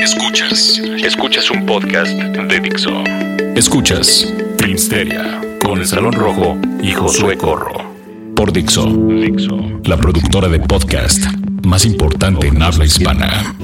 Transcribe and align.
Escuchas, 0.00 0.80
escuchas 1.02 1.50
un 1.50 1.66
podcast 1.66 2.10
de 2.10 2.60
Dixo. 2.60 3.02
Escuchas 3.56 4.32
Filmsteria 4.58 5.40
con 5.64 5.80
el 5.80 5.86
Salón 5.86 6.12
Rojo 6.12 6.56
y 6.80 6.92
Josué 6.92 7.36
Corro. 7.36 7.94
Por 8.36 8.52
Dixo, 8.52 8.86
Dixo, 8.86 9.58
la 9.84 9.96
productora 9.96 10.48
de 10.48 10.60
podcast 10.60 11.24
más 11.64 11.84
importante 11.84 12.46
en 12.46 12.62
habla 12.62 12.84
hispana. 12.84 13.54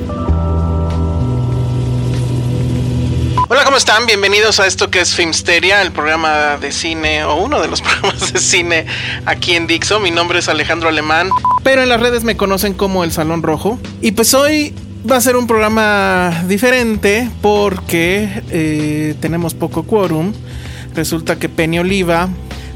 Hola, 3.48 3.62
¿cómo 3.64 3.77
están? 3.77 4.06
Bienvenidos 4.06 4.58
a 4.58 4.66
esto 4.66 4.90
que 4.90 5.00
es 5.00 5.14
Filmsteria, 5.14 5.82
el 5.82 5.92
programa 5.92 6.56
de 6.56 6.72
cine 6.72 7.24
o 7.24 7.36
uno 7.36 7.60
de 7.60 7.68
los 7.68 7.80
programas 7.82 8.32
de 8.32 8.40
cine 8.40 8.86
aquí 9.27 9.55
en 9.55 9.66
Dixo. 9.66 10.00
Mi 10.00 10.10
nombre 10.10 10.40
es 10.40 10.48
Alejandro 10.48 10.88
Alemán, 10.88 11.30
pero 11.62 11.82
en 11.82 11.88
las 11.88 12.00
redes 12.00 12.24
me 12.24 12.36
conocen 12.36 12.74
como 12.74 13.05
el 13.05 13.12
Salón 13.12 13.42
Rojo. 13.42 13.78
Y 14.00 14.12
pues 14.12 14.34
hoy 14.34 14.74
va 15.10 15.16
a 15.16 15.20
ser 15.20 15.36
un 15.36 15.47
programa 15.47 16.44
diferente 16.48 17.30
porque 17.42 18.42
eh, 18.50 19.14
tenemos 19.20 19.55
poco 19.55 19.84
quórum. 19.84 20.33
Resulta 20.94 21.36
que 21.36 21.48
Penny 21.48 21.78
Oliva 21.78 22.28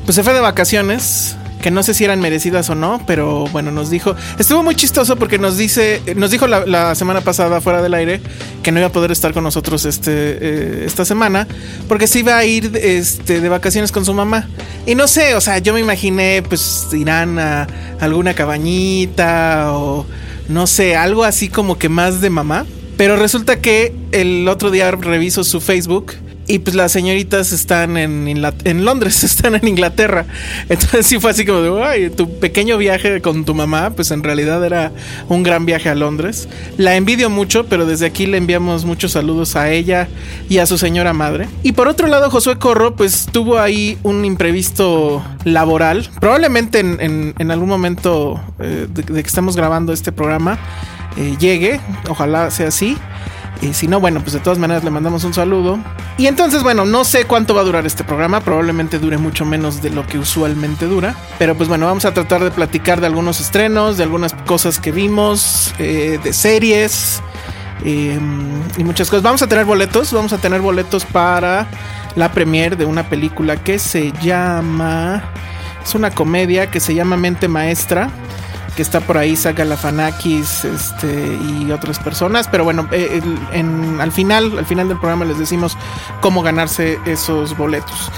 pues 0.05 0.17
se 0.17 0.23
fue 0.23 0.35
de 0.35 0.41
vacaciones 0.41 1.37
que 1.61 1.71
no 1.71 1.83
sé 1.83 1.93
si 1.93 2.05
eran 2.05 2.21
merecidas 2.21 2.71
o 2.71 2.75
no, 2.75 3.03
pero 3.07 3.47
bueno, 3.49 3.73
nos 3.73 3.91
dijo, 3.91 4.15
estuvo 4.39 4.63
muy 4.63 4.77
chistoso 4.77 5.17
porque 5.17 5.39
nos 5.39 5.57
dice, 5.57 6.01
nos 6.15 6.31
dijo 6.31 6.47
la, 6.47 6.95
semana 6.95 7.21
pasada 7.21 7.61
fuera 7.61 7.83
del 7.83 7.95
aire 7.95 8.21
que 8.63 8.71
no 8.71 8.79
iba 8.79 8.89
a 8.89 8.93
poder 8.93 9.11
estar 9.11 9.33
con 9.33 9.43
nosotros 9.43 9.85
este, 9.85 10.13
eh, 10.13 10.85
esta 10.87 11.05
semana 11.05 11.49
porque 11.89 12.07
se 12.07 12.21
iba 12.21 12.37
a 12.37 12.45
ir 12.45 12.71
este, 12.81 13.41
de 13.41 13.49
vacaciones 13.49 13.91
con 13.91 14.05
su 14.05 14.15
mamá. 14.15 14.49
Y 14.87 14.95
no 14.95 15.09
sé, 15.09 15.35
o 15.35 15.41
sea, 15.41 15.59
yo 15.59 15.75
me 15.75 15.81
imaginé, 15.81 16.43
pues 16.49 16.87
irán 16.93 17.39
a 17.39 17.67
alguna 18.01 18.35
cabañita 18.35 19.73
o 19.73 20.07
no 20.49 20.67
sé, 20.67 20.97
algo 20.97 21.25
así 21.25 21.49
como 21.49 21.79
que 21.79 21.89
más 21.89 22.21
de 22.21 22.31
mamá. 22.31 22.67
Pero 22.97 23.17
resulta 23.17 23.61
que 23.61 23.95
el 24.11 24.49
otro 24.49 24.71
día 24.71 24.91
reviso 24.91 25.45
su 25.45 25.61
Facebook 25.61 26.15
y 26.49 26.61
pues 26.61 26.75
las 26.75 26.91
señoritas 26.91 27.53
están 27.53 27.97
en, 27.99 28.27
en, 28.27 28.85
Londres, 28.85 29.23
están 29.25 29.55
en 29.55 29.69
Inglaterra. 29.69 30.27
Entonces 30.69 31.07
sí 31.07 31.21
fue 31.21 31.31
así 31.31 31.45
como 31.45 31.61
de, 31.61 31.85
ay, 31.85 32.11
tu 32.11 32.39
pequeño 32.41 32.79
viaje 32.79 33.21
con 33.21 33.45
tu 33.45 33.55
mamá, 33.55 33.91
pues 33.91 34.11
en 34.11 34.25
realidad 34.25 34.65
era 34.65 34.93
un 35.29 35.43
gran 35.43 35.67
viaje 35.67 35.91
a 35.91 35.95
Londres. 35.95 36.49
La 36.79 36.97
envidio 36.97 37.29
mucho, 37.31 37.67
pero 37.67 37.85
desde 37.87 38.07
aquí 38.07 38.27
le 38.27 38.39
enviamos 38.39 38.87
muchos 38.87 39.13
saludos 39.13 39.57
a 39.57 39.71
ella 39.71 40.09
y 40.49 40.59
a 40.59 40.67
su 40.67 40.79
señora 40.79 41.13
madre. 41.13 41.49
Y 41.63 41.73
por 41.73 41.87
otro 41.87 42.09
lado, 42.09 42.31
Josué 42.31 42.59
Corro, 42.59 42.97
pues 42.97 43.29
tuvo 43.31 43.59
ahí 43.59 43.99
un 44.03 44.25
imprevisto 44.25 45.23
laboral. 45.45 46.09
Probablemente 46.19 46.81
en, 46.81 47.51
algún 47.51 47.69
momento 47.69 48.41
eh, 48.59 48.87
de, 48.89 49.05
que 49.05 49.21
estamos 49.21 49.57
grabando 49.57 49.93
este 49.93 50.13
programa 50.13 50.59
eh, 51.17 51.37
llegue, 51.39 51.81
ojalá 52.09 52.51
sea 52.51 52.69
así. 52.69 52.97
Y 53.61 53.75
si 53.75 53.89
no, 53.89 53.99
bueno, 53.99 54.21
pues 54.21 54.33
de 54.35 54.41
todas 54.41 54.59
maneras 54.59 54.85
le 54.85 54.91
mandamos 54.91 55.25
un 55.25 55.35
saludo. 55.35 55.79
Y 56.17 56.27
entonces, 56.27 56.63
bueno, 56.63 56.85
no 56.85 57.05
sé 57.05 57.25
cuánto 57.25 57.55
va 57.55 57.63
a 57.63 57.65
durar 57.65 57.87
este 57.87 58.05
programa. 58.05 58.41
Probablemente 58.41 58.99
dure 58.99 59.19
mucho 59.19 59.45
menos 59.45 59.83
de 59.83 59.91
lo 59.91 60.07
que 60.07 60.19
usualmente 60.19 60.87
dura. 60.87 61.17
Pero 61.39 61.57
pues 61.57 61.69
bueno, 61.69 61.87
vamos 61.87 62.05
a 62.05 62.15
tratar 62.15 62.45
de 62.45 62.51
platicar 62.51 63.01
de 63.01 63.07
algunos 63.07 63.41
estrenos, 63.41 63.97
de 63.97 64.05
algunas 64.05 64.33
cosas 64.47 64.79
que 64.79 64.93
vimos, 64.93 65.75
eh, 65.79 66.21
de 66.23 66.33
series 66.33 67.21
eh, 67.85 68.19
y 68.77 68.85
muchas 68.85 69.11
cosas. 69.11 69.25
Vamos 69.25 69.43
a 69.43 69.49
tener 69.49 69.65
boletos. 69.65 70.13
Vamos 70.13 70.33
a 70.33 70.39
tener 70.39 70.61
boletos 70.61 71.05
para 71.05 71.67
la 72.15 72.31
premiere 72.31 72.77
de 72.77 72.85
una 72.85 73.09
película 73.09 73.57
que 73.57 73.79
se 73.79 74.13
llama... 74.23 75.23
Es 75.83 75.95
una 75.95 76.11
comedia 76.11 76.71
que 76.71 76.81
se 76.81 76.95
llama 76.95 77.17
Mente 77.17 77.49
Maestra 77.49 78.11
que 78.79 78.83
está 78.83 79.01
por 79.01 79.19
ahí, 79.19 79.35
saca 79.35 79.65
la 79.65 79.77
Fanakis 79.77 80.65
este, 80.65 81.37
y 81.37 81.73
otras 81.73 81.99
personas. 81.99 82.47
Pero 82.47 82.63
bueno, 82.63 82.87
eh, 82.93 83.21
al 83.99 84.13
final, 84.13 84.57
al 84.57 84.67
final 84.67 84.87
del 84.87 85.01
programa 85.01 85.25
les 85.25 85.37
decimos 85.37 85.77
cómo 86.21 86.43
ganarse 86.43 87.01
esos 87.05 87.57
boletos. 87.57 88.13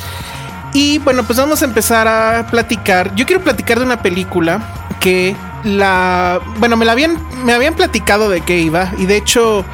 Y 0.75 0.98
bueno, 0.98 1.22
pues 1.22 1.38
vamos 1.38 1.62
a 1.62 1.65
empezar 1.65 2.06
a 2.06 2.47
platicar. 2.50 3.15
Yo 3.15 3.25
quiero 3.25 3.43
platicar 3.43 3.78
de 3.78 3.87
una 3.87 4.03
película 4.03 4.60
que 5.00 5.34
la. 5.65 6.41
Bueno, 6.59 6.77
me 6.77 6.84
la 6.84 6.92
habían. 6.92 7.16
Me 7.42 7.54
habían 7.54 7.72
platicado 7.72 8.28
de 8.28 8.42
qué 8.42 8.60
iba. 8.60 8.92
Y 8.98 9.06
de 9.06 9.16
hecho. 9.16 9.65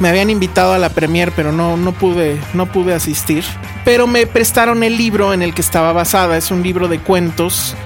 Me 0.00 0.08
habían 0.08 0.30
invitado 0.30 0.72
a 0.72 0.78
la 0.78 0.88
premier, 0.88 1.30
pero 1.36 1.52
no, 1.52 1.76
no 1.76 1.92
pude, 1.92 2.40
no 2.54 2.66
pude 2.66 2.92
asistir. 2.92 3.44
Pero 3.84 4.08
me 4.08 4.26
prestaron 4.26 4.82
el 4.82 4.96
libro 4.96 5.32
en 5.32 5.42
el 5.42 5.54
que 5.54 5.60
estaba 5.60 5.92
basada. 5.92 6.36
Es 6.36 6.50
un 6.50 6.64
libro 6.64 6.88
de 6.88 6.98
cuentos 6.98 7.76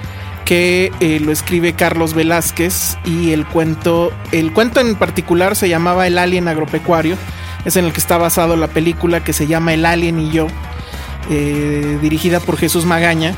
que 0.47 0.93
eh, 1.01 1.19
lo 1.19 1.33
escribe 1.33 1.73
Carlos 1.73 2.13
Velázquez 2.13 2.97
y 3.03 3.33
el 3.33 3.45
cuento, 3.45 4.13
el 4.31 4.53
cuento 4.53 4.79
en 4.79 4.95
particular 4.95 5.57
se 5.57 5.67
llamaba 5.67 6.07
El 6.07 6.17
Alien 6.17 6.47
Agropecuario, 6.47 7.17
es 7.65 7.75
en 7.75 7.83
el 7.83 7.91
que 7.91 7.99
está 7.99 8.17
basado 8.17 8.55
la 8.55 8.69
película 8.69 9.21
que 9.21 9.33
se 9.33 9.45
llama 9.45 9.73
El 9.73 9.85
Alien 9.85 10.21
y 10.21 10.31
yo, 10.31 10.47
eh, 11.29 11.99
dirigida 12.01 12.39
por 12.39 12.55
Jesús 12.55 12.85
Magaña. 12.85 13.35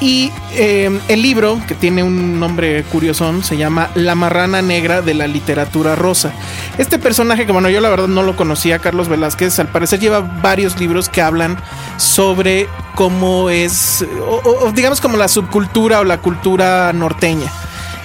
Y 0.00 0.32
em, 0.52 0.98
el 1.08 1.20
libro, 1.20 1.60
que 1.68 1.74
tiene 1.74 2.02
un 2.02 2.40
nombre 2.40 2.82
curioso, 2.84 3.42
se 3.42 3.58
llama 3.58 3.90
La 3.94 4.14
marrana 4.14 4.62
negra 4.62 5.02
de 5.02 5.12
la 5.12 5.26
literatura 5.26 5.94
rosa. 5.94 6.32
Este 6.78 6.98
personaje, 6.98 7.44
que 7.44 7.52
bueno, 7.52 7.68
yo 7.68 7.82
la 7.82 7.90
verdad 7.90 8.08
no 8.08 8.22
lo 8.22 8.34
conocía, 8.34 8.78
Carlos 8.78 9.08
Velázquez, 9.08 9.58
al 9.58 9.68
parecer 9.68 10.00
lleva 10.00 10.20
varios 10.20 10.80
libros 10.80 11.10
que 11.10 11.20
hablan 11.20 11.58
sobre 11.98 12.66
cómo 12.94 13.50
es, 13.50 14.04
o, 14.26 14.72
digamos 14.72 15.02
como 15.02 15.18
la 15.18 15.28
subcultura 15.28 16.00
o 16.00 16.04
la 16.04 16.18
cultura 16.18 16.92
norteña. 16.94 17.52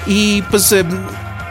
Y 0.05 0.41
pues 0.43 0.73
em, 0.73 0.87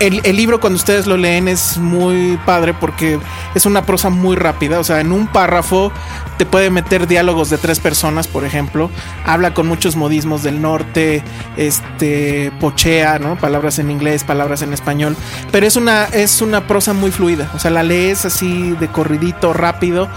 el, 0.07 0.37
libro 0.37 0.61
cuando 0.61 0.77
ustedes 0.77 1.07
lo 1.07 1.17
leen 1.17 1.49
es 1.49 1.79
muy 1.79 2.39
padre 2.45 2.75
porque 2.75 3.19
es 3.55 3.67
una 3.67 3.87
prosa 3.87 4.11
muy 4.11 4.37
rápida, 4.37 4.79
o 4.79 4.85
sea, 4.85 5.01
en 5.01 5.13
un 5.13 5.27
párrafo 5.27 5.93
te 6.37 6.45
puede 6.47 6.71
meter 6.71 7.07
diálogos 7.07 7.51
de 7.51 7.59
tres 7.59 7.81
personas, 7.81 8.27
por 8.27 8.45
ejemplo, 8.45 8.91
habla 9.25 9.55
con 9.55 9.67
muchos 9.67 9.97
modismos 9.97 10.43
del 10.43 10.61
norte, 10.61 11.23
este 11.57 12.53
pochea, 12.61 13.19
¿no? 13.19 13.37
Palabras 13.37 13.79
en 13.79 13.91
inglés, 13.91 14.25
palabras 14.25 14.63
en 14.63 14.73
español, 14.73 15.17
pero 15.51 15.67
es 15.67 15.77
una 15.77 16.05
es 16.05 16.43
una 16.43 16.67
prosa 16.67 16.93
muy 16.93 17.11
fluida, 17.11 17.51
o 17.55 17.59
sea, 17.59 17.71
la 17.71 17.83
lees 17.83 18.25
así 18.25 18.73
de 18.73 18.89
corridito, 18.89 19.53
rápido. 19.53 20.09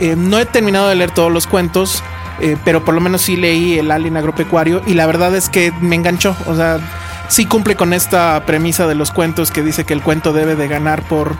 Eh, 0.00 0.16
no 0.16 0.38
he 0.38 0.46
terminado 0.46 0.88
de 0.88 0.94
leer 0.96 1.10
todos 1.10 1.30
los 1.30 1.46
cuentos, 1.46 2.02
eh, 2.40 2.56
pero 2.64 2.84
por 2.84 2.94
lo 2.94 3.00
menos 3.00 3.22
sí 3.22 3.36
leí 3.36 3.78
el 3.78 3.90
Alien 3.90 4.16
Agropecuario 4.16 4.82
y 4.86 4.94
la 4.94 5.06
verdad 5.06 5.34
es 5.36 5.48
que 5.48 5.72
me 5.80 5.94
enganchó, 5.94 6.34
o 6.46 6.56
sea, 6.56 6.80
sí 7.30 7.46
cumple 7.46 7.76
con 7.76 7.92
esta 7.92 8.44
premisa 8.44 8.86
de 8.88 8.96
los 8.96 9.12
cuentos 9.12 9.50
que 9.52 9.62
dice 9.62 9.84
que 9.84 9.94
el 9.94 10.02
cuento 10.02 10.32
debe 10.32 10.56
de 10.56 10.66
ganar 10.66 11.02
por, 11.02 11.36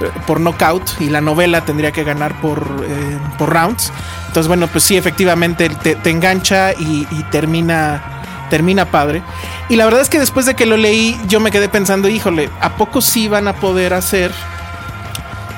eh, 0.00 0.10
por 0.26 0.40
knockout 0.40 1.00
y 1.00 1.10
la 1.10 1.20
novela 1.20 1.64
tendría 1.64 1.90
que 1.90 2.04
ganar 2.04 2.40
por, 2.40 2.86
eh, 2.88 3.18
por 3.36 3.52
rounds. 3.52 3.92
Entonces, 4.28 4.46
bueno, 4.46 4.68
pues 4.68 4.84
sí, 4.84 4.96
efectivamente 4.96 5.68
te, 5.68 6.10
engancha 6.10 6.72
y, 6.72 7.04
termina, 7.30 8.22
termina 8.50 8.86
padre. 8.86 9.22
Y 9.68 9.76
la 9.76 9.84
verdad 9.84 10.00
es 10.00 10.08
que 10.08 10.20
después 10.20 10.46
de 10.46 10.54
que 10.54 10.64
lo 10.64 10.76
leí, 10.76 11.20
yo 11.26 11.40
me 11.40 11.50
quedé 11.50 11.68
pensando, 11.68 12.08
híjole, 12.08 12.48
¿a 12.60 12.76
poco 12.76 13.00
sí 13.00 13.26
van 13.26 13.48
a 13.48 13.54
poder 13.54 13.94
hacer 13.94 14.32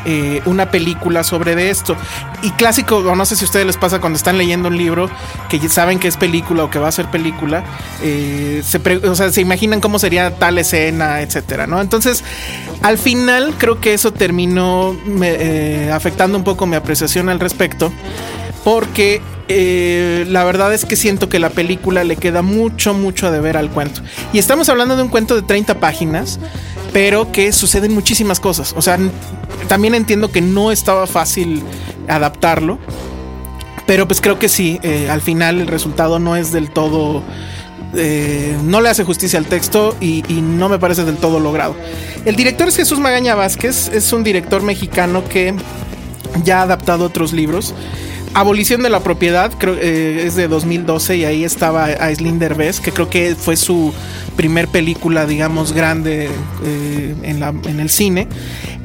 eh, 0.06 0.42
una 0.44 0.70
película 0.70 1.24
sobre 1.24 1.54
de 1.54 1.70
esto. 1.70 1.96
Y 2.42 2.50
clásico, 2.50 3.14
no 3.16 3.24
sé 3.24 3.36
si 3.36 3.44
a 3.44 3.46
ustedes 3.46 3.66
les 3.66 3.76
pasa 3.76 4.00
cuando 4.00 4.16
están 4.16 4.36
leyendo 4.36 4.68
un 4.68 4.76
libro 4.76 5.08
que 5.48 5.66
saben 5.68 5.98
que 5.98 6.08
es 6.08 6.16
película 6.16 6.64
o 6.64 6.70
que 6.70 6.78
va 6.78 6.88
a 6.88 6.92
ser 6.92 7.06
película, 7.10 7.64
eh, 8.02 8.62
se, 8.64 8.78
o 9.06 9.14
sea, 9.14 9.32
se 9.32 9.40
imaginan 9.40 9.80
cómo 9.80 9.98
sería 9.98 10.36
tal 10.36 10.58
escena, 10.58 11.22
etcétera, 11.22 11.66
¿no? 11.66 11.80
Entonces, 11.80 12.22
al 12.82 12.98
final 12.98 13.54
creo 13.56 13.80
que 13.80 13.94
eso 13.94 14.12
terminó 14.12 14.94
eh, 15.22 15.90
afectando 15.92 16.36
un 16.36 16.44
poco 16.44 16.66
mi 16.66 16.76
apreciación 16.76 17.28
al 17.28 17.40
respecto, 17.40 17.90
porque 18.62 19.22
la 20.26 20.42
verdad 20.44 20.72
es 20.72 20.86
que 20.86 20.96
siento 20.96 21.28
que 21.28 21.38
la 21.38 21.50
película 21.50 22.02
le 22.02 22.16
queda 22.16 22.40
mucho, 22.40 22.94
mucho 22.94 23.26
a 23.26 23.30
deber 23.30 23.58
al 23.58 23.70
cuento. 23.70 24.00
Y 24.32 24.38
estamos 24.38 24.70
hablando 24.70 24.96
de 24.96 25.02
un 25.02 25.08
cuento 25.08 25.34
de 25.34 25.42
30 25.42 25.80
páginas 25.80 26.38
pero 26.94 27.32
que 27.32 27.52
suceden 27.52 27.92
muchísimas 27.92 28.38
cosas. 28.38 28.72
O 28.76 28.80
sea, 28.80 28.98
también 29.66 29.96
entiendo 29.96 30.30
que 30.30 30.40
no 30.40 30.70
estaba 30.70 31.08
fácil 31.08 31.60
adaptarlo, 32.06 32.78
pero 33.84 34.06
pues 34.06 34.20
creo 34.20 34.38
que 34.38 34.48
sí, 34.48 34.78
eh, 34.84 35.10
al 35.10 35.20
final 35.20 35.60
el 35.60 35.66
resultado 35.66 36.18
no 36.20 36.36
es 36.36 36.52
del 36.52 36.70
todo... 36.70 37.22
Eh, 37.96 38.56
no 38.64 38.80
le 38.80 38.88
hace 38.88 39.04
justicia 39.04 39.38
al 39.38 39.46
texto 39.46 39.96
y, 40.00 40.22
no 40.40 40.68
me 40.68 40.78
parece 40.78 41.04
del 41.04 41.16
todo 41.16 41.40
logrado. 41.40 41.76
El 42.24 42.36
director 42.36 42.68
es 42.68 42.76
Jesús 42.76 43.00
Magaña 43.00 43.34
Vázquez, 43.34 43.88
es 43.92 44.12
un 44.12 44.22
director 44.22 44.62
mexicano 44.62 45.24
que 45.24 45.54
ya 46.44 46.60
ha 46.60 46.62
adaptado 46.62 47.04
otros 47.04 47.32
libros. 47.32 47.74
Abolición 48.34 48.82
de 48.82 48.90
la 48.90 49.00
propiedad, 49.00 49.52
creo 49.56 49.76
eh, 49.80 50.26
es 50.26 50.34
de 50.34 50.48
2012 50.48 51.18
y 51.18 51.24
ahí 51.24 51.44
estaba 51.44 51.84
Aislinn 51.84 52.40
Derbez, 52.40 52.80
que 52.80 52.90
creo 52.90 53.08
que 53.08 53.36
fue 53.36 53.56
su 53.56 53.94
primer 54.36 54.66
película, 54.66 55.24
digamos, 55.24 55.72
grande 55.72 56.28
eh, 56.64 57.14
en, 57.22 57.42
en 57.42 57.80
el 57.80 57.90
cine 57.90 58.26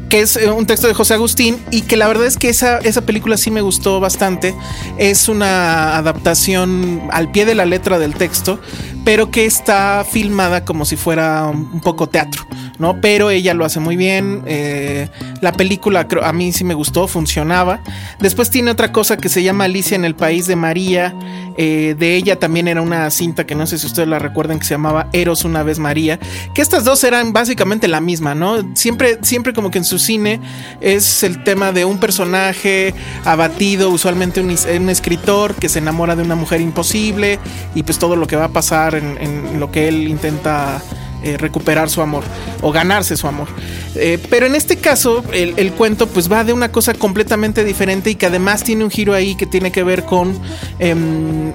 que 0.10 0.22
es 0.22 0.36
eh, 0.36 0.51
un 0.51 0.66
texto 0.66 0.88
de 0.88 0.94
José 0.94 1.13
Agustín 1.13 1.57
y 1.72 1.84
que 1.84 1.96
la 1.96 2.07
verdad 2.07 2.25
es 2.25 2.38
que 2.38 2.50
esa, 2.50 2.80
esa 2.80 3.01
película 3.01 3.38
sí 3.38 3.51
me 3.51 3.62
gustó 3.62 4.00
bastante. 4.00 4.56
Es 4.98 5.30
una 5.30 5.98
adaptación 5.98 7.04
al 7.12 7.31
pie 7.31 7.45
de 7.45 7.56
la 7.56 7.66
letra 7.66 8.00
del 8.00 8.16
texto, 8.16 8.60
pero 9.06 9.31
que 9.31 9.45
está 9.45 10.06
filmada 10.10 10.66
como 10.66 10.84
si 10.84 10.95
fuera 10.95 11.48
un 11.48 11.80
poco 11.81 12.10
teatro, 12.10 12.45
¿no? 12.80 13.00
Pero 13.02 13.30
ella 13.30 13.54
lo 13.54 13.66
hace 13.66 13.80
muy 13.80 13.96
bien. 13.96 14.42
Eh, 14.46 15.08
la 15.42 15.52
película 15.52 16.08
a 16.24 16.34
mí 16.34 16.52
sí 16.52 16.64
me 16.64 16.74
gustó, 16.74 17.08
funcionaba. 17.08 17.81
Después 18.20 18.50
tiene 18.50 18.72
otra 18.72 18.92
cosa 18.92 19.18
que 19.18 19.30
se 19.30 19.44
llama 19.44 19.66
Alicia 19.66 19.96
en 19.96 20.06
el 20.06 20.16
País 20.16 20.48
de 20.48 20.56
María. 20.56 21.14
Eh, 21.58 21.96
de 22.00 22.16
ella 22.16 22.38
también 22.38 22.70
era 22.70 22.81
una 22.81 23.10
cinta 23.10 23.46
que 23.46 23.54
no 23.54 23.68
sé 23.68 23.78
si 23.78 23.86
ustedes 23.86 24.08
la 24.08 24.18
recuerdan 24.18 24.60
que 24.60 24.66
se 24.66 24.76
llamaba 24.76 25.10
Eros 25.12 25.44
una 25.44 25.62
vez 25.62 25.78
María. 25.78 26.18
Que 26.54 26.62
estas 26.62 26.86
dos 26.86 27.04
eran 27.04 27.34
básicamente 27.34 27.88
la 27.88 28.00
misma, 28.00 28.34
¿no? 28.34 28.76
Siempre, 28.76 29.20
siempre 29.22 29.54
como 29.54 29.70
que 29.70 29.80
en 29.80 29.86
su 29.86 30.00
cine 30.00 30.40
es 30.80 31.22
el 31.24 31.44
tema 31.44 31.74
de 31.74 31.84
un 31.84 32.00
personaje 32.00 32.94
abatido, 33.26 33.90
usualmente 33.90 34.40
un, 34.40 34.50
escritor 34.90 35.54
que 35.56 35.68
se 35.68 35.80
enamora 35.80 36.16
de 36.16 36.24
una 36.24 36.36
mujer 36.36 36.62
imposible 36.62 37.40
y 37.76 37.84
pues 37.84 38.00
todo 38.00 38.16
lo 38.16 38.26
que 38.26 38.36
va 38.36 38.46
a 38.46 38.50
pasar 38.50 38.96
en, 38.96 39.60
lo 39.60 39.72
que 39.72 39.88
él 39.88 40.08
intenta 40.08 40.81
eh, 41.24 41.38
recuperar 41.38 41.89
su 41.89 42.01
amor 42.01 42.24
o 42.62 42.71
ganarse 42.71 43.18
su 43.18 43.27
amor. 43.27 43.48
Eh, 43.95 44.19
pero 44.30 44.45
en 44.45 44.56
este 44.56 44.77
caso, 44.77 45.24
el, 45.33 45.71
cuento 45.74 46.07
pues 46.07 46.31
va 46.31 46.44
de 46.44 46.54
una 46.54 46.71
cosa 46.71 46.94
completamente 46.94 47.63
diferente 47.63 48.10
y 48.10 48.16
que 48.16 48.25
además 48.25 48.63
tiene 48.63 48.83
un 48.83 48.92
giro 48.92 49.13
ahí 49.13 49.36
que 49.36 49.45
tiene 49.45 49.71
que 49.71 49.83
ver 49.83 50.04
con 50.06 50.38
em, 50.80 51.54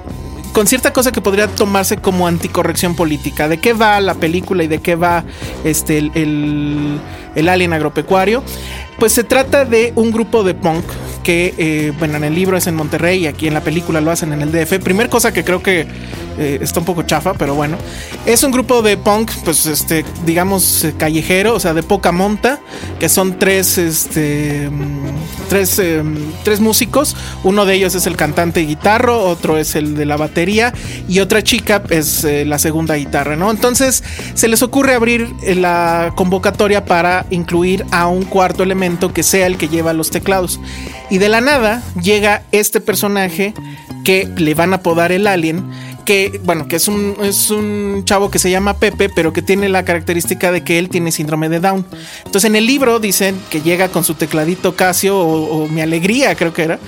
con 0.55 0.67
cierta 0.67 0.93
cosa 0.93 1.11
que 1.11 1.19
podría 1.19 1.47
tomarse 1.47 1.97
como 1.97 2.27
anticorrección 2.27 2.95
política. 2.95 3.49
¿De 3.49 3.57
qué 3.57 3.73
va 3.73 3.99
la 3.99 4.13
película 4.13 4.63
y 4.63 4.67
de 4.67 4.79
qué 4.79 4.95
va 4.95 5.25
este, 5.65 5.97
el, 5.97 6.11
el, 6.15 6.99
alien 7.49 7.73
agropecuario? 7.73 8.43
Pues 8.99 9.11
se 9.11 9.23
trata 9.23 9.65
de 9.65 9.91
un 9.95 10.11
grupo 10.11 10.43
de 10.43 10.53
punk 10.53 10.85
que, 11.25 11.55
eh, 11.57 11.91
bueno, 11.97 12.17
en 12.17 12.23
el 12.23 12.35
libro 12.35 12.55
es 12.55 12.67
en 12.67 12.75
Monterrey 12.75 13.23
y 13.23 13.27
aquí 13.27 13.47
en 13.47 13.55
la 13.55 13.61
película 13.61 13.99
lo 13.99 14.11
hacen 14.11 14.31
en 14.31 14.43
el 14.43 14.51
DF. 14.51 14.79
Primer 14.79 15.09
cosa 15.09 15.33
que 15.33 15.43
creo 15.43 15.61
que 15.61 15.87
eh, 16.37 16.59
está 16.61 16.81
un 16.81 16.85
poco 16.85 17.01
chafa, 17.01 17.33
pero 17.33 17.55
bueno. 17.55 17.77
Es 18.27 18.43
un 18.43 18.51
grupo 18.51 18.83
de 18.83 18.95
punk, 18.95 19.31
pues, 19.43 19.65
este, 19.65 20.05
digamos, 20.23 20.83
eh, 20.83 20.93
callejero, 20.95 21.55
o 21.55 21.59
sea, 21.59 21.73
de 21.73 21.81
poca 21.81 22.11
monta, 22.11 22.59
que 22.99 23.09
son 23.09 23.39
tres, 23.39 23.79
este, 23.79 24.69
mm, 24.69 25.49
tres, 25.49 25.81
tres 26.43 26.59
músicos. 26.59 27.17
Uno 27.43 27.65
de 27.65 27.73
ellos 27.73 27.95
es 27.95 28.05
el 28.05 28.15
cantante 28.15 28.61
y 28.61 28.67
guitarro, 28.67 29.23
otro 29.23 29.57
es 29.57 29.75
el 29.75 29.95
de 29.95 30.05
la 30.05 30.17
batería 30.17 30.75
y 31.09 31.21
otra 31.21 31.41
chica 31.41 31.81
es 31.89 32.23
la 32.23 32.59
segunda 32.59 32.95
guitarra, 32.95 33.35
¿no? 33.35 33.49
Entonces 33.49 34.03
se 34.35 34.47
les 34.47 34.61
ocurre 34.61 34.93
abrir 34.93 35.27
la 35.55 36.13
convocatoria 36.15 36.85
para 36.85 37.24
incluir 37.29 37.85
a 37.91 38.07
un 38.07 38.23
cuarto 38.23 38.63
elemento 38.63 39.13
que 39.13 39.23
sea 39.23 39.47
el 39.47 39.57
que 39.57 39.67
lleva 39.67 39.93
los 39.93 40.11
teclados. 40.11 40.59
Y 41.09 41.17
de 41.17 41.29
la 41.29 41.41
nada 41.41 41.83
llega 42.01 42.43
este 42.51 42.81
personaje 42.81 43.53
que 44.03 44.29
le 44.37 44.53
van 44.53 44.73
a 44.73 44.77
apodar 44.77 45.11
el 45.11 45.27
alien. 45.27 45.69
Que, 46.05 46.39
bueno, 46.43 46.67
que 46.67 46.75
es 46.75 46.87
un, 46.87 47.17
es 47.23 47.49
un 47.49 48.03
chavo 48.05 48.29
que 48.29 48.37
se 48.37 48.51
llama 48.51 48.77
Pepe, 48.77 49.09
pero 49.09 49.33
que 49.33 49.41
tiene 49.41 49.69
la 49.69 49.83
característica 49.83 50.51
de 50.51 50.63
que 50.63 50.77
él 50.77 50.87
tiene 50.87 51.11
síndrome 51.11 51.49
de 51.49 51.59
Down. 51.59 51.83
Entonces 52.25 52.45
en 52.45 52.55
el 52.55 52.67
libro 52.67 52.99
dicen 52.99 53.35
que 53.49 53.61
llega 53.61 53.89
con 53.89 54.03
su 54.03 54.13
tecladito 54.13 54.75
Casio 54.75 55.17
o, 55.17 55.67
mi 55.67 55.81
alegría, 55.81 56.35
creo 56.35 56.53
que 56.53 56.63
era 56.63 56.79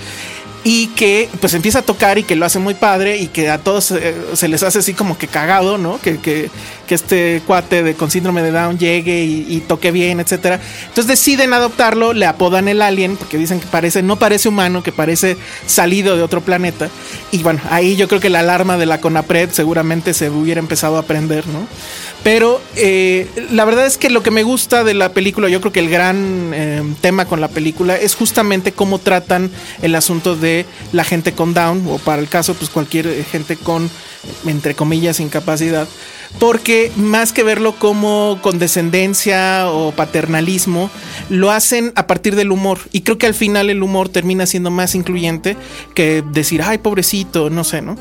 y 0.64 0.88
que 0.88 1.30
pues 1.40 1.54
empieza 1.54 1.80
a 1.80 1.82
tocar 1.82 2.18
y 2.18 2.24
que 2.24 2.36
lo 2.36 2.46
hace 2.46 2.60
muy 2.60 2.74
padre 2.74 3.18
y 3.18 3.28
que 3.28 3.50
a 3.50 3.58
todos 3.58 3.92
eh, 3.92 4.14
se 4.34 4.50
les 4.50 4.64
hace 4.64 4.80
así 4.80 4.94
como 4.94 5.18
que 5.18 5.28
cagado, 5.28 5.78
¿no? 5.78 5.98
Que, 6.02 6.50
que 6.88 6.96
este 6.96 7.42
cuate 7.46 7.84
de, 7.84 7.94
con 7.94 8.10
síndrome 8.10 8.42
de 8.42 8.52
Down 8.52 8.80
llegue 8.80 9.24
y, 9.24 9.64
toque 9.68 9.92
bien, 9.92 10.20
etcétera. 10.20 10.60
Entonces 10.88 11.08
deciden 11.08 11.54
adoptarlo, 11.54 12.14
le 12.14 12.26
apodan 12.26 12.68
el 12.68 12.82
alien 12.82 13.18
porque 13.18 13.38
dicen 13.38 13.60
que 13.60 13.68
parece, 13.68 14.02
no 14.02 14.18
parece 14.18 14.50
humano, 14.50 14.82
que 14.82 14.92
parece 14.92 15.38
salido 15.66 16.16
de 16.16 16.24
otro 16.24 16.42
planeta. 16.42 16.90
Y 17.32 17.44
bueno, 17.44 17.60
ahí 17.70 17.96
yo 17.96 18.08
creo 18.08 18.22
que 18.22 18.30
la 18.30 18.40
alarma 18.40 18.78
de 18.78 18.86
la 18.86 19.00
CONAPRED 19.00 19.52
seguramente 19.52 20.14
se 20.14 20.30
hubiera 20.30 20.60
empezado 20.60 20.98
a 20.98 21.04
prender, 21.04 21.46
¿no? 21.48 21.68
Pero 22.24 22.62
eh, 22.76 23.28
la 23.52 23.64
verdad 23.64 23.86
es 23.86 23.98
que 23.98 24.10
lo 24.10 24.24
que 24.24 24.32
me 24.32 24.44
gusta 24.44 24.84
de 24.84 24.94
la 24.94 25.14
película, 25.14 25.50
yo 25.50 25.62
creo 25.62 25.72
que 25.72 25.80
el 25.80 25.90
gran 25.90 26.52
eh, 26.54 26.84
tema 27.00 27.26
con 27.26 27.40
la 27.40 27.48
película 27.48 27.96
es 27.96 28.16
justamente 28.16 28.72
cómo 28.72 29.00
tratan 29.00 29.52
el 29.82 29.96
asunto 29.96 30.36
de 30.36 30.66
la 30.92 31.04
gente 31.04 31.34
con 31.34 31.54
Down, 31.54 31.86
o 31.88 32.00
para 32.00 32.22
el 32.22 32.28
caso, 32.28 32.54
pues 32.54 32.70
cualquier 32.70 33.08
eh, 33.08 33.24
gente 33.24 33.56
con, 33.56 33.90
entre 34.46 34.76
comillas, 34.76 35.20
incapacidad 35.20 35.88
porque 36.40 36.92
más 36.96 37.34
que 37.34 37.44
verlo 37.44 37.76
como 37.76 38.40
condescendencia 38.42 39.70
o 39.72 39.92
paternalismo, 39.92 40.90
lo 41.30 41.52
hacen 41.52 41.92
a 41.96 42.06
partir 42.08 42.36
del 42.36 42.52
humor. 42.52 42.80
Y 42.92 43.02
creo 43.02 43.18
que 43.18 43.26
al 43.26 43.34
final 43.34 43.70
el 43.70 43.82
humor 43.82 44.10
termina 44.10 44.46
siendo 44.46 44.70
más 44.70 44.94
incluyente 44.94 45.58
que 45.96 46.24
decir, 46.32 46.62
ay, 46.62 46.78
pobrecito, 46.78 47.50
no 47.50 47.64
sé, 47.64 47.82
¿no? 47.82 47.98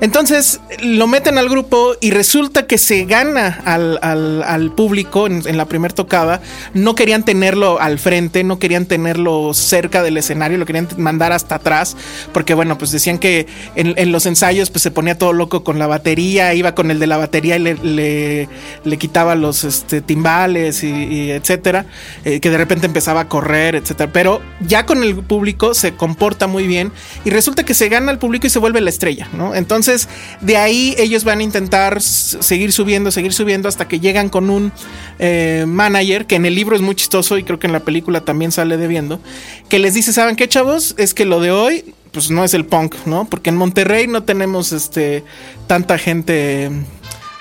Entonces 0.00 0.60
lo 0.82 1.06
meten 1.06 1.38
al 1.38 1.48
grupo 1.48 1.94
y 2.00 2.10
resulta 2.10 2.66
que 2.66 2.78
se 2.78 3.04
gana 3.04 3.62
al, 3.64 4.72
público 4.76 5.26
en, 5.26 5.56
la 5.56 5.66
primera 5.66 5.94
tocada. 5.94 6.42
No 6.74 6.94
querían 6.94 7.24
tenerlo 7.24 7.80
al 7.80 7.98
frente, 7.98 8.44
no 8.44 8.58
querían 8.58 8.86
tenerlo 8.86 9.54
cerca 9.54 10.02
del 10.02 10.18
escenario, 10.18 10.58
lo 10.58 10.66
querían 10.66 10.88
mandar 10.98 11.32
hasta 11.32 11.56
atrás, 11.56 11.96
porque 12.32 12.54
bueno, 12.54 12.76
pues 12.76 12.90
decían 12.90 13.18
que 13.18 13.46
en, 13.74 14.12
los 14.12 14.26
ensayos 14.26 14.70
pues 14.70 14.82
se 14.82 14.90
ponía 14.90 15.16
todo 15.16 15.32
loco 15.32 15.64
con 15.68 15.78
la 15.78 15.86
batería, 15.86 16.54
iba 16.54 16.74
con 16.74 16.90
el 16.90 16.98
de 16.98 17.06
la 17.06 17.18
batería 17.18 17.56
y 17.56 17.58
le 17.58 18.48
le, 18.84 18.96
quitaba 18.96 19.34
los 19.34 19.64
este, 19.64 20.00
timbales 20.00 20.82
y, 20.82 21.30
etcétera, 21.30 21.84
eh, 22.24 22.40
que 22.40 22.48
de 22.48 22.56
repente 22.56 22.86
empezaba 22.86 23.20
a 23.20 23.28
correr, 23.28 23.76
etcétera. 23.76 24.10
Pero 24.10 24.40
ya 24.60 24.86
con 24.86 25.02
el 25.02 25.14
público 25.16 25.74
se 25.74 25.92
comporta 25.92 26.46
muy 26.46 26.66
bien 26.66 26.90
y 27.26 27.28
resulta 27.28 27.64
que 27.64 27.74
se 27.74 27.90
gana 27.90 28.10
el 28.10 28.18
público 28.18 28.46
y 28.46 28.50
se 28.50 28.58
vuelve 28.58 28.80
la 28.80 28.88
estrella, 28.88 29.28
¿no? 29.34 29.54
Entonces, 29.54 30.08
de 30.40 30.56
ahí 30.56 30.94
ellos 30.96 31.24
van 31.24 31.40
a 31.40 31.42
intentar 31.42 32.00
seguir 32.00 32.72
subiendo, 32.72 33.10
seguir 33.10 33.34
subiendo 33.34 33.68
hasta 33.68 33.86
que 33.86 34.00
llegan 34.00 34.30
con 34.30 34.48
un 34.48 34.72
eh, 35.18 35.64
manager 35.68 36.24
que 36.24 36.36
en 36.36 36.46
el 36.46 36.54
libro 36.54 36.76
es 36.76 36.80
muy 36.80 36.94
chistoso 36.94 37.36
y 37.36 37.44
creo 37.44 37.58
que 37.58 37.66
en 37.66 37.74
la 37.74 37.80
película 37.80 38.22
también 38.22 38.52
sale 38.52 38.78
debiendo, 38.78 39.20
que 39.68 39.78
les 39.78 39.92
dice, 39.92 40.14
¿saben 40.14 40.34
qué, 40.34 40.48
chavos? 40.48 40.94
Es 40.96 41.12
que 41.12 41.26
lo 41.26 41.40
de 41.40 41.50
hoy 41.50 41.84
pues 42.12 42.30
no 42.30 42.44
es 42.44 42.54
el 42.54 42.64
punk, 42.64 42.94
¿no? 43.06 43.26
Porque 43.28 43.50
en 43.50 43.56
Monterrey 43.56 44.06
no 44.06 44.22
tenemos 44.22 44.72
este 44.72 45.24
tanta 45.66 45.98
gente 45.98 46.70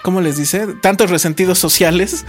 ¿cómo 0.07 0.21
les 0.21 0.37
dice? 0.37 0.67
Tantos 0.79 1.09
resentidos 1.09 1.59
sociales. 1.59 2.23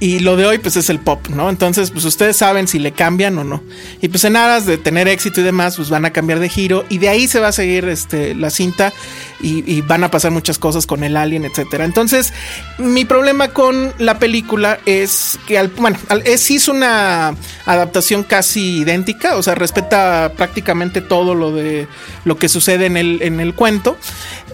Y 0.00 0.18
lo 0.18 0.34
de 0.34 0.44
hoy, 0.44 0.58
pues 0.58 0.76
es 0.76 0.90
el 0.90 0.98
pop, 0.98 1.28
¿no? 1.28 1.48
Entonces, 1.50 1.92
pues 1.92 2.04
ustedes 2.04 2.36
saben 2.36 2.66
si 2.66 2.80
le 2.80 2.90
cambian 2.90 3.38
o 3.38 3.44
no. 3.44 3.62
Y 4.00 4.08
pues 4.08 4.24
en 4.24 4.34
aras 4.34 4.66
de 4.66 4.76
tener 4.76 5.06
éxito 5.06 5.40
y 5.40 5.44
demás, 5.44 5.76
pues 5.76 5.88
van 5.88 6.04
a 6.04 6.10
cambiar 6.10 6.40
de 6.40 6.48
giro. 6.48 6.84
Y 6.88 6.98
de 6.98 7.08
ahí 7.08 7.28
se 7.28 7.38
va 7.38 7.46
a 7.46 7.52
seguir 7.52 7.84
este, 7.84 8.34
la 8.34 8.50
cinta. 8.50 8.92
Y, 9.40 9.80
van 9.82 10.04
a 10.04 10.10
pasar 10.10 10.30
muchas 10.30 10.58
cosas 10.58 10.86
con 10.86 11.04
el 11.04 11.16
alien, 11.16 11.44
etcétera. 11.44 11.84
Entonces, 11.84 12.32
mi 12.78 13.04
problema 13.04 13.48
con 13.48 13.92
la 13.98 14.18
película 14.20 14.78
es 14.86 15.38
que, 15.48 15.58
al, 15.58 15.68
bueno, 15.68 15.98
es, 16.24 16.50
es 16.50 16.68
una 16.68 17.36
adaptación 17.66 18.24
casi 18.24 18.78
idéntica. 18.78 19.36
O 19.36 19.42
sea, 19.44 19.54
respeta 19.54 20.32
prácticamente 20.36 21.00
todo 21.00 21.36
lo 21.36 21.52
de 21.52 21.86
lo 22.24 22.36
que 22.36 22.48
sucede 22.48 22.86
en 22.86 22.96
el, 22.96 23.22
en 23.22 23.38
el 23.38 23.54
cuento. 23.54 23.96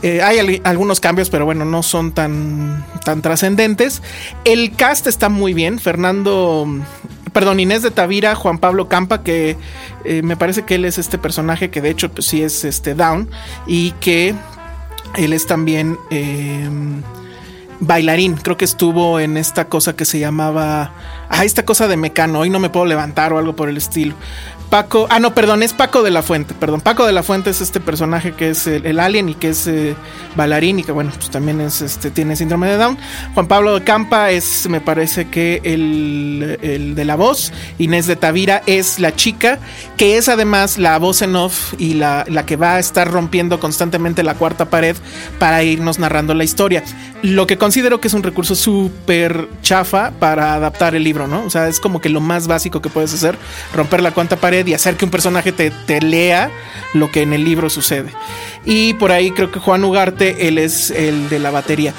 Eh, 0.03 0.23
hay 0.23 0.61
algunos 0.65 1.01
cambios, 1.01 1.29
pero 1.29 1.45
bueno, 1.45 1.65
no 1.65 1.83
son 1.83 2.13
tan, 2.13 2.58
tan 3.05 3.23
trascendentes. 3.23 4.03
El 4.45 4.75
cast 4.75 5.07
está 5.07 5.29
muy 5.29 5.55
bien. 5.55 5.79
Fernando 5.79 6.67
perdón, 7.33 7.61
Inés 7.61 7.83
de 7.83 7.91
Tavira, 7.91 8.35
Juan 8.35 8.59
Pablo 8.59 8.88
Campa, 8.88 9.23
que 9.23 9.57
eh, 10.05 10.23
me 10.23 10.37
parece 10.37 10.65
que 10.65 10.75
él 10.75 10.85
es 10.85 10.99
este 10.99 11.19
personaje 11.19 11.71
que 11.71 11.81
de 11.81 11.91
hecho 11.91 12.11
pues, 12.11 12.27
sí 12.27 12.43
es 12.43 12.65
este 12.65 12.95
Down 12.95 13.29
y 13.67 13.93
que 13.93 14.35
él 15.17 15.33
es 15.33 15.47
también 15.47 15.99
eh, 16.11 16.69
bailarín. 17.81 18.35
Creo 18.37 18.57
que 18.57 18.65
estuvo 18.65 19.21
en 19.21 19.37
esta 19.37 19.69
cosa 19.69 19.95
que 19.95 20.05
se 20.05 20.19
llamaba. 20.19 20.93
Ah, 21.29 21.45
esta 21.45 21.65
cosa 21.65 21.88
de 21.88 21.97
mecano. 21.97 22.41
Hoy 22.41 22.50
no 22.50 22.59
me 22.59 22.71
puedo 22.71 22.87
levantar 22.87 23.33
o 23.33 23.38
algo 23.38 23.55
por 23.55 23.69
el 23.69 23.77
estilo. 23.77 24.15
Paco, 24.71 25.07
ah, 25.09 25.19
no, 25.19 25.35
perdón, 25.35 25.63
es 25.63 25.73
Paco 25.73 26.03
de 26.03 26.11
la 26.11 26.23
Fuente, 26.23 26.55
perdón. 26.55 26.83
Paco 26.83 27.07
de 27.07 27.13
la 27.13 27.23
Fuente 27.23 27.49
es 27.49 27.63
este 27.63 27.81
personaje 27.81 28.33
que 28.33 28.51
es 28.51 28.67
el, 28.67 29.01
alien 29.01 29.31
y 29.31 29.35
que 29.35 29.51
es 29.51 29.67
eh, 29.67 29.97
bailarín 30.37 30.79
y 30.79 30.85
que, 30.85 30.93
bueno, 30.93 31.11
pues 31.15 31.31
también 31.31 31.61
es, 31.63 31.81
este, 31.81 32.11
tiene 32.11 32.37
síndrome 32.37 32.69
de 32.69 32.77
Down. 32.77 32.99
Juan 33.33 33.49
Pablo 33.49 33.79
de 33.79 33.85
Campa 33.85 34.31
es, 34.31 34.69
me 34.69 34.83
parece 34.83 35.29
que 35.29 35.63
el, 35.65 36.59
el, 36.61 36.95
de 36.95 37.05
la 37.07 37.17
voz. 37.17 37.51
Inés 37.79 38.07
de 38.07 38.17
Tavira 38.17 38.63
es 38.67 38.99
la 38.99 39.17
chica, 39.17 39.59
que 39.97 40.19
es 40.19 40.29
además 40.29 40.77
la 40.77 40.99
voz 40.99 41.23
en 41.23 41.35
off 41.35 41.73
y 41.79 41.95
la, 41.95 42.27
la 42.29 42.45
que 42.45 42.57
va 42.57 42.75
a 42.75 42.79
estar 42.79 43.11
rompiendo 43.11 43.61
constantemente 43.61 44.23
la 44.23 44.35
cuarta 44.35 44.69
pared 44.69 44.97
para 45.39 45.63
irnos 45.63 45.99
narrando 45.99 46.35
la 46.35 46.45
historia. 46.45 46.85
Lo 47.23 47.47
que 47.47 47.57
considero 47.57 48.01
que 48.01 48.09
es 48.09 48.15
un 48.15 48.23
recurso 48.23 48.55
súper 48.55 49.49
chafa 49.63 50.13
para 50.19 50.53
adaptar 50.53 50.95
el 50.95 51.05
libro, 51.05 51.27
¿no? 51.27 51.45
O 51.45 51.51
sea, 51.51 51.69
es 51.69 51.81
como 51.81 52.01
que 52.01 52.11
lo 52.11 52.21
más 52.21 52.47
básico 52.47 52.83
que 52.83 52.91
puedes 52.91 53.15
hacer, 53.15 53.37
romper 53.75 54.03
la 54.03 54.13
cuarta 54.13 54.37
pared 54.37 54.58
y 54.67 54.75
hacer 54.75 54.97
que 54.97 55.05
un 55.05 55.11
personaje 55.11 55.53
te, 55.53 56.00
lea 56.00 56.50
lo 56.95 57.11
que 57.11 57.23
en 57.23 57.33
el 57.33 57.45
libro 57.45 57.71
sucede. 57.71 58.12
Y 58.65 58.95
por 58.95 59.12
ahí 59.12 59.31
creo 59.31 59.50
que 59.50 59.61
Juan 59.61 59.85
Ugarte, 59.85 60.49
él 60.49 60.59
es 60.59 60.91
el 60.91 61.29
de 61.29 61.38
la 61.38 61.50
batería. 61.50 61.93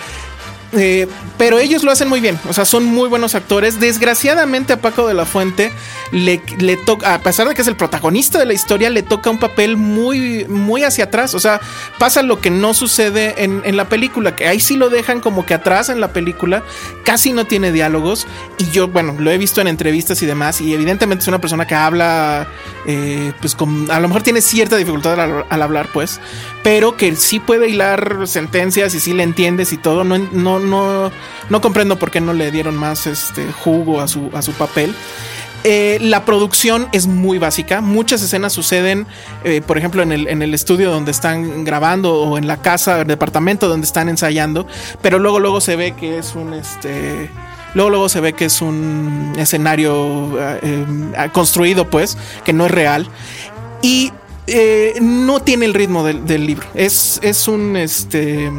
Eh, 0.73 1.07
pero 1.37 1.57
ellos 1.57 1.83
lo 1.83 1.91
hacen 1.91 2.09
muy 2.09 2.19
bien, 2.19 2.39
o 2.47 2.53
sea, 2.53 2.65
son 2.65 2.85
muy 2.85 3.07
buenos 3.07 3.35
actores. 3.35 3.79
Desgraciadamente 3.79 4.73
a 4.73 4.81
Paco 4.81 5.07
de 5.07 5.13
la 5.13 5.25
Fuente 5.25 5.71
le, 6.11 6.39
toca, 6.85 7.13
a 7.13 7.19
pesar 7.19 7.47
de 7.47 7.55
que 7.55 7.61
es 7.61 7.67
el 7.67 7.75
protagonista 7.75 8.39
de 8.39 8.45
la 8.45 8.53
historia, 8.53 8.89
le 8.89 9.03
toca 9.03 9.29
un 9.29 9.39
papel 9.39 9.77
muy, 9.77 10.45
muy 10.45 10.83
hacia 10.83 11.05
atrás. 11.05 11.33
O 11.35 11.39
sea, 11.39 11.59
pasa 11.97 12.21
lo 12.21 12.39
que 12.39 12.49
no 12.49 12.73
sucede 12.73 13.43
en, 13.43 13.61
en, 13.65 13.77
la 13.77 13.89
película, 13.89 14.35
que 14.35 14.47
ahí 14.47 14.59
sí 14.59 14.77
lo 14.77 14.89
dejan 14.89 15.21
como 15.21 15.45
que 15.45 15.53
atrás 15.53 15.89
en 15.89 15.99
la 15.99 16.13
película, 16.13 16.63
casi 17.03 17.33
no 17.33 17.45
tiene 17.45 17.71
diálogos. 17.71 18.27
Y 18.57 18.69
yo, 18.71 18.87
bueno, 18.87 19.15
lo 19.17 19.31
he 19.31 19.37
visto 19.37 19.61
en 19.61 19.67
entrevistas 19.67 20.21
y 20.21 20.25
demás, 20.25 20.61
y 20.61 20.73
evidentemente 20.73 21.23
es 21.23 21.27
una 21.27 21.41
persona 21.41 21.65
que 21.65 21.75
habla, 21.75 22.47
eh, 22.85 23.33
pues 23.39 23.55
con, 23.55 23.89
a 23.91 23.99
lo 23.99 24.07
mejor 24.07 24.23
tiene 24.23 24.41
cierta 24.41 24.75
dificultad 24.77 25.19
al, 25.19 25.45
al, 25.49 25.61
hablar, 25.61 25.89
pues, 25.93 26.19
pero 26.63 26.97
que 26.97 27.15
sí 27.15 27.39
puede 27.39 27.69
hilar 27.69 28.27
sentencias 28.27 28.93
y 28.95 28.99
sí 28.99 29.13
le 29.13 29.23
entiendes 29.23 29.73
y 29.73 29.77
todo. 29.77 30.03
No, 30.03 30.17
no 30.17 30.59
no, 30.59 31.11
no 31.49 31.61
comprendo 31.61 31.97
por 31.97 32.11
qué 32.11 32.21
no 32.21 32.33
le 32.33 32.51
dieron 32.51 32.75
más 32.75 33.07
este, 33.07 33.51
jugo 33.51 34.01
a 34.01 34.07
su, 34.07 34.29
a 34.33 34.41
su 34.41 34.53
papel. 34.53 34.93
Eh, 35.63 35.97
la 36.01 36.25
producción 36.25 36.87
es 36.91 37.07
muy 37.07 37.37
básica. 37.37 37.81
Muchas 37.81 38.21
escenas 38.21 38.53
suceden, 38.53 39.07
eh, 39.43 39.61
por 39.65 39.77
ejemplo, 39.77 40.01
en 40.01 40.11
el, 40.11 40.53
estudio 40.53 40.91
donde 40.91 41.11
están 41.11 41.65
grabando 41.65 42.15
o 42.15 42.37
en 42.37 42.47
la 42.47 42.57
casa, 42.57 43.01
el 43.01 43.07
departamento 43.07 43.67
donde 43.67 43.85
están 43.85 44.09
ensayando. 44.09 44.65
Pero 45.01 45.19
luego, 45.19 45.39
luego 45.39 45.61
se 45.61 45.75
ve 45.75 45.93
que 45.93 46.19
es 46.19 46.35
un 46.35 46.53
este. 46.53 47.29
Luego, 47.75 47.89
luego 47.91 48.09
se 48.09 48.19
ve 48.19 48.33
que 48.33 48.45
es 48.45 48.61
un 48.61 49.33
escenario 49.37 50.31
eh, 50.63 50.85
construido, 51.31 51.89
pues, 51.89 52.17
que 52.43 52.53
no 52.53 52.65
es 52.65 52.71
real. 52.71 53.07
Y 53.81 54.11
no 54.99 55.41
tiene 55.41 55.65
el 55.65 55.75
ritmo 55.75 56.03
del, 56.03 56.25
del 56.25 56.47
libro. 56.47 56.65
Es, 56.73 57.19
es 57.21 57.47
un 57.47 57.77
este 57.77 58.51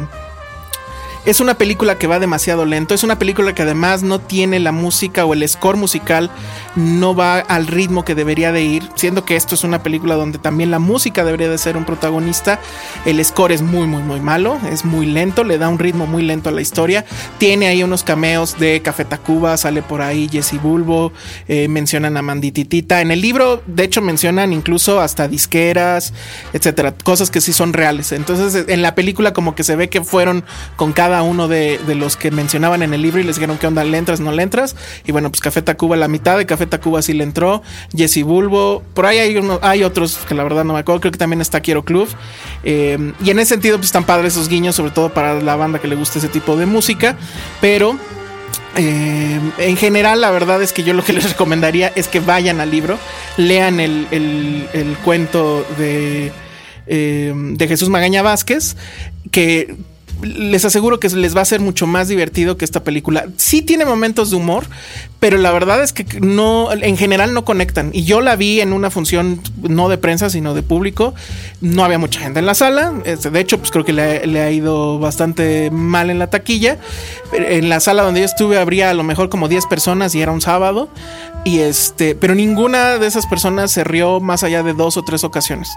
es 1.25 1.39
una 1.39 1.53
película 1.53 1.97
que 1.99 2.07
va 2.07 2.19
demasiado 2.19 2.65
lento, 2.65 2.95
es 2.95 3.03
una 3.03 3.19
película 3.19 3.53
que 3.53 3.61
además 3.61 4.01
no 4.01 4.19
tiene 4.19 4.59
la 4.59 4.71
música 4.71 5.23
o 5.23 5.33
el 5.33 5.47
score 5.47 5.77
musical 5.77 6.31
no 6.75 7.13
va 7.13 7.39
al 7.39 7.67
ritmo 7.67 8.03
que 8.03 8.15
debería 8.15 8.51
de 8.51 8.63
ir, 8.63 8.89
siendo 8.95 9.23
que 9.23 9.35
esto 9.35 9.53
es 9.53 9.63
una 9.63 9.83
película 9.83 10.15
donde 10.15 10.39
también 10.39 10.71
la 10.71 10.79
música 10.79 11.23
debería 11.23 11.49
de 11.49 11.57
ser 11.57 11.77
un 11.77 11.85
protagonista, 11.85 12.59
el 13.05 13.23
score 13.23 13.51
es 13.51 13.61
muy 13.61 13.85
muy 13.87 14.01
muy 14.01 14.19
malo, 14.19 14.59
es 14.71 14.83
muy 14.83 15.05
lento, 15.05 15.43
le 15.43 15.59
da 15.59 15.69
un 15.69 15.77
ritmo 15.77 16.07
muy 16.07 16.23
lento 16.23 16.49
a 16.49 16.51
la 16.51 16.61
historia, 16.61 17.05
tiene 17.37 17.67
ahí 17.67 17.83
unos 17.83 18.03
cameos 18.03 18.57
de 18.57 18.81
Café 18.81 19.05
Tacuba, 19.05 19.57
sale 19.57 19.83
por 19.83 20.01
ahí 20.01 20.27
Jesse 20.31 20.59
Bulbo, 20.61 21.11
eh, 21.47 21.67
mencionan 21.67 22.17
a 22.17 22.23
Mandititita, 22.23 23.01
en 23.01 23.11
el 23.11 23.21
libro 23.21 23.61
de 23.67 23.83
hecho 23.83 24.01
mencionan 24.01 24.53
incluso 24.53 24.99
hasta 24.99 25.27
disqueras, 25.27 26.13
etcétera, 26.53 26.95
cosas 27.03 27.29
que 27.29 27.41
sí 27.41 27.53
son 27.53 27.73
reales, 27.73 28.11
entonces 28.11 28.65
en 28.67 28.81
la 28.81 28.95
película 28.95 29.33
como 29.33 29.53
que 29.53 29.63
se 29.63 29.75
ve 29.75 29.89
que 29.89 30.03
fueron 30.03 30.43
con 30.77 30.93
cada 30.93 31.10
uno 31.21 31.47
de, 31.47 31.79
los 31.95 32.15
que 32.15 32.31
mencionaban 32.31 32.81
en 32.83 32.93
el 32.93 33.01
libro 33.01 33.19
y 33.19 33.23
les 33.23 33.35
dijeron 33.35 33.57
qué 33.57 33.67
onda, 33.67 33.83
le 33.83 33.97
entras, 33.97 34.19
no 34.19 34.31
le 34.31 34.43
entras. 34.43 34.75
Y 35.05 35.11
bueno, 35.11 35.29
pues 35.29 35.41
Café 35.41 35.61
Tacuba 35.61 35.97
la 35.97 36.07
mitad 36.07 36.37
de 36.37 36.45
Café 36.45 36.65
Tacuba 36.65 37.01
sí 37.01 37.13
le 37.13 37.23
entró. 37.23 37.61
Jesse 37.95 38.23
Bulbo, 38.23 38.83
por 38.93 39.05
ahí 39.05 39.17
hay, 39.17 39.37
hay 39.61 39.83
otros 39.83 40.17
que 40.27 40.35
la 40.35 40.43
verdad 40.43 40.63
no 40.63 40.73
me 40.73 40.79
acuerdo, 40.79 41.01
creo 41.01 41.11
que 41.11 41.17
también 41.17 41.41
está 41.41 41.59
Quiero 41.59 41.83
Club. 41.83 42.07
Eh, 42.63 43.13
y 43.23 43.29
en 43.29 43.39
ese 43.39 43.49
sentido, 43.49 43.77
pues 43.77 43.87
están 43.87 44.05
padres 44.05 44.33
esos 44.33 44.47
guiños, 44.47 44.75
sobre 44.75 44.91
todo 44.91 45.13
para 45.13 45.41
la 45.41 45.55
banda 45.55 45.79
que 45.79 45.87
le 45.87 45.95
gusta 45.95 46.19
ese 46.19 46.29
tipo 46.29 46.55
de 46.55 46.65
música. 46.65 47.17
Pero 47.59 47.97
eh, 48.77 49.39
en 49.57 49.77
general, 49.77 50.21
la 50.21 50.31
verdad 50.31 50.61
es 50.61 50.73
que 50.73 50.83
yo 50.83 50.93
lo 50.93 51.03
que 51.03 51.13
les 51.13 51.29
recomendaría 51.29 51.91
es 51.95 52.07
que 52.07 52.19
vayan 52.19 52.59
al 52.59 52.71
libro, 52.71 52.97
lean 53.37 53.79
el, 53.79 54.07
el, 54.11 54.67
el 54.73 54.97
cuento 54.97 55.65
de, 55.77 56.31
eh, 56.87 57.33
de 57.35 57.67
Jesús 57.67 57.89
Magaña 57.89 58.21
Vázquez, 58.21 58.75
que 59.31 59.75
les 60.21 60.65
aseguro 60.65 60.99
que 60.99 61.09
les 61.09 61.35
va 61.35 61.41
a 61.41 61.45
ser 61.45 61.59
mucho 61.59 61.87
más 61.87 62.07
divertido 62.07 62.57
que 62.57 62.65
esta 62.65 62.83
película. 62.83 63.25
Sí 63.37 63.61
tiene 63.61 63.85
momentos 63.85 64.29
de 64.29 64.37
humor, 64.37 64.65
pero 65.19 65.37
la 65.37 65.51
verdad 65.51 65.83
es 65.83 65.93
que 65.93 66.05
no, 66.19 66.71
en 66.71 66.97
general 66.97 67.33
no 67.33 67.45
conectan. 67.45 67.91
Y 67.93 68.03
yo 68.03 68.21
la 68.21 68.35
vi 68.35 68.61
en 68.61 68.73
una 68.73 68.89
función 68.89 69.41
no 69.61 69.89
de 69.89 69.97
prensa, 69.97 70.29
sino 70.29 70.53
de 70.53 70.63
público. 70.63 71.13
No 71.61 71.83
había 71.83 71.97
mucha 71.97 72.19
gente 72.19 72.39
en 72.39 72.45
la 72.45 72.53
sala. 72.53 72.93
Este, 73.05 73.29
de 73.29 73.39
hecho, 73.39 73.57
pues 73.57 73.71
creo 73.71 73.85
que 73.85 73.93
le, 73.93 74.25
le 74.27 74.41
ha 74.41 74.51
ido 74.51 74.99
bastante 74.99 75.69
mal 75.71 76.09
en 76.09 76.19
la 76.19 76.29
taquilla. 76.29 76.77
En 77.33 77.69
la 77.69 77.79
sala 77.79 78.03
donde 78.03 78.21
yo 78.21 78.25
estuve 78.25 78.57
habría 78.57 78.89
a 78.89 78.93
lo 78.93 79.03
mejor 79.03 79.29
como 79.29 79.47
10 79.47 79.65
personas 79.67 80.15
y 80.15 80.21
era 80.21 80.31
un 80.31 80.41
sábado. 80.41 80.89
Y 81.43 81.59
este, 81.59 82.13
pero 82.13 82.35
ninguna 82.35 82.99
de 82.99 83.07
esas 83.07 83.25
personas 83.25 83.71
se 83.71 83.83
rió 83.83 84.19
más 84.19 84.43
allá 84.43 84.61
de 84.61 84.73
dos 84.73 84.97
o 84.97 85.03
tres 85.03 85.23
ocasiones. 85.23 85.69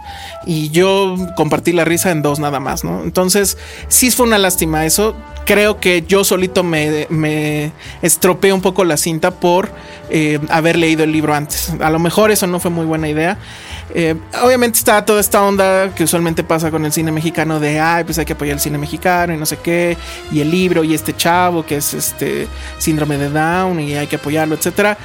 Y 0.45 0.69
yo 0.71 1.17
compartí 1.37 1.73
la 1.73 1.87
risa 1.87 2.11
en 2.11 2.21
dos 2.21 2.39
nada 2.39 2.61
más, 2.61 2.85
¿no? 2.85 3.03
Entonces, 3.03 3.57
sí 3.89 4.11
fue 4.11 4.27
una 4.27 4.37
lástima 4.37 4.85
eso. 4.85 5.17
Creo 5.47 5.81
que 5.81 6.05
yo 6.07 6.23
solito 6.23 6.63
me, 6.63 7.07
me 7.09 7.73
estropeé 8.03 8.53
un 8.53 8.61
poco 8.61 8.85
la 8.85 8.99
cinta 8.99 9.31
por 9.31 9.71
eh, 10.11 10.39
haber 10.51 10.77
leído 10.77 11.05
el 11.05 11.13
libro 11.13 11.35
antes. 11.35 11.73
A 11.81 11.89
lo 11.89 11.99
mejor 11.99 12.31
eso 12.31 12.47
no 12.47 12.61
fue 12.61 12.71
muy 12.71 12.85
buena 12.85 13.09
idea. 13.09 13.39
Eh, 13.95 14.17
obviamente 14.43 14.79
está 14.79 15.05
toda 15.05 15.21
esta 15.21 15.43
onda 15.43 15.95
que 15.95 16.05
usualmente 16.05 16.45
pasa 16.45 16.71
con 16.71 16.85
el 16.85 16.93
cine 16.93 17.13
mexicano 17.13 17.61
de, 17.61 17.81
ay, 17.81 18.05
pues 18.05 18.19
hay 18.19 18.25
que 18.25 18.33
apoyar 18.33 18.55
el 18.55 18.61
cine 18.61 18.77
mexicano 18.77 19.33
y 19.33 19.37
no 19.37 19.47
sé 19.47 19.59
qué, 19.59 19.97
y 20.33 20.41
el 20.41 20.51
libro 20.51 20.83
y 20.85 20.95
este 20.95 21.15
chavo 21.15 21.65
que 21.65 21.77
es 21.77 21.95
este 21.95 22.49
síndrome 22.79 23.19
de 23.19 23.31
Down 23.31 23.81
y 23.81 23.95
hay 23.95 24.07
que 24.07 24.17
apoyarlo, 24.17 24.55
etcétera. 24.55 24.99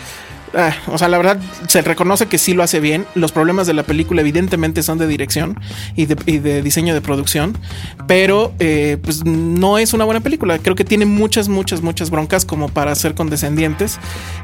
Ah, 0.56 0.74
o 0.88 0.98
sea, 0.98 1.08
la 1.08 1.18
verdad 1.18 1.40
se 1.68 1.82
reconoce 1.82 2.28
que 2.28 2.38
sí 2.38 2.54
lo 2.54 2.64
hace 2.64 2.80
bien. 2.80 3.06
Los 3.16 3.32
problemas 3.32 3.68
de 3.68 3.74
la 3.74 3.84
película 3.84 4.22
evidentemente 4.22 4.82
son 4.84 4.98
de 4.98 5.08
dirección 5.08 5.60
y 5.96 6.06
de, 6.06 6.62
diseño 6.62 6.94
de 6.94 7.02
producción, 7.02 7.58
pero 8.08 8.54
eh, 8.60 8.98
pues 9.04 9.26
no 9.26 9.78
es 9.78 9.94
una 9.94 10.06
buena 10.06 10.22
película. 10.22 10.58
Creo 10.60 10.76
que 10.76 10.84
tiene 10.84 11.06
muchas, 11.06 11.50
muchas, 11.50 11.82
muchas 11.82 12.10
broncas 12.10 12.46
como 12.46 12.70
para 12.70 12.96
ser 12.96 13.16
condescendientes 13.16 14.00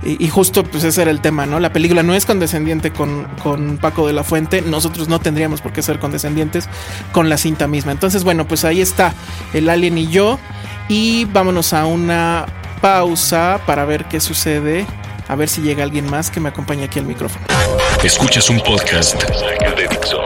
y, 0.05 0.23
y 0.23 0.29
justo 0.29 0.63
pues 0.63 0.83
ese 0.83 1.01
era 1.01 1.11
el 1.11 1.21
tema, 1.21 1.45
¿no? 1.45 1.59
La 1.59 1.73
película 1.73 2.03
no 2.03 2.13
es 2.13 2.25
condescendiente 2.25 2.91
con, 2.91 3.25
con 3.41 3.77
Paco 3.77 4.07
de 4.07 4.13
la 4.13 4.23
Fuente, 4.23 4.61
nosotros 4.61 5.07
no 5.07 5.19
tendríamos 5.19 5.61
por 5.61 5.73
qué 5.73 5.81
ser 5.81 5.99
condescendientes 5.99 6.69
con 7.11 7.29
la 7.29 7.37
cinta 7.37 7.67
misma. 7.67 7.91
Entonces, 7.91 8.23
bueno, 8.23 8.47
pues 8.47 8.65
ahí 8.65 8.81
está 8.81 9.13
el 9.53 9.69
alien 9.69 9.97
y 9.97 10.07
yo 10.07 10.39
y 10.87 11.25
vámonos 11.25 11.73
a 11.73 11.85
una 11.85 12.45
pausa 12.81 13.59
para 13.65 13.85
ver 13.85 14.05
qué 14.05 14.19
sucede 14.19 14.85
a 15.27 15.35
ver 15.35 15.49
si 15.49 15.61
llega 15.61 15.83
alguien 15.83 16.09
más 16.09 16.29
que 16.29 16.39
me 16.39 16.49
acompañe 16.49 16.83
aquí 16.83 16.99
al 16.99 17.05
micrófono. 17.05 17.45
Escuchas 18.03 18.49
un 18.49 18.59
podcast 18.59 19.21
de 19.23 19.87
Dixo. 19.87 20.21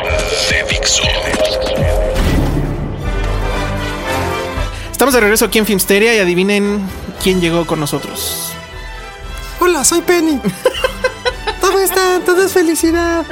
De 0.49 0.63
Dixo. 0.69 1.03
Estamos 4.91 5.13
de 5.13 5.19
regreso 5.21 5.45
aquí 5.45 5.59
en 5.59 5.65
Filmsteria 5.65 6.13
y 6.15 6.19
adivinen 6.19 6.81
quién 7.23 7.39
llegó 7.39 7.65
con 7.65 7.79
nosotros. 7.79 8.51
Hola, 9.59 9.85
soy 9.85 10.01
Penny. 10.01 10.41
¿Cómo 11.61 11.79
están? 11.79 12.23
Todo 12.23 12.43
es 12.43 12.51
felicidad. 12.51 13.25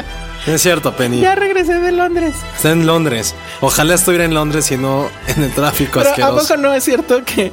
Es 0.47 0.61
cierto, 0.61 0.95
Penny. 0.95 1.19
Ya 1.19 1.35
regresé 1.35 1.73
de 1.81 1.91
Londres. 1.91 2.33
Está 2.55 2.71
en 2.71 2.87
Londres. 2.87 3.35
Ojalá 3.59 3.95
estuviera 3.95 4.23
en 4.23 4.33
Londres 4.33 4.71
y 4.71 4.77
no 4.77 5.09
en 5.27 5.43
el 5.43 5.51
tráfico 5.51 5.99
Pero 5.99 6.07
¿a 6.07 6.11
asqueroso. 6.11 6.47
poco 6.47 6.57
no 6.61 6.73
es 6.73 6.83
cierto 6.85 7.23
que 7.25 7.51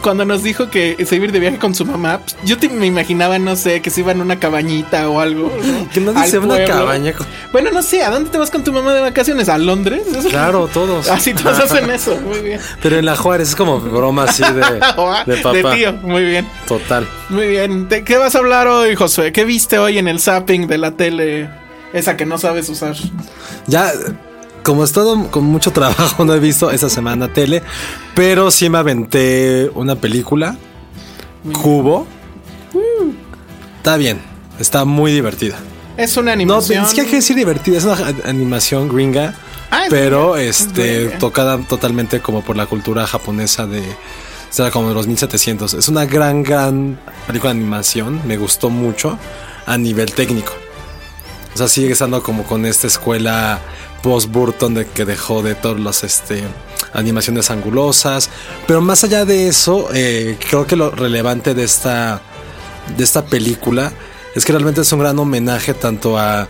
cuando 0.00 0.24
nos 0.24 0.42
dijo 0.44 0.70
que 0.70 0.96
se 1.04 1.16
iba 1.16 1.24
a 1.24 1.26
ir 1.26 1.32
de 1.32 1.40
viaje 1.40 1.58
con 1.58 1.74
su 1.74 1.84
mamá, 1.84 2.18
pues, 2.18 2.36
yo 2.44 2.56
te, 2.56 2.68
me 2.68 2.86
imaginaba, 2.86 3.38
no 3.40 3.56
sé, 3.56 3.82
que 3.82 3.90
se 3.90 4.00
iba 4.00 4.12
en 4.12 4.20
una 4.20 4.38
cabañita 4.38 5.08
o 5.10 5.18
algo. 5.20 5.52
Que 5.92 6.00
no 6.00 6.12
dice 6.12 6.38
una 6.38 6.64
cabaña 6.64 7.12
con- 7.14 7.26
Bueno, 7.50 7.70
no 7.72 7.82
sé, 7.82 8.02
¿a 8.04 8.10
dónde 8.10 8.30
te 8.30 8.38
vas 8.38 8.50
con 8.52 8.62
tu 8.62 8.72
mamá 8.72 8.94
de 8.94 9.00
vacaciones? 9.00 9.48
¿A 9.48 9.58
Londres? 9.58 10.02
Eso- 10.16 10.28
Claro, 10.36 10.68
todos. 10.72 11.08
Así 11.10 11.34
todos 11.34 11.58
hacen 11.58 11.90
eso, 11.90 12.16
muy 12.20 12.38
bien. 12.40 12.60
Pero 12.80 12.96
en 12.98 13.06
la 13.06 13.16
Juárez 13.16 13.48
es 13.50 13.56
como 13.56 13.80
broma 13.80 14.24
así 14.24 14.42
de, 14.44 14.52
de 14.74 14.78
papá. 14.78 15.24
De 15.26 15.64
tío, 15.74 15.92
muy 15.94 16.24
bien. 16.24 16.46
Total. 16.68 17.08
Muy 17.28 17.48
bien. 17.48 17.88
¿De 17.88 18.04
qué 18.04 18.16
vas 18.18 18.36
a 18.36 18.38
hablar 18.38 18.68
hoy, 18.68 18.94
Josué? 18.94 19.32
¿Qué 19.32 19.44
viste 19.44 19.78
hoy 19.80 19.98
en 19.98 20.06
el 20.06 20.20
zapping 20.20 20.68
de 20.68 20.78
la 20.78 20.92
tele? 20.92 21.65
Esa 21.96 22.16
que 22.16 22.26
no 22.26 22.36
sabes 22.38 22.68
usar. 22.68 22.94
Ya, 23.66 23.90
como 24.62 24.82
he 24.82 24.84
estado 24.84 25.30
con 25.30 25.44
mucho 25.44 25.70
trabajo, 25.72 26.24
no 26.24 26.34
he 26.34 26.40
visto 26.40 26.70
esa 26.70 26.90
semana 26.90 27.32
tele, 27.32 27.62
pero 28.14 28.50
sí 28.50 28.68
me 28.68 28.78
aventé 28.78 29.70
una 29.74 29.96
película, 29.96 30.56
Cubo. 31.62 32.06
Está 33.78 33.96
bien, 33.96 34.20
está 34.58 34.84
muy 34.84 35.12
divertida. 35.12 35.56
Es 35.96 36.16
una 36.16 36.26
No, 36.26 36.32
animación. 36.32 36.84
es 36.84 36.92
que 36.92 37.00
hay 37.02 37.06
que 37.06 37.16
decir 37.16 37.36
divertida, 37.36 37.78
es 37.78 37.84
una 37.84 37.96
animación 38.24 38.88
gringa, 38.88 39.34
Ah, 39.70 39.84
es 39.84 39.90
pero 39.90 40.32
gringa, 40.32 40.50
este 40.50 41.06
tocada 41.18 41.58
totalmente 41.58 42.20
como 42.20 42.42
por 42.42 42.56
la 42.56 42.66
cultura 42.66 43.06
japonesa 43.06 43.66
de 43.66 43.80
o 43.80 44.52
sea, 44.56 44.70
como 44.70 44.88
de 44.88 44.94
los 44.94 45.06
1700. 45.06 45.74
Es 45.74 45.88
una 45.88 46.04
gran, 46.06 46.42
gran 46.42 46.98
película 47.26 47.52
de 47.52 47.60
animación, 47.60 48.20
me 48.26 48.36
gustó 48.36 48.68
mucho 48.70 49.18
a 49.66 49.76
nivel 49.78 50.12
técnico. 50.12 50.52
O 51.56 51.58
sea, 51.58 51.68
sigue 51.68 51.92
estando 51.94 52.22
como 52.22 52.44
con 52.44 52.66
esta 52.66 52.86
escuela 52.86 53.58
post 54.02 54.30
Burton 54.30 54.74
de 54.74 54.86
que 54.86 55.06
dejó 55.06 55.40
de 55.40 55.54
todas 55.54 55.80
las 55.80 56.04
este, 56.04 56.42
animaciones 56.92 57.50
angulosas. 57.50 58.28
Pero 58.66 58.82
más 58.82 59.04
allá 59.04 59.24
de 59.24 59.48
eso, 59.48 59.88
eh, 59.94 60.36
creo 60.50 60.66
que 60.66 60.76
lo 60.76 60.90
relevante 60.90 61.54
de 61.54 61.64
esta, 61.64 62.20
de 62.94 63.02
esta 63.02 63.24
película 63.24 63.90
es 64.34 64.44
que 64.44 64.52
realmente 64.52 64.82
es 64.82 64.92
un 64.92 64.98
gran 64.98 65.18
homenaje 65.18 65.72
tanto 65.72 66.18
a, 66.18 66.46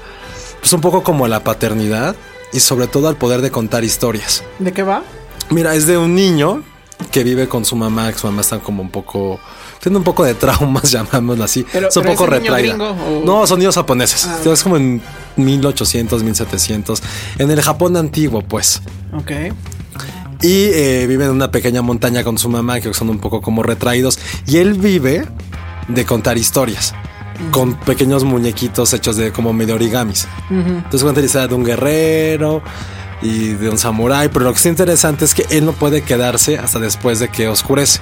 pues 0.58 0.72
un 0.72 0.80
poco 0.80 1.04
como 1.04 1.24
a 1.24 1.28
la 1.28 1.44
paternidad 1.44 2.16
y 2.52 2.58
sobre 2.58 2.88
todo 2.88 3.06
al 3.06 3.14
poder 3.14 3.42
de 3.42 3.52
contar 3.52 3.84
historias. 3.84 4.42
¿De 4.58 4.72
qué 4.72 4.82
va? 4.82 5.04
Mira, 5.50 5.76
es 5.76 5.86
de 5.86 5.98
un 5.98 6.16
niño 6.16 6.64
que 7.12 7.22
vive 7.22 7.48
con 7.48 7.64
su 7.64 7.76
mamá, 7.76 8.10
que 8.12 8.18
su 8.18 8.26
mamá 8.26 8.40
está 8.40 8.58
como 8.58 8.82
un 8.82 8.90
poco. 8.90 9.38
Tiene 9.86 9.98
un 9.98 10.02
poco 10.04 10.24
de 10.24 10.34
traumas, 10.34 10.90
llamámoslo 10.90 11.44
así. 11.44 11.64
Pero- 11.72 11.86
es 11.90 11.96
un 11.96 12.02
poco 12.02 12.24
¿es 12.24 12.28
un 12.32 12.42
niño 12.42 12.54
retraída. 12.56 12.74
gringo 12.74 13.22
No, 13.24 13.46
son 13.46 13.60
niños 13.60 13.76
japoneses. 13.76 14.26
Ah, 14.26 14.36
Es 14.52 14.64
como 14.64 14.76
en 14.76 15.00
1800, 15.36 16.24
1700. 16.24 17.00
En 17.38 17.52
el 17.52 17.62
Japón 17.62 17.96
antiguo, 17.96 18.42
pues. 18.42 18.82
Ok. 19.16 19.30
Y 20.42 20.64
eh, 20.64 21.06
vive 21.06 21.26
en 21.26 21.30
una 21.30 21.52
pequeña 21.52 21.82
montaña 21.82 22.24
con 22.24 22.36
su 22.36 22.48
mamá, 22.48 22.80
que 22.80 22.92
son 22.94 23.10
un 23.10 23.20
poco 23.20 23.40
como 23.40 23.62
retraídos. 23.62 24.18
Y 24.48 24.56
él 24.56 24.74
vive 24.74 25.24
de 25.86 26.04
contar 26.04 26.36
historias. 26.36 26.92
Con 27.52 27.74
pequeños 27.74 28.24
muñequitos 28.24 28.92
hechos 28.92 29.16
de 29.16 29.30
como 29.30 29.52
medio 29.52 29.76
origamis. 29.76 30.26
Entonces 30.50 31.02
cuenta 31.04 31.20
la 31.20 31.26
historia 31.26 31.46
de 31.46 31.54
un 31.54 31.62
guerrero 31.64 32.60
y 33.22 33.50
de 33.50 33.68
un 33.70 33.78
samurái. 33.78 34.30
Pero 34.30 34.46
lo 34.46 34.52
que 34.52 34.58
es 34.58 34.66
interesante 34.66 35.24
es 35.24 35.32
que 35.32 35.46
él 35.50 35.64
no 35.64 35.70
puede 35.74 36.02
quedarse 36.02 36.58
hasta 36.58 36.80
después 36.80 37.20
de 37.20 37.28
que 37.28 37.46
oscurece. 37.46 38.00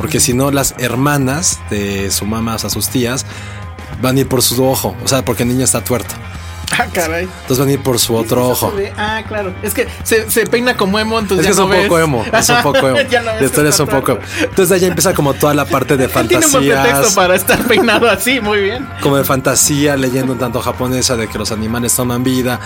Porque 0.00 0.18
si 0.20 0.32
no, 0.32 0.50
las 0.50 0.74
hermanas 0.78 1.60
de 1.70 2.10
su 2.10 2.24
mamá, 2.24 2.54
o 2.54 2.58
sea, 2.58 2.70
sus 2.70 2.88
tías, 2.88 3.26
van 4.00 4.16
a 4.16 4.20
ir 4.20 4.28
por 4.28 4.40
su 4.42 4.64
ojo. 4.64 4.96
O 5.04 5.08
sea, 5.08 5.22
porque 5.24 5.42
el 5.42 5.50
niño 5.50 5.64
está 5.64 5.84
tuerto. 5.84 6.14
Ah, 6.78 6.86
caray. 6.92 7.24
Entonces 7.24 7.58
van 7.58 7.68
a 7.68 7.72
ir 7.72 7.82
por 7.82 7.98
su 7.98 8.14
otro 8.14 8.48
ojo. 8.48 8.72
Ah, 8.96 9.22
claro. 9.26 9.52
Es 9.62 9.74
que 9.74 9.88
se, 10.04 10.30
se 10.30 10.46
peina 10.46 10.76
como 10.76 10.98
emo, 11.00 11.16
Es 11.18 11.22
entonces 11.24 11.46
que 11.46 11.50
es 11.50 11.56
ya 11.58 11.64
un 11.64 11.68
no 11.70 11.74
ves. 11.76 11.84
poco 11.88 11.98
emo, 11.98 12.24
es 12.32 12.48
un 12.48 12.62
poco 12.62 12.88
emo. 12.88 12.98
Ya 13.10 13.20
no 13.22 13.32
ves 13.32 13.40
La 13.40 13.46
historia 13.46 13.70
que 13.70 13.74
es 13.74 13.80
un 13.80 13.86
poco. 13.88 14.18
Entonces 14.40 14.68
de 14.68 14.74
ahí 14.76 14.84
empieza 14.86 15.12
como 15.12 15.34
toda 15.34 15.52
la 15.52 15.64
parte 15.64 15.96
de 15.96 16.04
Él 16.04 16.28
tiene 16.28 16.46
un 16.46 16.52
buen 16.52 16.64
pretexto 16.68 17.14
para 17.16 17.34
estar 17.34 17.58
peinado 17.66 18.08
así, 18.08 18.40
muy 18.40 18.60
bien. 18.60 18.88
Como 19.02 19.16
de 19.16 19.24
fantasía, 19.24 19.96
leyendo 19.96 20.32
un 20.32 20.38
tanto 20.38 20.60
japonesa 20.62 21.16
de 21.16 21.26
que 21.28 21.36
los 21.38 21.50
animales 21.52 21.92
toman 21.94 22.22
vida. 22.22 22.60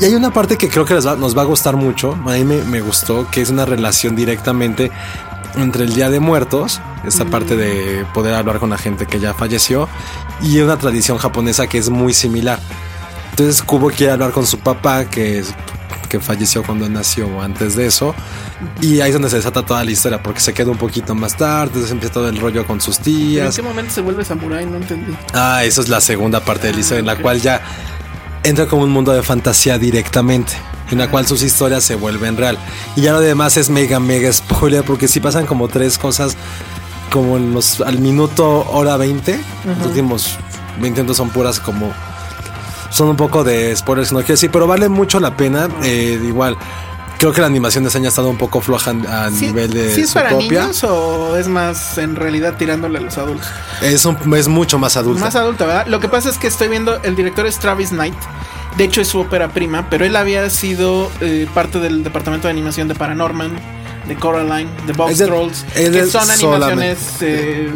Y 0.00 0.04
hay 0.04 0.14
una 0.14 0.30
parte 0.32 0.56
que 0.56 0.68
creo 0.68 0.84
que 0.84 0.94
les 0.94 1.06
va- 1.06 1.16
nos 1.16 1.36
va 1.36 1.42
a 1.42 1.46
gustar 1.46 1.76
mucho. 1.76 2.12
A 2.12 2.32
mí 2.32 2.44
me, 2.44 2.62
me 2.62 2.80
gustó, 2.82 3.26
que 3.30 3.40
es 3.40 3.48
una 3.50 3.64
relación 3.64 4.14
directamente 4.16 4.90
entre 5.56 5.84
el 5.84 5.94
Día 5.94 6.10
de 6.10 6.20
Muertos, 6.20 6.80
esta 7.04 7.24
parte 7.24 7.56
de 7.56 8.04
poder 8.14 8.34
hablar 8.34 8.58
con 8.58 8.70
la 8.70 8.78
gente 8.78 9.06
que 9.06 9.20
ya 9.20 9.34
falleció, 9.34 9.88
y 10.42 10.60
una 10.60 10.76
tradición 10.78 11.18
japonesa 11.18 11.66
que 11.66 11.78
es 11.78 11.90
muy 11.90 12.12
similar. 12.14 12.58
Entonces 13.30 13.62
Kubo 13.62 13.90
quiere 13.90 14.12
hablar 14.12 14.32
con 14.32 14.46
su 14.46 14.58
papá, 14.58 15.06
que, 15.06 15.42
que 16.08 16.20
falleció 16.20 16.62
cuando 16.62 16.88
nació 16.88 17.26
o 17.28 17.40
antes 17.42 17.76
de 17.76 17.86
eso. 17.86 18.14
Y 18.82 19.00
ahí 19.00 19.08
es 19.08 19.14
donde 19.14 19.30
se 19.30 19.36
desata 19.36 19.64
toda 19.64 19.82
la 19.84 19.90
historia, 19.90 20.22
porque 20.22 20.40
se 20.40 20.52
queda 20.52 20.70
un 20.70 20.76
poquito 20.76 21.14
más 21.14 21.36
tarde, 21.36 21.66
entonces 21.68 21.90
empieza 21.90 22.12
todo 22.12 22.28
el 22.28 22.38
rollo 22.38 22.66
con 22.66 22.80
sus 22.80 22.98
¿Pero 22.98 23.10
¿En 23.10 23.14
tías. 23.16 23.56
qué 23.56 23.62
momento 23.62 23.92
se 23.94 24.00
vuelve 24.02 24.24
samurái? 24.24 24.66
No 24.66 24.76
entendí. 24.76 25.16
Ah, 25.32 25.64
eso 25.64 25.80
es 25.80 25.88
la 25.88 26.00
segunda 26.00 26.40
parte 26.40 26.66
de 26.66 26.74
la 26.74 26.80
historia, 26.80 27.00
en 27.00 27.06
la 27.06 27.16
cual 27.16 27.40
ya 27.40 27.62
entra 28.42 28.66
como 28.66 28.82
un 28.82 28.90
mundo 28.90 29.12
de 29.12 29.22
fantasía 29.22 29.78
directamente, 29.78 30.52
en 30.90 30.98
la 30.98 31.10
cual 31.10 31.26
sus 31.26 31.42
historias 31.42 31.84
se 31.84 31.94
vuelven 31.94 32.36
real. 32.36 32.58
Y 32.96 33.02
ya 33.02 33.12
lo 33.12 33.20
demás 33.20 33.56
es 33.56 33.70
mega, 33.70 34.00
mega 34.00 34.32
spoiler, 34.32 34.82
porque 34.84 35.08
si 35.08 35.20
pasan 35.20 35.46
como 35.46 35.68
tres 35.68 35.98
cosas, 35.98 36.36
como 37.12 37.36
en 37.36 37.52
los, 37.54 37.80
al 37.80 37.98
minuto 37.98 38.66
hora 38.70 38.96
20, 38.96 39.40
los 39.64 39.86
últimos 39.86 40.38
20 40.80 41.00
minutos 41.02 41.16
son 41.16 41.30
puras 41.30 41.60
como... 41.60 41.92
Son 42.90 43.08
un 43.08 43.16
poco 43.16 43.44
de 43.44 43.74
spoilers, 43.76 44.10
no 44.12 44.18
quiero 44.18 44.34
decir, 44.34 44.50
pero 44.50 44.66
vale 44.66 44.88
mucho 44.88 45.20
la 45.20 45.36
pena. 45.36 45.68
eh, 45.84 46.20
igual, 46.24 46.56
creo 47.18 47.32
que 47.32 47.40
la 47.40 47.46
animación 47.46 47.84
de 47.84 47.88
ese 47.88 47.98
año 47.98 48.06
ha 48.06 48.08
estado 48.08 48.28
un 48.28 48.36
poco 48.36 48.60
floja 48.60 48.90
a 49.08 49.30
¿Sí, 49.30 49.46
nivel 49.46 49.72
de 49.72 49.94
¿sí 49.94 50.00
es 50.00 50.12
para 50.12 50.32
niños 50.32 50.82
o 50.82 51.36
es 51.36 51.46
más 51.46 51.98
en 51.98 52.16
realidad 52.16 52.54
tirándole 52.56 52.98
a 52.98 53.02
los 53.02 53.16
adultos? 53.16 53.46
Es, 53.80 54.04
un- 54.06 54.34
es 54.34 54.48
mucho 54.48 54.80
más 54.80 54.96
adulta. 54.96 55.20
Más 55.24 55.36
adulta, 55.36 55.66
¿verdad? 55.66 55.86
Lo 55.86 56.00
que 56.00 56.08
pasa 56.08 56.30
es 56.30 56.38
que 56.38 56.48
estoy 56.48 56.66
viendo, 56.66 57.00
el 57.04 57.14
director 57.14 57.46
es 57.46 57.60
Travis 57.60 57.90
Knight. 57.90 58.14
De 58.76 58.84
hecho, 58.84 59.00
es 59.00 59.08
su 59.08 59.18
ópera 59.20 59.48
prima, 59.48 59.88
pero 59.90 60.04
él 60.04 60.16
había 60.16 60.48
sido 60.50 61.10
eh, 61.20 61.46
parte 61.54 61.80
del 61.80 62.02
departamento 62.04 62.46
de 62.48 62.52
animación 62.52 62.88
de 62.88 62.94
Paranorman, 62.94 63.50
de 64.06 64.14
Coraline, 64.16 64.70
de 64.86 64.92
Box 64.92 65.18
Trolls, 65.18 65.64
que 65.74 66.06
son 66.06 66.30
animaciones, 66.30 66.98
eh, 67.20 67.70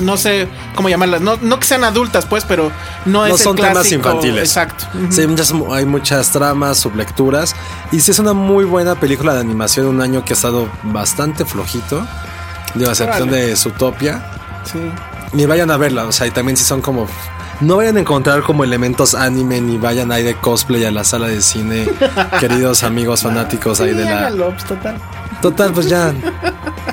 no 0.00 0.16
sé 0.16 0.46
cómo 0.74 0.88
llamarlas, 0.88 1.20
no, 1.20 1.36
no 1.42 1.58
que 1.58 1.66
sean 1.66 1.82
adultas, 1.82 2.26
pues, 2.26 2.44
pero 2.44 2.70
no, 3.06 3.20
No 3.20 3.26
es 3.26 3.32
el 3.32 3.38
son 3.38 3.56
temas 3.56 3.72
clásico- 3.72 3.96
infantiles. 4.08 4.44
Exacto. 4.44 4.84
Sí, 5.10 5.22
hay 5.22 5.26
muchas, 5.26 5.52
hay 5.72 5.84
muchas 5.86 6.30
tramas, 6.30 6.78
sublecturas. 6.78 7.56
Y 7.90 8.00
sí 8.00 8.12
es 8.12 8.18
una 8.18 8.32
muy 8.32 8.64
buena 8.64 8.94
película 8.94 9.34
de 9.34 9.40
animación. 9.40 9.86
Un 9.86 10.00
año 10.00 10.24
que 10.24 10.32
ha 10.34 10.36
estado 10.36 10.68
bastante 10.84 11.44
flojito. 11.44 12.06
De 12.74 12.84
excepción 12.84 13.28
Órale. 13.28 13.46
de 13.48 13.56
Zootopia. 13.56 14.24
Sí. 14.70 14.78
Ni 15.32 15.46
vayan 15.46 15.70
a 15.70 15.76
verla. 15.76 16.04
O 16.06 16.12
sea, 16.12 16.26
y 16.26 16.30
también 16.30 16.56
si 16.56 16.64
son 16.64 16.80
como. 16.80 17.06
No 17.60 17.76
vayan 17.76 17.96
a 17.96 18.00
encontrar 18.00 18.42
como 18.42 18.64
elementos 18.64 19.14
anime. 19.14 19.60
Ni 19.60 19.78
vayan 19.78 20.12
ahí 20.12 20.22
de 20.22 20.34
cosplay 20.34 20.84
a 20.84 20.90
la 20.90 21.04
sala 21.04 21.28
de 21.28 21.40
cine. 21.40 21.88
queridos 22.40 22.82
amigos 22.82 23.22
fanáticos 23.22 23.80
ahí 23.80 23.94
de 23.94 24.04
la. 24.04 24.30
pues, 24.30 24.64
total. 24.64 24.96
Total, 25.40 25.72
pues 25.72 25.88
ya. 25.88 26.14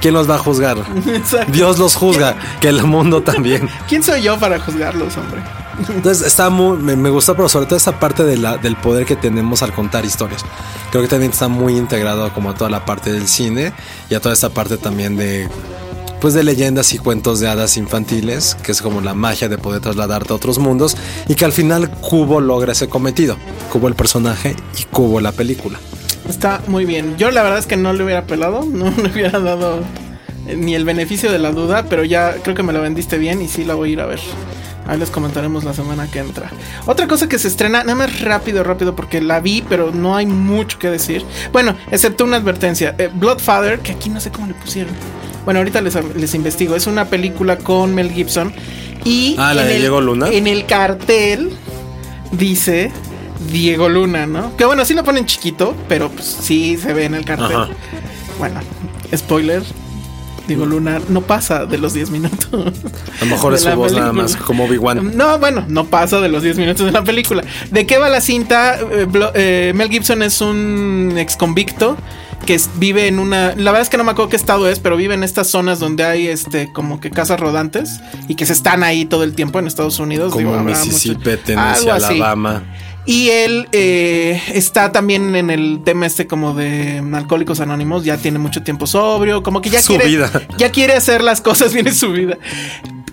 ¿Quién 0.01 0.13
los 0.13 0.29
va 0.29 0.35
a 0.35 0.39
juzgar? 0.39 0.77
Exacto. 1.07 1.51
Dios 1.51 1.79
los 1.79 1.95
juzga. 1.95 2.35
Que 2.59 2.69
el 2.69 2.83
mundo 2.83 3.21
también. 3.21 3.69
¿Quién 3.87 4.03
soy 4.03 4.21
yo 4.21 4.37
para 4.39 4.59
juzgarlos, 4.59 5.15
hombre? 5.17 5.41
Entonces 5.89 6.27
está 6.27 6.49
muy, 6.49 6.77
me, 6.77 6.95
me 6.95 7.09
gustó, 7.09 7.35
pero 7.35 7.49
sobre 7.49 7.65
todo 7.65 7.77
esta 7.77 7.99
parte 7.99 8.23
de 8.23 8.37
la, 8.37 8.57
del 8.57 8.75
poder 8.75 9.05
que 9.05 9.15
tenemos 9.15 9.63
al 9.63 9.73
contar 9.73 10.05
historias. 10.05 10.45
Creo 10.91 11.01
que 11.01 11.07
también 11.07 11.31
está 11.31 11.47
muy 11.47 11.77
integrado 11.77 12.31
como 12.33 12.49
a 12.51 12.53
toda 12.53 12.69
la 12.69 12.85
parte 12.85 13.11
del 13.11 13.27
cine 13.27 13.73
y 14.09 14.15
a 14.15 14.19
toda 14.19 14.33
esta 14.33 14.49
parte 14.49 14.77
también 14.77 15.15
de 15.15 15.49
pues 16.21 16.35
de 16.35 16.43
leyendas 16.43 16.93
y 16.93 16.99
cuentos 16.99 17.39
de 17.39 17.49
hadas 17.49 17.77
infantiles, 17.77 18.55
que 18.61 18.71
es 18.71 18.83
como 18.83 19.01
la 19.01 19.15
magia 19.15 19.49
de 19.49 19.57
poder 19.57 19.81
trasladarte 19.81 20.31
a 20.31 20.35
otros 20.35 20.59
mundos 20.59 20.95
y 21.27 21.33
que 21.33 21.45
al 21.45 21.51
final 21.51 21.89
Cubo 21.89 22.39
logra 22.39 22.73
ese 22.73 22.87
cometido. 22.87 23.37
Cubo 23.71 23.87
el 23.87 23.95
personaje 23.95 24.55
y 24.79 24.83
Cubo 24.83 25.19
la 25.19 25.31
película. 25.31 25.79
Está 26.29 26.61
muy 26.67 26.85
bien. 26.85 27.17
Yo 27.17 27.31
la 27.31 27.41
verdad 27.41 27.57
es 27.57 27.65
que 27.65 27.75
no 27.75 27.91
le 27.91 28.03
hubiera 28.03 28.27
pelado, 28.27 28.63
no 28.71 28.91
le 28.91 29.09
hubiera 29.11 29.39
dado 29.39 29.79
eh, 30.47 30.55
ni 30.55 30.75
el 30.75 30.85
beneficio 30.85 31.31
de 31.31 31.39
la 31.39 31.51
duda, 31.51 31.87
pero 31.89 32.03
ya 32.03 32.35
creo 32.43 32.55
que 32.55 32.61
me 32.61 32.71
lo 32.71 32.81
vendiste 32.81 33.17
bien 33.17 33.41
y 33.41 33.47
sí 33.47 33.65
la 33.65 33.73
voy 33.73 33.89
a 33.89 33.93
ir 33.93 34.01
a 34.01 34.05
ver. 34.05 34.19
Ahí 34.85 34.99
les 34.99 35.09
comentaremos 35.09 35.63
la 35.63 35.73
semana 35.73 36.09
que 36.09 36.19
entra. 36.19 36.51
Otra 36.85 37.07
cosa 37.07 37.27
que 37.27 37.39
se 37.39 37.47
estrena, 37.47 37.83
nada 37.83 37.95
más 37.95 38.21
rápido, 38.21 38.63
rápido, 38.63 38.95
porque 38.95 39.21
la 39.21 39.39
vi, 39.39 39.63
pero 39.67 39.91
no 39.91 40.15
hay 40.15 40.27
mucho 40.27 40.77
que 40.77 40.89
decir. 40.89 41.25
Bueno, 41.51 41.75
excepto 41.89 42.25
una 42.25 42.37
advertencia. 42.37 42.93
Eh, 42.99 43.09
Bloodfather, 43.11 43.79
que 43.79 43.93
aquí 43.93 44.09
no 44.09 44.19
sé 44.19 44.29
cómo 44.29 44.47
le 44.47 44.53
pusieron. 44.53 44.93
Bueno, 45.45 45.59
ahorita 45.59 45.81
les, 45.81 45.97
les 46.15 46.33
investigo. 46.35 46.75
Es 46.75 46.87
una 46.87 47.05
película 47.05 47.57
con 47.57 47.93
Mel 47.95 48.11
Gibson. 48.11 48.53
Y 49.03 49.35
Ah, 49.39 49.53
¿la 49.53 49.63
de 49.63 49.75
el- 49.75 49.81
Diego 49.81 49.99
Luna? 50.01 50.27
En 50.29 50.45
el 50.47 50.65
cartel 50.67 51.51
dice 52.31 52.91
Diego 53.51 53.89
Luna, 53.89 54.27
¿no? 54.27 54.55
Que 54.55 54.65
bueno, 54.65 54.85
sí 54.85 54.93
lo 54.93 55.03
ponen 55.03 55.25
chiquito, 55.25 55.75
pero 55.89 56.09
pues 56.09 56.25
sí 56.41 56.77
se 56.77 56.93
ve 56.93 57.05
en 57.05 57.15
el 57.15 57.25
cartel. 57.25 57.55
Ajá. 57.57 57.69
Bueno, 58.37 58.59
spoiler. 59.15 59.63
digo 60.47 60.65
Luna, 60.65 60.99
no 61.09 61.21
pasa 61.21 61.65
de 61.65 61.77
los 61.77 61.93
10 61.93 62.09
minutos. 62.11 62.49
A 62.53 63.25
lo 63.25 63.31
mejor 63.31 63.53
es 63.53 63.61
su 63.61 63.69
voz 63.71 63.93
nada 63.93 64.11
más 64.13 64.35
como 64.35 64.65
Obi-Wan. 64.65 65.15
No, 65.15 65.39
bueno, 65.39 65.63
no 65.67 65.85
pasa 65.85 66.19
de 66.19 66.27
los 66.29 66.43
10 66.43 66.57
minutos 66.57 66.85
de 66.85 66.91
la 66.91 67.03
película. 67.03 67.43
¿De 67.71 67.85
qué 67.85 67.97
va 67.97 68.09
la 68.09 68.19
cinta? 68.21 68.77
Eh, 68.79 69.07
eh, 69.35 69.71
Mel 69.75 69.89
Gibson 69.89 70.21
es 70.23 70.41
un 70.41 71.13
ex 71.17 71.35
convicto 71.37 71.95
que 72.45 72.59
vive 72.75 73.07
en 73.07 73.19
una. 73.19 73.49
La 73.55 73.71
verdad 73.71 73.81
es 73.81 73.89
que 73.89 73.97
no 73.97 74.03
me 74.03 74.11
acuerdo 74.11 74.29
qué 74.29 74.35
estado 74.35 74.67
es, 74.69 74.79
pero 74.79 74.97
vive 74.97 75.13
en 75.13 75.23
estas 75.23 75.47
zonas 75.47 75.79
donde 75.79 76.03
hay 76.03 76.27
este 76.27 76.71
como 76.73 76.99
que 76.99 77.09
casas 77.11 77.39
rodantes 77.39 77.99
y 78.27 78.35
que 78.35 78.45
se 78.45 78.53
están 78.53 78.83
ahí 78.83 79.05
todo 79.05 79.23
el 79.23 79.33
tiempo 79.33 79.59
en 79.59 79.67
Estados 79.67 79.99
Unidos. 79.99 80.33
Como 80.33 80.51
Digo, 80.51 80.63
Mississippi, 80.63 81.29
mucho- 81.29 81.39
Tennessee. 81.45 81.89
Alabama. 81.89 82.63
Y 83.03 83.29
él 83.29 83.67
eh, 83.71 84.39
está 84.53 84.91
también 84.91 85.35
en 85.35 85.49
el 85.49 85.81
tema 85.83 86.05
este 86.05 86.27
como 86.27 86.53
de 86.53 87.01
alcohólicos 87.13 87.59
anónimos, 87.59 88.03
ya 88.05 88.17
tiene 88.17 88.37
mucho 88.37 88.61
tiempo 88.61 88.85
sobrio, 88.85 89.41
como 89.41 89.59
que 89.59 89.71
ya 89.71 89.81
Su 89.81 89.93
quiere 89.93 90.05
vida. 90.07 90.31
ya 90.57 90.69
quiere 90.69 90.93
hacer 90.93 91.23
las 91.23 91.41
cosas 91.41 91.73
bien 91.73 91.87
en 91.87 91.95
su 91.95 92.11
vida. 92.11 92.37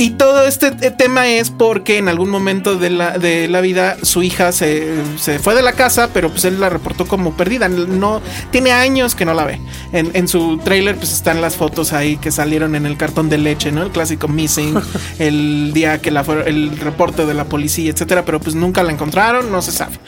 Y 0.01 0.11
todo 0.11 0.47
este 0.47 0.71
tema 0.71 1.27
es 1.27 1.51
porque 1.51 1.99
en 1.99 2.09
algún 2.09 2.31
momento 2.31 2.77
de 2.77 2.89
la, 2.89 3.19
de 3.19 3.49
la 3.49 3.61
vida 3.61 3.97
su 4.03 4.23
hija 4.23 4.53
se, 4.53 4.95
se 5.17 5.41
fue 5.41 5.57
de 5.57 5.63
la 5.63 5.73
casa, 5.73 6.11
pero 6.15 6.31
pues 6.31 6.45
él 6.45 6.61
la 6.61 6.69
reportó 6.69 7.07
como 7.07 7.37
perdida. 7.37 7.69
No, 7.69 8.23
tiene 8.53 8.71
años 8.71 9.17
que 9.17 9.25
no 9.25 9.35
la 9.35 9.45
ve. 9.45 9.61
En, 9.93 10.13
en 10.15 10.29
su 10.29 10.59
trailer 10.59 10.97
pues 10.97 11.13
están 11.13 11.41
las 11.41 11.57
fotos 11.57 11.93
ahí 11.93 12.17
que 12.17 12.31
salieron 12.31 12.77
en 12.77 12.87
el 12.87 12.97
cartón 12.97 13.29
de 13.29 13.39
leche, 13.39 13.73
¿no? 13.73 13.83
El 13.83 13.91
clásico 13.91 14.29
missing, 14.29 14.81
el 15.19 15.73
día 15.75 16.01
que 16.01 16.13
la 16.13 16.23
fue, 16.23 16.49
el 16.49 16.79
reporte 16.79 17.27
de 17.27 17.35
la 17.35 17.47
policía, 17.47 17.91
etcétera, 17.91 18.25
pero 18.25 18.39
pues 18.39 18.55
nunca 18.55 18.85
la 18.85 18.93
encontraron, 18.93 19.51
no 19.51 19.63
se 19.63 19.73
sabe. 19.73 19.99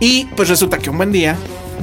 Y 0.00 0.24
pues 0.36 0.48
resulta 0.48 0.78
que 0.78 0.90
un 0.90 0.96
buen 0.96 1.12
día 1.12 1.36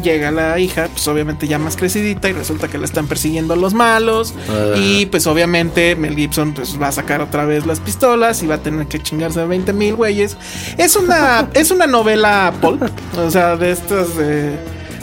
llega 0.03 0.31
la 0.31 0.57
hija, 0.59 0.87
pues 0.93 1.05
obviamente 1.09 1.45
ya 1.47 1.59
más 1.59 1.75
crecidita 1.75 2.29
y 2.29 2.33
resulta 2.33 2.69
que 2.69 2.77
la 2.77 2.85
están 2.85 3.07
persiguiendo 3.07 3.55
los 3.57 3.73
malos 3.73 4.33
Ah. 4.49 4.73
y 4.77 5.05
pues 5.07 5.27
obviamente 5.27 5.95
Mel 5.97 6.15
Gibson 6.15 6.53
pues 6.53 6.81
va 6.81 6.87
a 6.87 6.91
sacar 6.93 7.21
otra 7.21 7.43
vez 7.45 7.65
las 7.65 7.81
pistolas 7.81 8.41
y 8.41 8.47
va 8.47 8.55
a 8.55 8.59
tener 8.59 8.87
que 8.87 8.99
chingarse 9.01 9.41
a 9.41 9.45
20 9.45 9.73
mil 9.73 9.95
güeyes. 9.95 10.37
Es 10.77 10.95
una 10.95 11.49
es 11.53 11.71
una 11.71 11.85
novela 11.87 12.53
pulp, 12.61 12.81
o 13.17 13.29
sea, 13.29 13.57
de 13.57 13.71
estas 13.71 14.15
de 14.15 14.57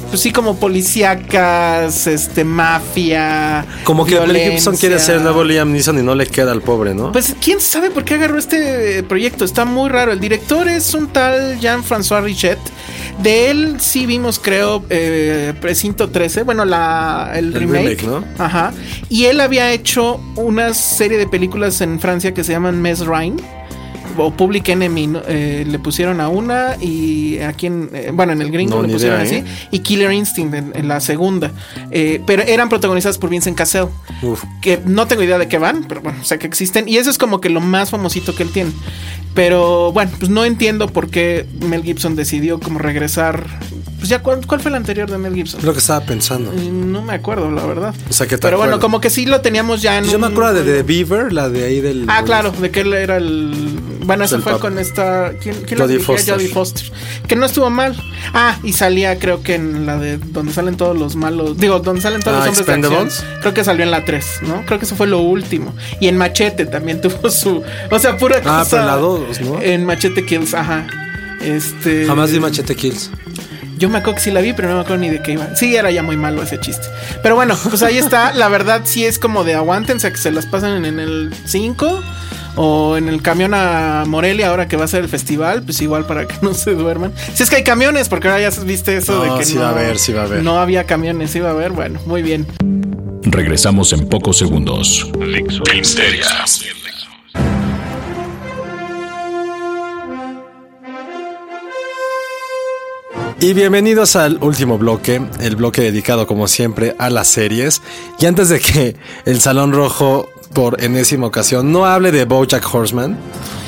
pues 0.08 0.20
sí 0.20 0.32
como 0.32 0.56
policíacas, 0.56 2.06
este 2.06 2.44
mafia, 2.44 3.64
Como 3.84 4.04
que 4.04 4.18
Mel 4.20 4.36
Gibson 4.36 4.76
quiere 4.76 4.98
ser 4.98 5.20
nuevo 5.20 5.44
Liam 5.44 5.72
Neeson 5.72 5.98
y 5.98 6.02
no 6.02 6.14
le 6.14 6.26
queda 6.26 6.52
al 6.52 6.62
pobre, 6.62 6.94
¿no? 6.94 7.12
Pues 7.12 7.34
quién 7.40 7.60
sabe 7.60 7.90
por 7.90 8.04
qué 8.04 8.14
agarró 8.14 8.38
este 8.38 8.98
eh, 8.98 9.02
proyecto. 9.02 9.44
Está 9.44 9.64
muy 9.64 9.88
raro. 9.90 10.12
El 10.12 10.20
director 10.20 10.68
es 10.68 10.94
un 10.94 11.08
tal 11.08 11.58
Jean-François 11.60 12.22
Richet. 12.22 12.58
De 13.22 13.50
él 13.50 13.76
sí 13.80 14.06
vimos, 14.06 14.38
creo, 14.38 14.84
eh, 14.90 15.54
Precinto 15.60 16.08
13. 16.10 16.42
Bueno, 16.42 16.64
la, 16.64 17.32
el, 17.34 17.46
El 17.46 17.54
remake. 17.54 18.02
remake, 18.02 18.02
¿no? 18.04 18.24
Ajá. 18.38 18.72
Y 19.08 19.24
él 19.24 19.40
había 19.40 19.72
hecho 19.72 20.20
una 20.36 20.74
serie 20.74 21.18
de 21.18 21.26
películas 21.26 21.80
en 21.80 21.98
Francia 21.98 22.34
que 22.34 22.44
se 22.44 22.52
llaman 22.52 22.80
Mes 22.80 23.06
Rhin 23.06 23.36
o 24.18 24.30
Public 24.30 24.68
Enemy 24.68 25.06
¿no? 25.06 25.22
Eh, 25.26 25.64
le 25.66 25.78
pusieron 25.78 26.20
a 26.20 26.28
una 26.28 26.76
y 26.80 27.38
aquí 27.40 27.66
en 27.66 27.90
eh, 27.92 28.10
bueno 28.12 28.32
en 28.32 28.42
el 28.42 28.50
gringo 28.50 28.76
No, 28.76 28.82
le 28.86 28.92
pusieron 28.92 29.20
idea, 29.20 29.40
así 29.40 29.48
¿eh? 29.48 29.68
y 29.70 29.78
Killer 29.80 30.12
Instinct 30.12 30.54
en, 30.54 30.72
en 30.74 30.88
la 30.88 31.00
segunda 31.00 31.52
Eh, 31.90 32.20
pero 32.26 32.42
eran 32.42 32.68
protagonizadas 32.68 33.18
por 33.18 33.30
Vincent 33.30 33.56
Cassel 33.56 33.86
Uf. 34.22 34.42
que 34.60 34.80
no 34.84 35.06
tengo 35.06 35.22
idea 35.22 35.38
de 35.38 35.48
qué 35.48 35.58
van, 35.58 35.84
pero 35.88 36.00
bueno, 36.00 36.24
sé 36.24 36.38
que 36.38 36.46
existen. 36.46 36.88
Y 36.88 36.96
eso 36.96 37.10
es 37.10 37.18
como 37.18 37.40
que 37.40 37.48
lo 37.48 37.60
más 37.60 37.90
famosito 37.90 38.34
que 38.34 38.42
él 38.42 38.50
tiene. 38.50 38.72
Pero 39.34 39.92
bueno, 39.92 40.10
pues 40.18 40.30
no 40.30 40.44
entiendo 40.44 40.88
por 40.88 41.10
qué 41.10 41.46
Mel 41.60 41.82
Gibson 41.82 42.16
decidió 42.16 42.58
como 42.60 42.78
regresar. 42.78 43.46
Pues 43.98 44.08
ya, 44.10 44.18
¿cuál, 44.22 44.46
cuál 44.46 44.60
fue 44.60 44.68
el 44.70 44.74
anterior 44.76 45.10
de 45.10 45.16
Mel 45.18 45.34
Gibson? 45.34 45.60
Lo 45.64 45.72
que 45.72 45.78
estaba 45.78 46.04
pensando. 46.04 46.52
Eh, 46.52 46.70
No 46.70 47.02
me 47.02 47.14
acuerdo, 47.14 47.50
la 47.50 47.64
verdad. 47.66 47.94
O 48.10 48.12
sea, 48.12 48.26
que 48.26 48.36
te 48.36 48.42
Pero 48.42 48.58
bueno, 48.58 48.78
como 48.78 49.00
que 49.00 49.08
sí 49.10 49.24
lo 49.26 49.40
teníamos 49.40 49.80
ya 49.82 49.98
en. 49.98 50.04
Yo 50.04 50.18
me 50.18 50.26
acuerdo 50.26 50.54
de 50.62 50.64
The 50.64 50.82
Beaver, 50.82 51.32
la 51.32 51.48
de 51.48 51.64
ahí 51.64 51.80
del. 51.80 52.04
Ah, 52.08 52.22
claro, 52.24 52.50
de 52.52 52.70
que 52.70 52.80
él 52.80 52.92
era 52.92 53.16
el. 53.16 53.80
Bueno, 54.04 54.24
eso 54.24 54.38
fue 54.40 54.52
pap- 54.52 54.60
con 54.60 54.78
esta. 54.78 55.32
¿Quién, 55.42 55.56
quién 55.66 55.80
Jodie? 55.80 55.98
Foster. 55.98 56.34
Jodie 56.34 56.48
Foster. 56.48 56.92
Que 57.26 57.34
no 57.36 57.46
estuvo 57.46 57.70
mal. 57.70 57.96
Ah, 58.34 58.56
y 58.62 58.72
salía, 58.74 59.18
creo 59.18 59.42
que 59.42 59.54
en 59.56 59.86
la 59.86 59.98
de 59.98 60.18
donde 60.18 60.52
salen 60.52 60.76
todos 60.76 60.96
los 60.96 61.16
malos. 61.16 61.56
Digo, 61.58 61.80
donde 61.80 62.02
salen 62.02 62.20
todos 62.20 62.36
Ah, 62.42 62.46
los 62.46 62.58
hombres 62.60 62.66
de 62.90 62.96
acción. 62.96 63.26
Creo 63.40 63.54
que 63.54 63.64
salió 63.64 63.82
en 63.84 63.90
la 63.90 64.04
3, 64.04 64.26
¿no? 64.42 64.62
Creo 64.66 64.78
que 64.78 64.84
eso 64.84 64.94
fue 64.94 65.06
lo 65.08 65.18
último. 65.20 65.74
Y 66.00 66.06
en 66.08 66.16
Machete 66.18 66.66
también 66.66 67.00
tuvo 67.02 67.30
su. 67.30 67.62
O 67.90 67.98
sea, 67.98 68.16
pura 68.16 68.40
cosa. 68.42 68.60
Ah, 68.60 68.66
pero 68.70 68.82
en 68.82 68.86
la 68.88 68.96
dos, 68.96 69.40
¿no? 69.40 69.60
En 69.60 69.84
Machete 69.86 70.24
Kills, 70.24 70.54
ajá. 70.54 70.86
Este. 71.40 72.06
Jamás 72.06 72.30
vi 72.30 72.38
Machete 72.40 72.74
Kills. 72.76 73.10
Yo 73.76 73.90
me 73.90 73.98
acuerdo 73.98 74.16
que 74.16 74.22
sí 74.22 74.30
la 74.30 74.40
vi, 74.40 74.52
pero 74.54 74.68
no 74.68 74.74
me 74.76 74.80
acuerdo 74.80 75.02
ni 75.02 75.10
de 75.10 75.20
qué 75.20 75.32
iba. 75.32 75.54
Sí, 75.54 75.76
era 75.76 75.90
ya 75.90 76.02
muy 76.02 76.16
malo 76.16 76.42
ese 76.42 76.58
chiste. 76.58 76.86
Pero 77.22 77.34
bueno, 77.34 77.56
pues 77.68 77.82
ahí 77.82 77.98
está. 77.98 78.32
La 78.34 78.48
verdad, 78.48 78.82
sí 78.84 79.04
es 79.04 79.18
como 79.18 79.44
de 79.44 79.54
aguántense 79.54 80.06
a 80.06 80.10
que 80.10 80.16
se 80.16 80.30
las 80.30 80.46
pasen 80.46 80.84
en, 80.84 80.98
el 80.98 81.34
5 81.44 82.02
o 82.56 82.96
en 82.96 83.08
el 83.08 83.20
camión 83.20 83.52
a 83.52 84.04
Morelia 84.06 84.48
ahora 84.48 84.66
que 84.66 84.78
va 84.78 84.86
a 84.86 84.88
ser 84.88 85.02
el 85.02 85.10
festival. 85.10 85.62
Pues 85.62 85.80
igual 85.82 86.06
para 86.06 86.26
que 86.26 86.36
no 86.42 86.54
se 86.54 86.74
duerman. 86.74 87.12
Si 87.34 87.42
es 87.42 87.50
que 87.50 87.56
hay 87.56 87.64
camiones, 87.64 88.08
porque 88.08 88.28
ahora 88.28 88.50
ya 88.50 88.62
viste 88.62 88.96
eso 88.96 89.24
No, 89.24 89.34
de 89.34 89.38
que 89.38 89.44
sí 89.44 89.54
no, 89.54 89.60
va 89.60 89.68
a 89.68 89.70
haber, 89.72 89.98
sí 89.98 90.12
va 90.12 90.22
a 90.22 90.24
haber. 90.24 90.42
no 90.42 90.58
había 90.58 90.84
camiones, 90.84 91.30
sí 91.30 91.40
va 91.40 91.50
a 91.50 91.52
haber. 91.52 91.72
Bueno, 91.72 92.00
muy 92.06 92.22
bien. 92.22 92.46
Regresamos 93.24 93.92
en 93.92 94.08
pocos 94.08 94.38
segundos. 94.38 95.10
Filmsteria. 95.68 96.24
Y 103.38 103.52
bienvenidos 103.52 104.16
al 104.16 104.38
último 104.42 104.78
bloque, 104.78 105.20
el 105.40 105.56
bloque 105.56 105.82
dedicado 105.82 106.26
como 106.26 106.48
siempre 106.48 106.96
a 106.98 107.10
las 107.10 107.28
series. 107.28 107.82
Y 108.18 108.26
antes 108.26 108.48
de 108.48 108.60
que 108.60 108.96
el 109.26 109.40
Salón 109.40 109.72
Rojo 109.72 110.30
por 110.54 110.82
enésima 110.82 111.26
ocasión 111.26 111.70
no 111.70 111.84
hable 111.84 112.12
de 112.12 112.24
BoJack 112.24 112.66
Horseman, 112.74 113.16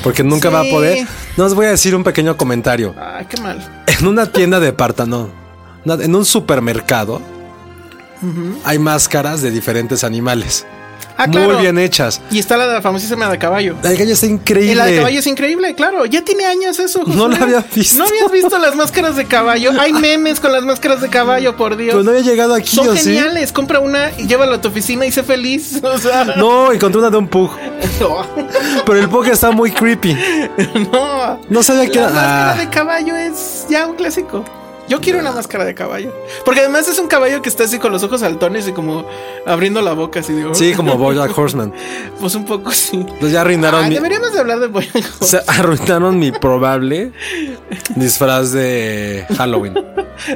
porque 0.01 0.23
nunca 0.23 0.49
Sí. 0.49 0.53
va 0.55 0.61
a 0.61 0.63
poder, 0.71 1.07
no 1.37 1.45
os 1.45 1.53
voy 1.53 1.67
a 1.67 1.71
decir 1.71 1.95
un 1.95 2.03
pequeño 2.03 2.35
comentario. 2.35 2.95
Ay, 2.97 3.25
qué 3.29 3.39
mal. 3.41 3.83
En 3.99 4.07
una 4.07 4.31
tienda 4.31 4.59
de 4.59 4.73
no, 5.85 5.93
en 6.01 6.15
un 6.15 6.25
supermercado 6.25 7.21
hay 8.65 8.79
máscaras 8.79 9.41
de 9.41 9.51
diferentes 9.51 10.03
animales. 10.03 10.65
Ah, 11.19 11.27
muy 11.27 11.35
claro. 11.43 11.59
bien 11.59 11.77
hechas. 11.77 12.21
Y 12.31 12.39
está 12.39 12.55
la 12.57 12.81
famosísima 12.81 13.29
de 13.29 13.37
caballo. 13.37 13.75
La 13.83 13.89
de 13.89 13.97
gallo 13.97 14.13
está 14.13 14.25
increíble. 14.25 14.71
Y 14.71 14.75
la 14.75 14.85
de 14.85 14.95
caballo 14.97 15.19
es 15.19 15.27
increíble, 15.27 15.75
claro. 15.75 16.05
Ya 16.05 16.23
tiene 16.23 16.45
años 16.45 16.79
eso. 16.79 17.03
No 17.05 17.27
la 17.27 17.37
había 17.37 17.65
visto. 17.75 17.97
¿No 17.97 18.05
habías 18.05 18.31
visto 18.31 18.57
las 18.57 18.75
máscaras 18.75 19.15
de 19.15 19.25
caballo? 19.25 19.71
Hay 19.79 19.91
memes 20.05 20.39
con 20.39 20.51
las 20.53 20.63
máscaras 20.63 21.01
de 21.01 21.09
caballo, 21.09 21.55
por 21.57 21.75
Dios. 21.75 21.93
Pues 21.93 22.05
no 22.05 22.11
había 22.11 22.23
llegado 22.23 22.53
aquí, 22.55 22.75
Son 22.75 22.95
geniales. 22.95 23.51
Compra 23.51 23.79
una 23.79 24.11
y 24.17 24.27
llévala 24.27 24.55
a 24.55 24.61
tu 24.61 24.69
oficina 24.69 25.05
y 25.05 25.11
sé 25.11 25.23
feliz. 25.23 25.81
O 25.83 25.97
sea, 25.97 26.23
No, 26.23 26.71
encontré 26.71 26.99
una 26.99 27.09
de 27.09 27.17
un 27.17 27.27
pug. 27.27 27.51
Pero 28.85 28.99
el 28.99 29.09
pug 29.09 29.25
está 29.27 29.51
muy 29.51 29.71
creepy. 29.71 30.15
no. 30.91 31.39
No 31.49 31.63
sabía 31.63 31.87
que 31.89 31.99
La 31.99 32.05
era. 32.05 32.13
máscara 32.13 32.51
Ah. 32.53 32.55
de 32.57 32.69
caballo 32.69 33.15
es 33.15 33.65
ya 33.69 33.85
un 33.87 33.95
clásico. 33.95 34.43
Yo 34.89 34.99
quiero 35.01 35.19
una 35.19 35.31
máscara 35.31 35.63
de 35.65 35.73
caballo. 35.75 36.11
Porque 36.43 36.61
además 36.61 36.87
es 36.87 36.97
un 36.99 37.07
caballo 37.07 37.41
que 37.41 37.49
está 37.49 37.63
así 37.63 37.77
con 37.79 37.91
los 37.91 38.03
ojos 38.03 38.21
saltones 38.21 38.67
y 38.67 38.71
como 38.73 39.05
abriendo 39.45 39.81
la 39.81 39.93
boca 39.93 40.19
así 40.21 40.33
digo. 40.33 40.53
Sí, 40.55 40.73
como 40.73 40.97
Bojack 40.97 41.37
Horseman. 41.37 41.71
Pues 42.19 42.35
un 42.35 42.45
poco 42.45 42.71
sí. 42.71 43.05
Pues 43.19 43.31
ya 43.31 43.41
arruinaron 43.41 43.85
Ah, 43.85 43.87
mi. 43.87 43.93
deberíamos 43.95 44.33
de 44.33 44.39
hablar 44.39 44.59
de 44.59 44.67
Boyack 44.67 45.03
o 45.21 45.25
sea, 45.25 45.43
arruinaron 45.47 46.17
mi 46.19 46.31
probable 46.31 47.11
disfraz 47.95 48.51
de 48.51 49.25
Halloween. 49.37 49.75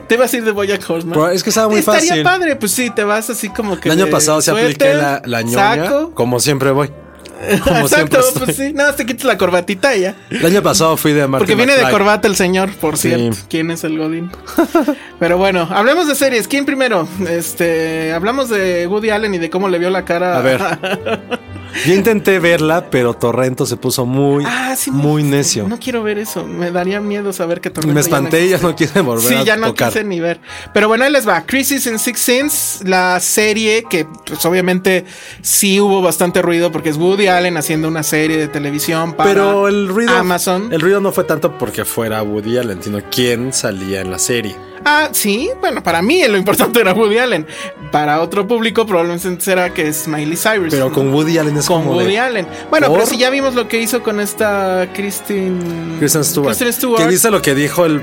Te 0.07 0.15
vas 0.17 0.33
a 0.33 0.37
ir 0.37 0.45
de 0.45 0.51
Boyack 0.51 0.87
Horseman. 0.89 1.13
Pero 1.13 1.29
es 1.29 1.43
que 1.43 1.49
estaba 1.49 1.67
muy 1.67 1.79
Estaría 1.79 2.09
fácil. 2.09 2.23
padre, 2.23 2.55
pues 2.55 2.71
sí, 2.71 2.89
te 2.89 3.03
vas 3.03 3.29
así 3.29 3.49
como 3.49 3.79
que. 3.79 3.89
El 3.89 3.99
año 3.99 4.09
pasado 4.09 4.41
se 4.41 4.51
apliqué 4.51 4.93
la, 4.93 5.21
la 5.25 5.41
ñoña. 5.41 5.85
Saco. 5.85 6.11
Como 6.13 6.39
siempre 6.39 6.71
voy. 6.71 6.89
Como 7.63 7.79
Exacto, 7.79 8.19
pues 8.43 8.55
sí. 8.55 8.73
Nada, 8.73 8.89
más 8.89 8.97
te 8.97 9.05
quitas 9.05 9.25
la 9.25 9.37
corbatita 9.37 9.95
y 9.95 10.01
ya. 10.01 10.15
El 10.29 10.45
año 10.45 10.61
pasado 10.63 10.97
fui 10.97 11.13
de 11.13 11.27
Martin 11.27 11.39
Porque 11.39 11.55
viene 11.55 11.75
de 11.75 11.89
corbata 11.91 12.27
el 12.27 12.35
señor, 12.35 12.71
por 12.73 12.97
Sí. 12.97 13.09
cierto. 13.09 13.37
¿Quién 13.49 13.71
es 13.71 13.83
el 13.83 13.97
Godín? 13.97 14.31
Pero 15.19 15.37
bueno, 15.37 15.67
hablemos 15.71 16.07
de 16.07 16.15
series. 16.15 16.47
¿Quién 16.47 16.65
primero? 16.65 17.07
Este, 17.29 18.13
hablamos 18.13 18.49
de 18.49 18.87
Woody 18.87 19.09
Allen 19.09 19.33
y 19.33 19.37
de 19.37 19.49
cómo 19.49 19.69
le 19.69 19.79
vio 19.79 19.89
la 19.89 20.05
cara. 20.05 20.37
A 20.37 20.41
ver. 20.41 20.61
Yo 21.85 21.93
intenté 21.93 22.39
verla, 22.39 22.89
pero 22.89 23.13
Torrento 23.13 23.65
se 23.65 23.77
puso 23.77 24.05
muy, 24.05 24.43
Ah, 24.47 24.75
sí. 24.77 24.91
muy 24.91 25.23
necio. 25.23 25.67
No 25.67 25.79
quiero 25.79 26.03
ver 26.03 26.17
eso. 26.17 26.45
Me 26.45 26.71
daría 26.71 26.99
miedo 27.01 27.33
saber 27.33 27.61
que 27.61 27.69
Tormenta 27.69 27.93
me 27.95 27.99
espanté 28.01 28.45
y 28.45 28.49
ya 28.49 28.57
no 28.59 28.75
quise 28.75 29.01
volver 29.01 29.27
Sí, 29.27 29.35
a 29.35 29.43
ya 29.43 29.55
no 29.55 29.67
tocar. 29.67 29.89
quise 29.89 30.03
ni 30.03 30.19
ver. 30.19 30.39
Pero 30.73 30.87
bueno, 30.87 31.03
ahí 31.05 31.11
les 31.11 31.27
va. 31.27 31.41
Crisis 31.45 31.85
in 31.87 31.99
Six 31.99 32.19
Sense, 32.19 32.87
la 32.87 33.19
serie 33.19 33.83
que 33.89 34.05
pues 34.25 34.43
obviamente 34.45 35.05
sí 35.41 35.79
hubo 35.79 36.01
bastante 36.01 36.41
ruido 36.41 36.71
porque 36.71 36.89
es 36.89 36.97
Woody 36.97 37.27
Allen 37.27 37.57
haciendo 37.57 37.87
una 37.87 38.03
serie 38.03 38.37
de 38.37 38.47
televisión 38.47 39.13
para 39.13 39.29
Pero 39.29 39.67
el 39.67 39.87
ruido. 39.87 40.15
Amazon. 40.15 40.71
El 40.71 40.81
ruido 40.81 41.01
no 41.01 41.11
fue 41.11 41.23
tanto 41.23 41.57
porque 41.57 41.85
fuera 41.85 42.21
Woody 42.23 42.57
Allen, 42.57 42.81
sino 42.83 42.99
quién 43.11 43.51
salía 43.53 44.01
en 44.01 44.11
la 44.11 44.19
serie. 44.19 44.55
Ah, 44.85 45.09
sí, 45.11 45.49
bueno, 45.61 45.81
para 45.83 46.01
mí 46.01 46.23
lo 46.27 46.37
importante 46.37 46.79
era 46.81 46.93
Woody 46.93 47.17
Allen. 47.17 47.45
Para 47.91 48.21
otro 48.21 48.47
público 48.47 48.85
probablemente 48.85 49.39
será 49.43 49.73
que 49.73 49.87
es 49.87 50.07
Miley 50.07 50.35
Cyrus. 50.37 50.69
Pero 50.71 50.91
con 50.91 51.13
Woody 51.13 51.37
Allen 51.37 51.57
es 51.57 51.65
con 51.67 51.83
como 51.83 51.95
Woody 51.95 52.13
de- 52.13 52.19
Allen. 52.19 52.47
Bueno, 52.69 52.87
¿Por? 52.87 52.97
pero 52.97 53.09
si 53.09 53.17
ya 53.17 53.29
vimos 53.29 53.53
lo 53.55 53.67
que 53.67 53.79
hizo 53.79 54.01
con 54.03 54.19
esta 54.19 54.87
Kristen 54.93 55.97
Kristen 55.99 56.23
Stewart. 56.23 56.47
Kristen 56.49 56.73
Stewart. 56.73 57.01
Que 57.03 57.07
dice 57.07 57.29
lo 57.31 57.41
que 57.41 57.53
dijo 57.55 57.85
el. 57.85 58.01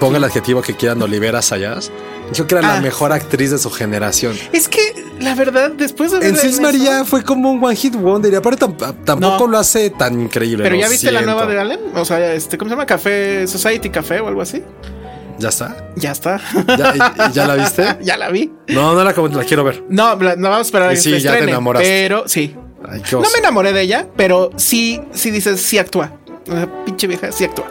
Ponga 0.00 0.18
el 0.18 0.24
adjetivo 0.24 0.60
que 0.60 0.74
quieran, 0.74 1.00
Olivera 1.00 1.40
Sayas. 1.40 1.90
Creo 2.32 2.46
que 2.46 2.54
era 2.56 2.68
Ah. 2.70 2.74
la 2.74 2.80
mejor 2.80 3.12
actriz 3.12 3.50
de 3.52 3.58
su 3.58 3.70
generación. 3.70 4.36
Es 4.52 4.68
que, 4.68 4.80
la 5.20 5.34
verdad, 5.34 5.70
después 5.70 6.10
de 6.10 6.26
En 6.28 6.36
Cis 6.36 6.60
María 6.60 7.04
fue 7.04 7.22
como 7.22 7.50
un 7.52 7.64
one 7.64 7.76
hit 7.76 7.94
wonder 7.94 8.32
y 8.32 8.36
aparte 8.36 8.66
tam- 8.66 8.94
tampoco 9.04 9.44
No. 9.44 9.52
lo 9.52 9.58
hace 9.58 9.90
tan 9.90 10.20
increíble. 10.20 10.64
Pero 10.64 10.74
ya 10.76 10.88
viste 10.88 11.12
la 11.12 11.22
nueva 11.22 11.46
de 11.46 11.58
Allen? 11.60 11.80
O 11.94 12.04
sea, 12.04 12.34
este, 12.34 12.58
¿cómo 12.58 12.68
se 12.68 12.72
llama? 12.74 12.84
Café 12.84 13.46
Society 13.46 13.88
Café 13.90 14.20
o 14.20 14.28
algo 14.28 14.42
así. 14.42 14.62
¿Ya 15.38 15.48
está? 15.48 15.76
Ya 15.96 16.12
está. 16.12 16.40
¿Ya, 16.78 17.30
ya 17.32 17.46
la 17.46 17.54
viste? 17.54 17.96
ya 18.00 18.16
la 18.16 18.30
vi. 18.30 18.52
No, 18.68 18.94
no 18.94 19.04
la, 19.04 19.12
la 19.12 19.44
quiero 19.44 19.64
ver. 19.64 19.84
No, 19.88 20.16
la- 20.16 20.36
no 20.36 20.48
vamos 20.48 20.58
a 20.58 20.68
esperar 20.68 20.88
a 20.88 20.92
que 20.92 20.96
sí, 20.96 21.10
se 21.10 21.20
ya 21.20 21.36
te 21.36 21.44
enamoraste. 21.44 21.86
Pero 21.88 22.24
sí. 22.26 22.54
Ay, 22.88 23.02
No 23.12 23.20
me 23.20 23.38
enamoré 23.38 23.72
de 23.72 23.82
ella, 23.82 24.06
pero 24.16 24.50
sí, 24.56 25.00
sí 25.12 25.30
dices, 25.30 25.60
sí 25.60 25.78
actúa. 25.78 26.12
Sea, 26.44 26.84
pinche 26.84 27.06
vieja, 27.06 27.32
sí 27.32 27.44
actúa. 27.44 27.66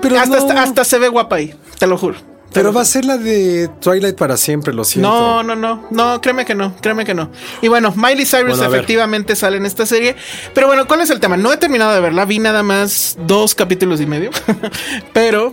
Pero 0.00 0.18
hasta, 0.18 0.36
no. 0.36 0.42
hasta, 0.42 0.62
hasta 0.62 0.84
se 0.84 0.98
ve 0.98 1.08
guapa 1.08 1.36
ahí, 1.36 1.54
te 1.78 1.86
lo 1.86 1.98
juro. 1.98 2.16
Te 2.50 2.54
Pero 2.54 2.70
lo 2.70 2.74
va 2.74 2.82
a 2.82 2.84
ser 2.84 3.04
la 3.04 3.16
de 3.16 3.68
Twilight 3.80 4.16
para 4.16 4.36
siempre, 4.36 4.74
lo 4.74 4.82
siento. 4.82 5.08
No, 5.08 5.44
no, 5.44 5.54
no, 5.54 5.86
no, 5.90 6.20
créeme 6.20 6.44
que 6.44 6.56
no, 6.56 6.74
créeme 6.80 7.04
que 7.04 7.14
no. 7.14 7.30
Y 7.62 7.68
bueno, 7.68 7.92
Miley 7.94 8.26
Cyrus 8.26 8.58
Bueno, 8.58 8.74
efectivamente 8.74 9.36
sale 9.36 9.58
en 9.58 9.66
esta 9.66 9.86
serie. 9.86 10.16
Pero 10.52 10.66
bueno, 10.66 10.88
¿cuál 10.88 11.00
es 11.02 11.10
el 11.10 11.20
tema? 11.20 11.36
No 11.36 11.52
he 11.52 11.58
terminado 11.58 11.94
de 11.94 12.00
verla, 12.00 12.24
vi 12.24 12.40
nada 12.40 12.64
más 12.64 13.16
dos 13.24 13.54
capítulos 13.54 14.00
y 14.00 14.06
medio. 14.06 14.30
pero 15.12 15.52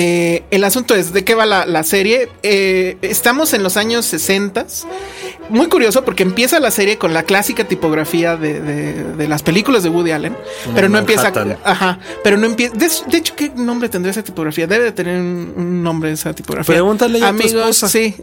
eh, 0.00 0.44
el 0.52 0.62
asunto 0.62 0.94
es, 0.94 1.12
¿de 1.12 1.24
qué 1.24 1.34
va 1.34 1.44
la, 1.44 1.66
la 1.66 1.82
serie? 1.82 2.28
Eh, 2.44 2.96
estamos 3.02 3.52
en 3.52 3.64
los 3.64 3.76
años 3.76 4.04
60. 4.06 4.64
Muy 5.50 5.66
curioso 5.68 6.04
porque 6.04 6.22
empieza 6.22 6.60
la 6.60 6.70
serie 6.70 6.98
con 6.98 7.12
la 7.14 7.22
clásica 7.24 7.64
tipografía 7.64 8.36
de, 8.36 8.60
de- 8.60 9.04
de 9.14 9.28
las 9.28 9.42
películas 9.42 9.82
de 9.82 9.88
Woody 9.88 10.10
Allen, 10.12 10.36
pero 10.74 10.88
no 10.88 10.98
empieza... 10.98 11.32
Ajá, 11.64 11.98
pero 12.22 12.36
no 12.36 12.46
empieza... 12.46 12.74
De, 12.76 12.88
de 13.10 13.18
hecho, 13.18 13.34
¿qué 13.34 13.48
nombre 13.56 13.88
tendría 13.88 14.10
esa 14.12 14.22
tipografía? 14.22 14.66
Debe 14.68 14.84
de 14.84 14.92
tener 14.92 15.18
un, 15.18 15.52
un 15.56 15.82
nombre 15.82 16.12
esa 16.12 16.32
tipografía. 16.34 16.74
Pregúntale 16.76 17.16
a 17.18 17.20
tu 17.22 17.26
Amigos, 17.26 17.54
esposa. 17.54 17.88
sí, 17.88 18.14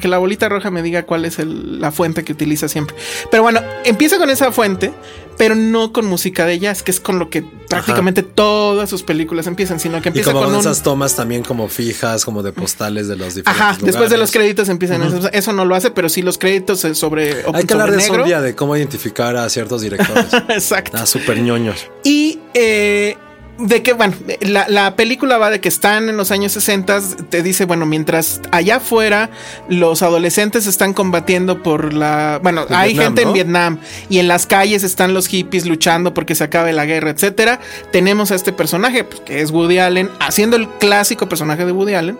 que 0.00 0.08
la 0.08 0.18
bolita 0.18 0.48
roja 0.50 0.70
me 0.70 0.82
diga 0.82 1.04
cuál 1.04 1.24
es 1.24 1.38
el- 1.38 1.80
la 1.80 1.92
fuente 1.92 2.24
que 2.24 2.32
utiliza 2.32 2.68
siempre. 2.68 2.94
Pero 3.30 3.42
bueno, 3.44 3.60
empieza 3.84 4.18
con 4.18 4.28
esa 4.28 4.50
fuente, 4.52 4.92
pero 5.36 5.54
no 5.54 5.92
con 5.92 6.06
música 6.06 6.46
de 6.46 6.58
jazz, 6.58 6.82
que 6.82 6.90
es 6.90 7.00
con 7.00 7.18
lo 7.18 7.30
que 7.30 7.42
prácticamente 7.68 8.22
todas 8.22 8.88
sus 8.90 9.02
películas 9.02 9.46
empiezan, 9.46 9.80
sino 9.80 10.00
que 10.00 10.08
Y 10.08 10.10
empieza 10.10 10.32
como 10.32 10.44
con 10.44 10.54
un... 10.54 10.60
esas 10.60 10.82
tomas 10.82 11.16
también 11.16 11.42
como 11.42 11.68
fijas, 11.68 12.24
como 12.24 12.42
de 12.42 12.52
postales 12.52 13.08
de 13.08 13.16
los 13.16 13.34
diferentes 13.34 13.62
Ajá, 13.62 13.78
después 13.80 14.10
de 14.10 14.18
los 14.18 14.30
créditos 14.30 14.68
empiezan 14.68 15.02
eso. 15.02 15.30
Eso 15.32 15.52
no 15.52 15.64
lo 15.64 15.74
hace, 15.74 15.90
pero 15.90 16.08
sí 16.08 16.22
los 16.22 16.38
créditos 16.38 16.84
eh, 16.84 16.94
sobre, 16.94 17.44
Hay 17.52 17.64
que 17.64 17.72
hablar 17.72 17.90
de 17.90 17.98
eso 17.98 18.12
un 18.12 18.24
día, 18.24 18.40
de 18.40 18.54
cómo 18.54 18.76
identificar 18.76 19.36
a 19.36 19.48
ciertos 19.48 19.82
directores. 19.82 20.32
Exacto. 20.48 20.96
ah, 21.00 21.06
súper 21.06 21.40
ñoños. 21.40 21.86
Y 22.04 22.40
eh, 22.54 23.16
de 23.62 23.82
que, 23.82 23.92
bueno, 23.92 24.14
la, 24.40 24.66
la 24.68 24.96
película 24.96 25.38
va 25.38 25.50
de 25.50 25.60
que 25.60 25.68
están 25.68 26.08
en 26.08 26.16
los 26.16 26.30
años 26.30 26.52
60, 26.52 27.00
te 27.30 27.42
dice, 27.42 27.64
bueno, 27.64 27.86
mientras 27.86 28.40
allá 28.50 28.76
afuera 28.76 29.30
los 29.68 30.02
adolescentes 30.02 30.66
están 30.66 30.94
combatiendo 30.94 31.62
por 31.62 31.92
la, 31.92 32.40
bueno, 32.42 32.66
En 32.68 32.74
hay 32.74 32.92
Vietnam, 32.92 33.06
gente 33.06 33.22
en. 33.22 33.32
Vietnam 33.32 33.78
y 34.08 34.18
en 34.18 34.28
las 34.28 34.46
calles 34.46 34.82
están 34.82 35.14
los 35.14 35.28
hippies 35.28 35.66
luchando 35.66 36.12
porque 36.12 36.34
se 36.34 36.44
acabe 36.44 36.72
la 36.72 36.86
guerra, 36.86 37.10
etcétera. 37.10 37.60
Tenemos 37.92 38.32
a 38.32 38.34
este 38.34 38.52
personaje 38.52 39.04
pues, 39.04 39.20
que 39.20 39.40
es 39.40 39.50
Woody 39.50 39.78
Allen, 39.78 40.10
haciendo 40.20 40.56
el 40.56 40.68
clásico 40.68 41.28
personaje 41.28 41.64
de 41.64 41.72
Woody 41.72 41.94
Allen, 41.94 42.18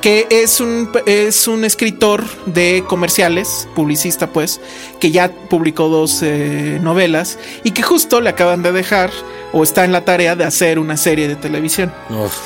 que 0.00 0.26
es 0.30 0.60
un, 0.60 0.90
es 1.06 1.48
un 1.48 1.64
escritor 1.64 2.24
de 2.46 2.84
comerciales, 2.86 3.68
publicista 3.74 4.28
pues, 4.28 4.60
que 5.00 5.10
ya 5.10 5.30
publicó 5.50 5.88
dos 5.88 6.22
eh, 6.22 6.78
novelas 6.82 7.38
y 7.64 7.72
que 7.72 7.82
justo 7.82 8.20
le 8.20 8.30
acaban 8.30 8.62
de 8.62 8.72
dejar 8.72 9.10
o 9.52 9.62
está 9.62 9.84
en 9.84 9.92
la 9.92 10.04
tarea 10.04 10.34
de 10.34 10.44
hacer 10.44 10.78
una 10.84 10.96
serie 10.96 11.26
de 11.28 11.36
televisión. 11.36 11.92
Uf. 12.10 12.36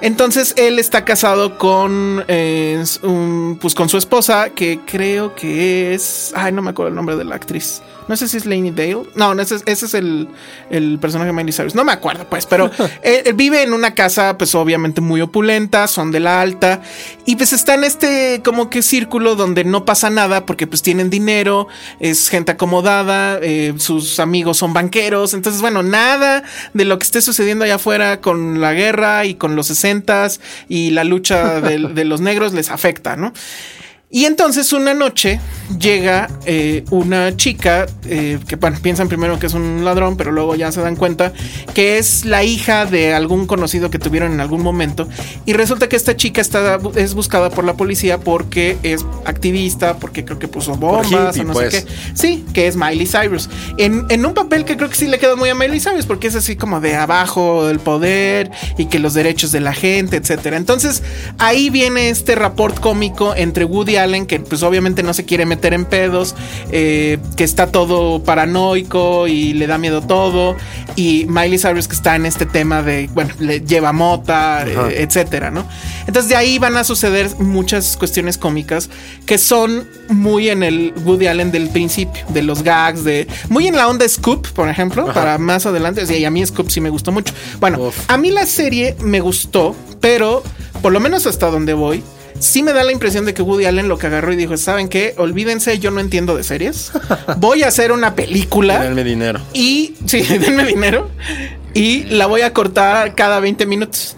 Entonces 0.00 0.54
él 0.56 0.80
está 0.80 1.04
casado 1.04 1.58
con, 1.58 2.24
eh, 2.26 2.82
un- 3.02 3.56
pues 3.60 3.72
con 3.74 3.88
su 3.88 3.96
esposa, 3.98 4.50
que 4.50 4.80
creo 4.84 5.34
que 5.36 5.94
es, 5.94 6.32
ay, 6.34 6.50
no 6.52 6.60
me 6.60 6.70
acuerdo 6.70 6.88
el 6.88 6.96
nombre 6.96 7.14
de 7.16 7.24
la 7.24 7.36
actriz. 7.36 7.82
No 8.12 8.16
sé 8.18 8.28
si 8.28 8.36
es 8.36 8.44
Lainey 8.44 8.72
Dale. 8.72 9.04
No, 9.14 9.34
no, 9.34 9.40
ese, 9.40 9.54
es- 9.54 9.62
ese 9.64 9.86
es 9.86 9.94
el, 9.94 10.28
el 10.68 10.98
personaje 10.98 11.28
de 11.28 11.32
Miley 11.32 11.50
Cyrus. 11.54 11.74
No 11.74 11.82
me 11.82 11.92
acuerdo, 11.92 12.26
pues, 12.28 12.44
pero 12.44 12.70
él, 13.02 13.22
él 13.24 13.32
vive 13.32 13.62
en 13.62 13.72
una 13.72 13.94
casa, 13.94 14.36
pues 14.36 14.54
obviamente 14.54 15.00
muy 15.00 15.22
opulenta, 15.22 15.86
son 15.88 16.10
de 16.12 16.20
la 16.20 16.42
alta, 16.42 16.82
y 17.24 17.36
pues 17.36 17.54
está 17.54 17.72
en 17.72 17.84
este 17.84 18.42
como 18.44 18.68
que 18.68 18.82
círculo 18.82 19.34
donde 19.34 19.64
no 19.64 19.86
pasa 19.86 20.10
nada 20.10 20.44
porque 20.44 20.66
pues 20.66 20.82
tienen 20.82 21.08
dinero, 21.08 21.68
es 22.00 22.28
gente 22.28 22.52
acomodada, 22.52 23.38
eh, 23.40 23.72
sus 23.78 24.20
amigos 24.20 24.58
son 24.58 24.74
banqueros, 24.74 25.32
entonces 25.32 25.62
bueno, 25.62 25.82
nada 25.82 26.42
de 26.74 26.84
lo 26.84 26.98
que 26.98 27.04
esté 27.04 27.22
sucediendo 27.22 27.64
allá 27.64 27.76
afuera 27.76 28.20
con 28.20 28.60
la 28.60 28.74
guerra 28.74 29.24
y 29.24 29.36
con 29.36 29.56
los 29.56 29.70
60s 29.70 30.38
y 30.68 30.90
la 30.90 31.04
lucha 31.04 31.62
de, 31.62 31.78
de 31.78 32.04
los 32.04 32.20
negros 32.20 32.52
les 32.52 32.70
afecta, 32.70 33.16
¿no? 33.16 33.32
Y 34.14 34.26
entonces 34.26 34.74
una 34.74 34.92
noche 34.92 35.40
llega 35.78 36.28
eh, 36.44 36.84
una 36.90 37.34
chica 37.34 37.86
eh, 38.04 38.38
que, 38.46 38.56
bueno, 38.56 38.78
piensan 38.82 39.08
primero 39.08 39.38
que 39.38 39.46
es 39.46 39.54
un 39.54 39.86
ladrón, 39.86 40.18
pero 40.18 40.32
luego 40.32 40.54
ya 40.54 40.70
se 40.70 40.82
dan 40.82 40.96
cuenta 40.96 41.32
que 41.72 41.96
es 41.96 42.26
la 42.26 42.44
hija 42.44 42.84
de 42.84 43.14
algún 43.14 43.46
conocido 43.46 43.88
que 43.88 43.98
tuvieron 43.98 44.32
en 44.32 44.40
algún 44.40 44.62
momento. 44.62 45.08
Y 45.46 45.54
resulta 45.54 45.88
que 45.88 45.96
esta 45.96 46.14
chica 46.14 46.42
está, 46.42 46.78
es 46.94 47.14
buscada 47.14 47.48
por 47.48 47.64
la 47.64 47.72
policía 47.72 48.20
porque 48.20 48.76
es 48.82 49.06
activista, 49.24 49.96
porque 49.96 50.26
creo 50.26 50.38
que 50.38 50.46
puso 50.46 50.74
bombas 50.74 51.06
hippie, 51.06 51.40
o 51.40 51.44
no 51.44 51.52
pues. 51.54 51.72
sé 51.72 51.84
qué. 51.84 51.92
Sí, 52.12 52.44
que 52.52 52.66
es 52.66 52.76
Miley 52.76 53.06
Cyrus. 53.06 53.48
En, 53.78 54.04
en 54.10 54.26
un 54.26 54.34
papel 54.34 54.66
que 54.66 54.76
creo 54.76 54.90
que 54.90 54.96
sí 54.96 55.06
le 55.06 55.18
queda 55.18 55.36
muy 55.36 55.48
a 55.48 55.54
Miley 55.54 55.80
Cyrus, 55.80 56.04
porque 56.04 56.26
es 56.26 56.34
así 56.34 56.56
como 56.56 56.82
de 56.82 56.96
abajo 56.96 57.66
del 57.66 57.78
poder 57.78 58.50
y 58.76 58.86
que 58.86 58.98
los 58.98 59.14
derechos 59.14 59.52
de 59.52 59.60
la 59.60 59.72
gente, 59.72 60.18
etcétera. 60.18 60.58
Entonces, 60.58 61.02
ahí 61.38 61.70
viene 61.70 62.10
este 62.10 62.34
rapport 62.34 62.78
cómico 62.78 63.34
entre 63.34 63.64
Woody 63.64 64.01
Allen, 64.02 64.26
que 64.26 64.40
pues 64.40 64.62
obviamente 64.62 65.02
no 65.02 65.14
se 65.14 65.24
quiere 65.24 65.46
meter 65.46 65.74
en 65.74 65.84
pedos, 65.84 66.34
eh, 66.70 67.18
que 67.36 67.44
está 67.44 67.68
todo 67.68 68.22
paranoico 68.22 69.26
y 69.26 69.54
le 69.54 69.66
da 69.66 69.78
miedo 69.78 70.02
todo, 70.02 70.56
y 70.96 71.26
Miley 71.28 71.58
Cyrus 71.58 71.88
que 71.88 71.94
está 71.94 72.16
en 72.16 72.26
este 72.26 72.46
tema 72.46 72.82
de, 72.82 73.08
bueno, 73.14 73.32
le 73.38 73.60
lleva 73.60 73.92
mota, 73.92 74.64
eh, 74.66 75.02
etcétera, 75.02 75.50
¿no? 75.50 75.66
Entonces, 76.06 76.28
de 76.28 76.36
ahí 76.36 76.58
van 76.58 76.76
a 76.76 76.84
suceder 76.84 77.30
muchas 77.38 77.96
cuestiones 77.96 78.38
cómicas 78.38 78.90
que 79.26 79.38
son 79.38 79.88
muy 80.08 80.48
en 80.48 80.62
el 80.62 80.92
Woody 81.04 81.26
Allen 81.26 81.52
del 81.52 81.68
principio, 81.70 82.24
de 82.28 82.42
los 82.42 82.62
gags, 82.62 83.04
de 83.04 83.26
muy 83.48 83.66
en 83.66 83.76
la 83.76 83.88
onda 83.88 84.08
Scoop, 84.08 84.48
por 84.48 84.68
ejemplo, 84.68 85.06
para 85.12 85.38
más 85.38 85.66
adelante. 85.66 86.06
Sí, 86.06 86.16
y 86.16 86.24
a 86.24 86.30
mí 86.30 86.44
Scoop 86.44 86.70
sí 86.70 86.80
me 86.80 86.90
gustó 86.90 87.12
mucho. 87.12 87.32
Bueno, 87.60 87.78
Uf. 87.80 87.96
a 88.08 88.16
mí 88.16 88.30
la 88.30 88.46
serie 88.46 88.96
me 89.00 89.20
gustó, 89.20 89.74
pero 90.00 90.42
por 90.80 90.92
lo 90.92 91.00
menos 91.00 91.26
hasta 91.26 91.50
donde 91.50 91.74
voy. 91.74 92.02
Sí 92.38 92.62
me 92.62 92.72
da 92.72 92.82
la 92.84 92.92
impresión 92.92 93.24
de 93.24 93.34
que 93.34 93.42
Woody 93.42 93.66
Allen 93.66 93.88
lo 93.88 93.98
que 93.98 94.06
agarró 94.08 94.32
y 94.32 94.36
dijo, 94.36 94.56
¿saben 94.56 94.88
qué? 94.88 95.14
Olvídense, 95.18 95.78
yo 95.78 95.90
no 95.90 96.00
entiendo 96.00 96.36
de 96.36 96.42
series. 96.44 96.92
Voy 97.38 97.62
a 97.62 97.68
hacer 97.68 97.92
una 97.92 98.14
película 98.14 98.80
Denme 98.80 99.04
dinero. 99.04 99.40
y, 99.52 99.94
sí, 100.06 100.22
denme 100.38 100.64
dinero 100.64 101.10
y 101.74 102.04
la 102.04 102.26
voy 102.26 102.42
a 102.42 102.52
cortar 102.52 103.14
cada 103.14 103.40
20 103.40 103.64
minutos. 103.66 104.16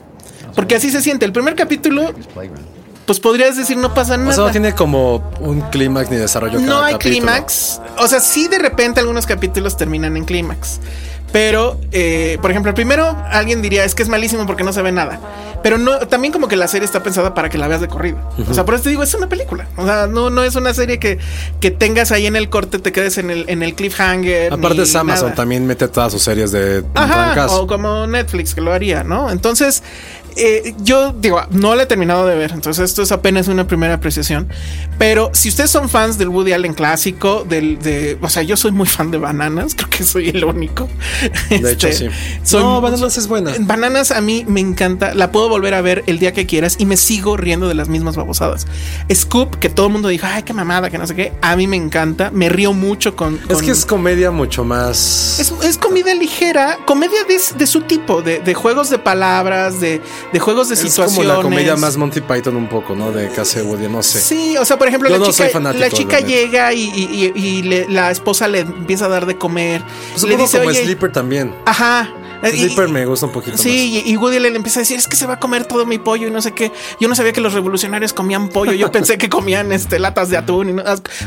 Porque 0.54 0.74
así 0.76 0.90
se 0.90 1.00
siente. 1.00 1.24
El 1.24 1.32
primer 1.32 1.54
capítulo, 1.54 2.12
pues 3.06 3.20
podrías 3.20 3.56
decir 3.56 3.76
no 3.76 3.92
pasa 3.94 4.14
O 4.14 4.18
nada. 4.18 4.32
sea, 4.32 4.44
no 4.44 4.50
tiene 4.50 4.72
como 4.72 5.16
un 5.40 5.60
clímax 5.70 6.10
ni 6.10 6.16
desarrollo. 6.16 6.58
No 6.60 6.66
cada 6.74 6.86
hay 6.86 6.94
clímax. 6.96 7.80
O 7.98 8.08
sea, 8.08 8.20
sí 8.20 8.48
de 8.48 8.58
repente 8.58 9.00
algunos 9.00 9.26
capítulos 9.26 9.76
terminan 9.76 10.16
en 10.16 10.24
clímax. 10.24 10.80
Pero, 11.34 11.80
eh, 11.90 12.38
por 12.40 12.52
ejemplo, 12.52 12.70
el 12.70 12.76
primero 12.76 13.18
alguien 13.28 13.60
diría 13.60 13.84
es 13.84 13.96
que 13.96 14.04
es 14.04 14.08
malísimo 14.08 14.46
porque 14.46 14.62
no 14.62 14.72
se 14.72 14.82
ve 14.82 14.92
nada. 14.92 15.18
Pero 15.64 15.78
no, 15.78 15.98
también 16.06 16.32
como 16.32 16.46
que 16.46 16.54
la 16.54 16.68
serie 16.68 16.86
está 16.86 17.02
pensada 17.02 17.34
para 17.34 17.48
que 17.48 17.58
la 17.58 17.66
veas 17.66 17.80
de 17.80 17.88
corrido. 17.88 18.18
O 18.48 18.54
sea, 18.54 18.64
por 18.64 18.74
eso 18.74 18.84
te 18.84 18.90
digo, 18.90 19.02
es 19.02 19.12
una 19.14 19.28
película. 19.28 19.66
O 19.76 19.84
sea, 19.84 20.06
no, 20.06 20.30
no 20.30 20.44
es 20.44 20.54
una 20.54 20.72
serie 20.74 21.00
que, 21.00 21.18
que 21.58 21.72
tengas 21.72 22.12
ahí 22.12 22.26
en 22.26 22.36
el 22.36 22.50
corte, 22.50 22.78
te 22.78 22.92
quedes 22.92 23.18
en 23.18 23.32
el, 23.32 23.46
en 23.48 23.64
el 23.64 23.74
cliffhanger. 23.74 24.52
Aparte 24.52 24.82
es 24.82 24.94
Amazon, 24.94 25.24
nada. 25.30 25.34
también 25.34 25.66
mete 25.66 25.88
todas 25.88 26.12
sus 26.12 26.22
series 26.22 26.52
de 26.52 26.84
Ajá, 26.94 27.48
o 27.48 27.66
como 27.66 28.06
Netflix 28.06 28.54
que 28.54 28.60
lo 28.60 28.72
haría, 28.72 29.02
¿no? 29.02 29.28
Entonces, 29.28 29.82
eh, 30.36 30.74
yo 30.82 31.12
digo, 31.12 31.40
no 31.50 31.74
la 31.74 31.84
he 31.84 31.86
terminado 31.86 32.26
de 32.26 32.36
ver, 32.36 32.52
entonces 32.52 32.84
esto 32.90 33.02
es 33.02 33.12
apenas 33.12 33.48
una 33.48 33.66
primera 33.66 33.94
apreciación. 33.94 34.48
Pero 34.98 35.30
si 35.32 35.48
ustedes 35.48 35.70
son 35.70 35.88
fans 35.88 36.18
del 36.18 36.28
Woody 36.28 36.52
Allen 36.52 36.74
clásico, 36.74 37.44
del, 37.48 37.78
de, 37.80 38.18
o 38.20 38.28
sea, 38.28 38.42
yo 38.42 38.56
soy 38.56 38.72
muy 38.72 38.86
fan 38.86 39.10
de 39.10 39.18
Bananas, 39.18 39.74
creo 39.76 39.90
que 39.90 40.04
soy 40.04 40.28
el 40.30 40.44
único. 40.44 40.88
De 41.50 41.72
hecho, 41.72 41.88
Este, 41.88 42.10
sí. 42.42 42.56
no, 42.56 42.80
Bananas 42.80 43.16
es 43.16 43.28
buena. 43.28 43.52
Bananas 43.60 44.10
a 44.10 44.20
mí 44.20 44.44
me 44.46 44.60
encanta, 44.60 45.14
la 45.14 45.30
puedo 45.32 45.48
volver 45.48 45.74
a 45.74 45.80
ver 45.80 46.04
el 46.06 46.18
día 46.18 46.32
que 46.32 46.46
quieras 46.46 46.76
y 46.78 46.86
me 46.86 46.96
sigo 46.96 47.36
riendo 47.36 47.68
de 47.68 47.74
las 47.74 47.88
mismas 47.88 48.16
babosadas. 48.16 48.66
Scoop, 49.12 49.56
que 49.56 49.68
todo 49.68 49.86
el 49.86 49.92
mundo 49.92 50.08
dijo, 50.08 50.26
ay, 50.28 50.42
qué 50.42 50.52
mamada, 50.52 50.90
que 50.90 50.98
no 50.98 51.06
sé 51.06 51.14
qué, 51.14 51.32
a 51.42 51.56
mí 51.56 51.66
me 51.66 51.76
encanta, 51.76 52.30
me 52.30 52.48
río 52.48 52.72
mucho 52.72 53.16
con... 53.16 53.38
Es 53.48 53.62
que 53.62 53.70
es 53.70 53.86
comedia 53.86 54.30
mucho 54.30 54.64
más. 54.64 55.38
es, 55.40 55.52
es 55.64 55.78
comedia 55.78 56.14
ligera, 56.14 56.78
comedia 56.86 57.24
de, 57.24 57.40
de 57.56 57.66
su 57.66 57.82
tipo, 57.82 58.22
de, 58.22 58.40
de 58.40 58.54
juegos 58.54 58.90
de 58.90 58.98
palabras, 58.98 59.80
de, 59.80 60.00
de 60.32 60.38
juegos 60.38 60.68
de 60.68 60.74
Es 60.74 60.80
situaciones. 60.80 61.14
como 61.14 61.28
la 61.28 61.42
comedia 61.42 61.76
más 61.76 61.96
Monty 61.96 62.20
Python 62.20 62.56
un 62.56 62.68
poco, 62.68 62.94
¿no? 62.96 63.12
De 63.12 63.28
casi 63.30 63.60
Woody, 63.60 63.88
no 63.88 64.02
sé. 64.02 64.20
Sí, 64.20 64.56
o 64.56 64.64
sea, 64.64 64.78
por 64.78 64.88
ejemplo, 64.88 65.08
Yo 65.08 65.18
la 65.18 65.26
no 65.26 65.32
chica, 65.32 65.48
fanático, 65.48 65.80
la 65.84 65.90
chica 65.90 66.20
llega 66.20 66.72
y, 66.72 66.82
y- 66.82 67.32
y- 67.34 67.40
y 67.58 67.62
le- 67.62 67.88
la 67.88 68.10
esposa 68.10 68.48
le 68.48 68.60
empieza 68.60 69.06
a 69.06 69.08
dar 69.08 69.26
de 69.26 69.36
comer. 69.38 69.82
Pues 70.12 70.22
le 70.24 70.30
un 70.30 70.32
poco 70.38 70.42
dice, 70.42 70.58
como 70.58 70.70
oye, 70.70 70.82
Sleeper 70.84 71.12
también. 71.12 71.54
Ajá. 71.66 72.10
Dipper 72.52 72.90
me 72.90 73.06
gusta 73.06 73.24
un 73.24 73.32
poquito 73.32 73.56
Sí, 73.56 74.02
y 74.06 74.10
y 74.12 74.16
Woody 74.18 74.36
Allen 74.36 74.54
empieza 74.56 74.80
a 74.80 74.82
decir, 74.82 74.98
es 74.98 75.08
que 75.08 75.16
se 75.16 75.24
va 75.24 75.34
a 75.34 75.40
comer 75.40 75.64
todo 75.64 75.86
mi 75.86 75.96
pollo 75.96 76.26
y 76.26 76.30
no 76.30 76.42
sé 76.42 76.52
qué. 76.52 76.70
Yo 77.00 77.08
no 77.08 77.14
sabía 77.14 77.32
que 77.32 77.40
los 77.40 77.54
revolucionarios 77.54 78.12
comían 78.12 78.50
pollo, 78.50 78.72
yo 78.72 78.92
pensé 78.92 79.16
que 79.16 79.30
comían 79.30 79.72
este, 79.72 79.98
latas 79.98 80.28
de 80.28 80.36
atún 80.36 80.68
y 80.68 80.72
no- 80.74 80.82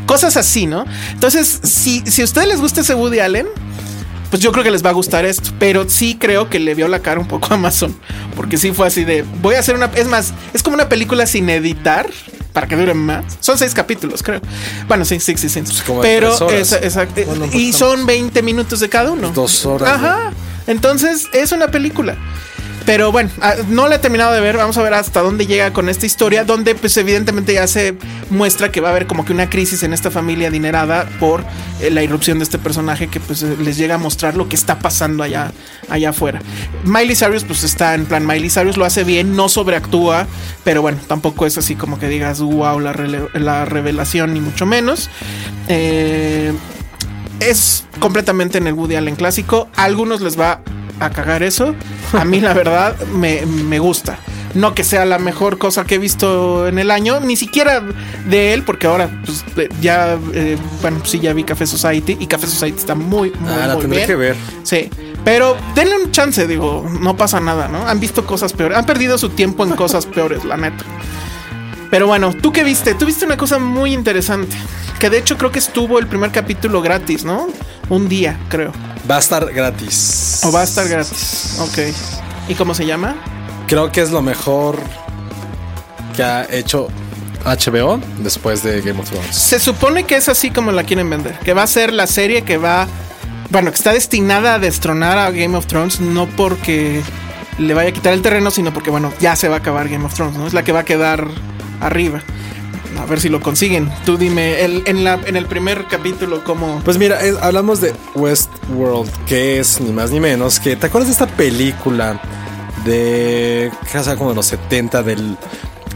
cosas 0.05 0.37
así, 0.37 0.67
¿no? 0.67 0.85
Entonces, 1.13 1.59
si, 1.63 2.01
si 2.05 2.21
a 2.21 2.25
ustedes 2.25 2.47
les 2.47 2.61
gusta 2.61 2.81
ese 2.81 2.93
Woody 2.93 3.17
Allen, 3.19 3.47
pues 4.29 4.41
yo 4.41 4.51
creo 4.51 4.63
que 4.63 4.71
les 4.71 4.83
va 4.85 4.89
a 4.89 4.93
gustar 4.93 5.25
esto, 5.25 5.51
pero 5.59 5.89
sí 5.89 6.17
creo 6.19 6.49
que 6.49 6.59
le 6.59 6.75
vio 6.75 6.87
la 6.87 6.99
cara 6.99 7.19
un 7.19 7.27
poco 7.27 7.47
a 7.51 7.55
Amazon, 7.55 7.95
porque 8.35 8.57
sí 8.57 8.71
fue 8.71 8.87
así 8.87 9.03
de, 9.03 9.23
voy 9.41 9.55
a 9.55 9.59
hacer 9.59 9.75
una, 9.75 9.85
es 9.95 10.07
más, 10.07 10.33
es 10.53 10.63
como 10.63 10.75
una 10.75 10.89
película 10.89 11.25
sin 11.25 11.49
editar. 11.49 12.09
Para 12.53 12.65
que 12.65 12.75
dure 12.75 12.95
más. 12.95 13.37
Son 13.39 13.55
seis 13.55 13.71
capítulos, 13.75 14.23
creo. 14.23 14.41
Bueno, 14.87 15.05
sí, 15.05 15.19
sí, 15.19 15.37
sí, 15.37 15.47
sí. 15.47 15.61
como 15.85 16.01
de 16.01 16.07
Pero, 16.09 16.49
esa- 16.49 16.77
exacto. 16.79 17.21
Bueno, 17.27 17.45
y 17.53 17.71
son 17.71 18.07
20 18.07 18.41
minutos 18.41 18.79
de 18.79 18.89
cada 18.89 19.11
uno. 19.11 19.29
Dos 19.29 19.63
horas, 19.67 19.87
Ajá. 19.87 20.31
Entonces, 20.65 21.27
es 21.33 21.51
una 21.51 21.67
película. 21.67 22.15
Pero 22.87 23.11
bueno, 23.11 23.29
ah, 23.41 23.55
no 23.67 23.89
la 23.89 23.95
he 23.95 23.99
terminado 23.99 24.31
de 24.31 24.39
ver. 24.39 24.55
Vamos 24.55 24.77
a 24.77 24.81
ver 24.81 24.93
hasta 24.93 25.21
dónde 25.21 25.45
llega 25.45 25.73
con 25.73 25.89
esta 25.89 26.05
historia, 26.05 26.45
donde 26.45 26.73
pues 26.73 26.95
evidentemente 26.95 27.53
ya 27.53 27.67
se 27.67 27.97
muestra 28.29 28.71
que 28.71 28.79
va 28.79 28.87
a 28.87 28.91
haber 28.91 29.07
como 29.07 29.25
que 29.25 29.33
una 29.33 29.49
crisis 29.49 29.83
en 29.83 29.91
esta 29.91 30.09
familia 30.09 30.47
adinerada 30.47 31.05
por 31.19 31.43
eh, 31.81 31.91
la 31.91 32.01
irrupción 32.01 32.39
de 32.39 32.45
este 32.45 32.57
personaje 32.57 33.09
que 33.09 33.19
pues 33.19 33.43
eh, 33.43 33.57
les 33.59 33.75
llega 33.75 33.95
a 33.95 33.97
mostrar 33.97 34.37
lo 34.37 34.47
que 34.47 34.55
está 34.55 34.79
pasando 34.79 35.21
allá, 35.21 35.51
allá 35.89 36.11
afuera. 36.11 36.41
Miley 36.85 37.17
Cyrus 37.17 37.43
pues 37.43 37.65
está 37.65 37.93
en 37.93 38.05
plan, 38.05 38.25
Miley 38.25 38.49
Cyrus 38.49 38.77
lo 38.77 38.85
hace 38.85 39.03
bien, 39.03 39.35
no 39.35 39.49
sobreactúa, 39.49 40.25
pero 40.63 40.81
bueno, 40.81 40.97
tampoco 41.07 41.45
es 41.45 41.57
así 41.57 41.75
como 41.75 41.99
que 41.99 42.07
digas, 42.07 42.39
wow, 42.39 42.79
la, 42.79 43.65
revelación 43.65 44.33
ni 44.33 44.39
mucho 44.39 44.65
menos. 44.65 45.09
Eh, 45.67 46.53
es 47.41 47.83
completamente 47.99 48.59
en 48.59 48.67
el 48.67 48.75
Woody 48.75 48.95
Allen 48.95 49.17
clásico. 49.17 49.67
A 49.75 49.83
algunos 49.83 50.21
les 50.21 50.39
va 50.39 50.61
a 50.99 51.09
cagar 51.09 51.43
eso. 51.43 51.75
A 52.13 52.25
mí, 52.25 52.39
la 52.39 52.53
verdad, 52.53 52.95
me, 53.13 53.45
me 53.45 53.79
gusta. 53.79 54.19
No 54.53 54.73
que 54.73 54.83
sea 54.83 55.05
la 55.05 55.19
mejor 55.19 55.57
cosa 55.57 55.83
que 55.85 55.95
he 55.95 55.97
visto 55.99 56.67
en 56.67 56.79
el 56.79 56.89
año, 56.89 57.19
ni 57.19 57.35
siquiera 57.35 57.83
de 58.27 58.53
él, 58.53 58.63
porque 58.63 58.87
ahora 58.87 59.09
pues, 59.25 59.43
ya, 59.81 60.17
eh, 60.33 60.57
bueno, 60.81 60.99
sí, 61.03 61.19
ya 61.19 61.33
vi 61.33 61.43
Café 61.43 61.67
Society 61.67 62.17
y 62.19 62.25
Café 62.27 62.47
Society 62.47 62.79
está 62.79 62.95
muy, 62.95 63.31
muy, 63.39 63.51
Ah, 63.51 63.67
la 63.67 63.75
muy 63.75 63.85
bien. 63.87 64.07
que 64.07 64.15
ver. 64.15 64.35
Sí, 64.63 64.89
pero 65.23 65.57
denle 65.75 65.97
un 66.03 66.11
chance, 66.11 66.47
digo, 66.47 66.89
no 67.01 67.15
pasa 67.17 67.39
nada, 67.39 67.67
¿no? 67.67 67.85
Han 67.87 67.99
visto 67.99 68.25
cosas 68.25 68.53
peores, 68.53 68.77
han 68.77 68.85
perdido 68.85 69.17
su 69.17 69.29
tiempo 69.29 69.63
en 69.65 69.71
cosas 69.75 70.05
peores, 70.15 70.43
la 70.45 70.57
neta. 70.57 70.83
Pero 71.91 72.07
bueno, 72.07 72.33
¿tú 72.41 72.51
qué 72.51 72.63
viste? 72.63 72.95
Tú 72.95 73.05
viste 73.05 73.25
una 73.25 73.37
cosa 73.37 73.59
muy 73.59 73.93
interesante, 73.93 74.55
que 74.97 75.09
de 75.09 75.19
hecho 75.19 75.37
creo 75.37 75.51
que 75.51 75.59
estuvo 75.59 75.99
el 75.99 76.07
primer 76.07 76.31
capítulo 76.31 76.81
gratis, 76.81 77.25
¿no? 77.25 77.47
Un 77.89 78.09
día, 78.09 78.39
creo. 78.49 78.71
Va 79.09 79.15
a 79.17 79.19
estar 79.19 79.51
gratis. 79.53 80.41
O 80.43 80.51
va 80.51 80.61
a 80.61 80.63
estar 80.63 80.87
gratis. 80.87 81.57
Ok. 81.61 81.93
¿Y 82.49 82.55
cómo 82.55 82.73
se 82.73 82.85
llama? 82.85 83.15
Creo 83.67 83.91
que 83.91 84.01
es 84.01 84.11
lo 84.11 84.21
mejor 84.21 84.79
que 86.15 86.23
ha 86.23 86.45
hecho 86.51 86.87
HBO 87.45 87.99
después 88.19 88.63
de 88.63 88.81
Game 88.81 88.99
of 88.99 89.09
Thrones. 89.09 89.35
Se 89.35 89.59
supone 89.59 90.03
que 90.03 90.17
es 90.17 90.27
así 90.29 90.51
como 90.51 90.71
la 90.71 90.83
quieren 90.83 91.09
vender, 91.09 91.37
que 91.39 91.53
va 91.53 91.63
a 91.63 91.67
ser 91.67 91.93
la 91.93 92.07
serie 92.07 92.41
que 92.41 92.57
va, 92.57 92.87
bueno, 93.49 93.71
que 93.71 93.75
está 93.75 93.93
destinada 93.93 94.55
a 94.55 94.59
destronar 94.59 95.17
a 95.17 95.31
Game 95.31 95.55
of 95.57 95.67
Thrones, 95.67 95.99
no 96.01 96.27
porque 96.27 97.01
le 97.57 97.73
vaya 97.73 97.89
a 97.89 97.93
quitar 97.93 98.13
el 98.13 98.21
terreno, 98.21 98.51
sino 98.51 98.73
porque, 98.73 98.89
bueno, 98.89 99.13
ya 99.19 99.35
se 99.35 99.47
va 99.47 99.55
a 99.55 99.59
acabar 99.59 99.87
Game 99.87 100.05
of 100.05 100.13
Thrones, 100.13 100.37
¿no? 100.37 100.47
Es 100.47 100.53
la 100.53 100.63
que 100.63 100.71
va 100.71 100.79
a 100.79 100.85
quedar 100.85 101.27
arriba. 101.79 102.21
A 102.99 103.05
ver 103.05 103.19
si 103.19 103.29
lo 103.29 103.39
consiguen. 103.41 103.91
Tú 104.05 104.17
dime, 104.17 104.63
el- 104.63 104.83
en, 104.85 105.03
la, 105.03 105.19
en 105.25 105.35
el 105.35 105.45
primer 105.45 105.85
capítulo, 105.87 106.43
¿cómo? 106.43 106.81
Pues 106.83 106.97
mira, 106.97 107.19
es- 107.21 107.35
hablamos 107.41 107.81
de 107.81 107.93
Westworld, 108.15 109.09
que 109.25 109.59
es 109.59 109.79
ni 109.81 109.91
más 109.91 110.11
ni 110.11 110.19
menos 110.19 110.59
que. 110.59 110.75
¿Te 110.75 110.87
acuerdas 110.87 111.07
de 111.07 111.13
esta 111.13 111.27
película 111.27 112.19
de. 112.85 113.71
sea 113.87 114.15
como 114.15 114.29
de 114.31 114.35
los 114.35 114.45
70 114.47 115.03
del. 115.03 115.37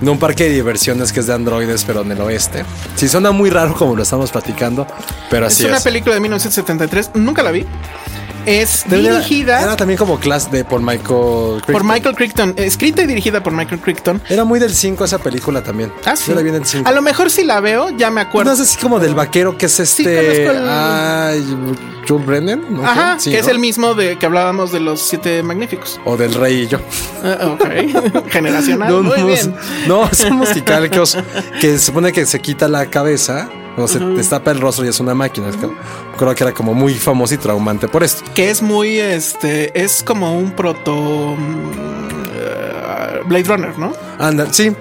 de 0.02 0.10
un 0.10 0.20
parque 0.20 0.46
de 0.46 0.50
diversiones 0.52 1.12
que 1.14 1.20
es 1.22 1.28
de 1.28 1.34
androides, 1.34 1.84
pero 1.86 2.02
en 2.02 2.12
el 2.12 2.22
oeste? 2.22 2.64
Sí, 2.96 3.08
suena 3.08 3.32
muy 3.32 3.50
raro 3.50 3.74
como 3.76 3.96
lo 3.96 4.04
estamos 4.04 4.32
platicando, 4.32 4.86
pero 5.30 5.48
es 5.48 5.54
así 5.54 5.66
una 5.66 5.78
es. 5.78 5.84
película 5.84 6.16
de 6.16 6.22
1973, 6.22 7.12
nunca 7.16 7.44
la 7.44 7.52
vi. 7.52 7.66
Es 8.46 8.86
dirigida 8.90 9.62
Era 9.62 9.76
también 9.76 9.98
como 9.98 10.20
clase 10.20 10.50
de 10.50 10.66
por 10.66 10.82
Michael 10.82 11.02
por 11.06 11.62
Crichton. 11.64 11.88
Michael 11.88 12.16
Crichton, 12.16 12.54
escrita 12.58 13.04
y 13.04 13.08
dirigida 13.08 13.42
por 13.44 13.54
Michael 13.54 13.80
Crichton. 13.82 14.22
Era 14.30 14.44
muy 14.46 14.60
del 14.60 14.74
5 14.74 15.06
esa 15.06 15.20
película 15.20 15.62
también. 15.64 15.92
Ah, 16.06 16.16
sí. 16.16 16.26
Yo 16.30 16.36
la 16.36 16.42
vi 16.42 16.50
en 16.50 16.56
el 16.56 16.66
5. 16.66 16.88
A 16.90 16.92
lo 16.92 17.02
mejor 17.02 17.30
si 17.30 17.44
la 17.44 17.60
veo, 17.60 17.90
ya 17.98 18.10
me 18.12 18.22
acuerdo. 18.22 18.50
No 18.50 18.56
es 18.56 18.62
así 18.62 18.78
como 18.80 19.00
del 19.00 19.14
vaquero 19.16 19.58
que 19.58 19.68
es 19.68 19.80
este. 19.80 20.46
conozco 20.46 20.60
el- 21.32 21.92
Jules 22.08 22.26
Brennan. 22.26 22.64
¿no? 22.70 22.84
Ajá, 22.84 23.20
Sí, 23.20 23.30
que 23.32 23.40
es 23.40 23.48
el 23.48 23.60
mismo 23.60 23.94
de 23.94 24.18
que 24.18 24.26
hablábamos 24.26 24.72
de 24.72 24.80
los 24.80 25.02
siete 25.02 25.44
magníficos. 25.44 26.00
O 26.04 26.18
del 26.18 26.34
rey 26.34 26.62
y 26.64 26.68
yo. 26.68 26.80
Ah, 27.24 27.48
ok, 27.54 28.28
generacional. 28.30 28.90
No, 28.90 29.04
Muy 29.04 29.22
bien. 29.24 29.56
no, 29.88 30.10
es 30.10 30.24
un 30.24 30.38
musical 30.38 30.90
que, 30.90 31.00
os- 31.00 31.18
que 31.60 31.68
se 31.78 31.80
supone 31.80 32.12
que 32.12 32.26
se 32.26 32.40
quita 32.42 32.68
la 32.68 32.88
cabeza 32.88 33.50
o 33.78 33.88
se 33.88 34.00
destapa 34.00 34.52
el 34.52 34.60
rostro 34.62 34.86
y 34.86 34.90
es 34.90 35.00
una 35.00 35.14
máquina. 35.14 35.50
Es 35.50 35.56
que- 35.58 35.70
creo 36.18 36.36
que 36.36 36.44
era 36.44 36.54
como 36.54 36.74
muy 36.74 36.94
famoso 36.94 37.34
y 37.34 37.38
traumante 37.38 37.88
por 37.88 38.04
esto. 38.04 38.24
Que 38.36 38.50
es 38.50 38.62
muy, 38.62 39.00
este, 39.00 39.72
es 39.82 40.04
como 40.04 40.38
un 40.38 40.52
proto 40.52 41.36
mm, 41.38 41.72
eh, 42.36 43.22
Blade 43.26 43.44
Runner, 43.46 43.78
¿no? 43.78 43.94
Anda, 44.20 44.52
sí. 44.52 44.72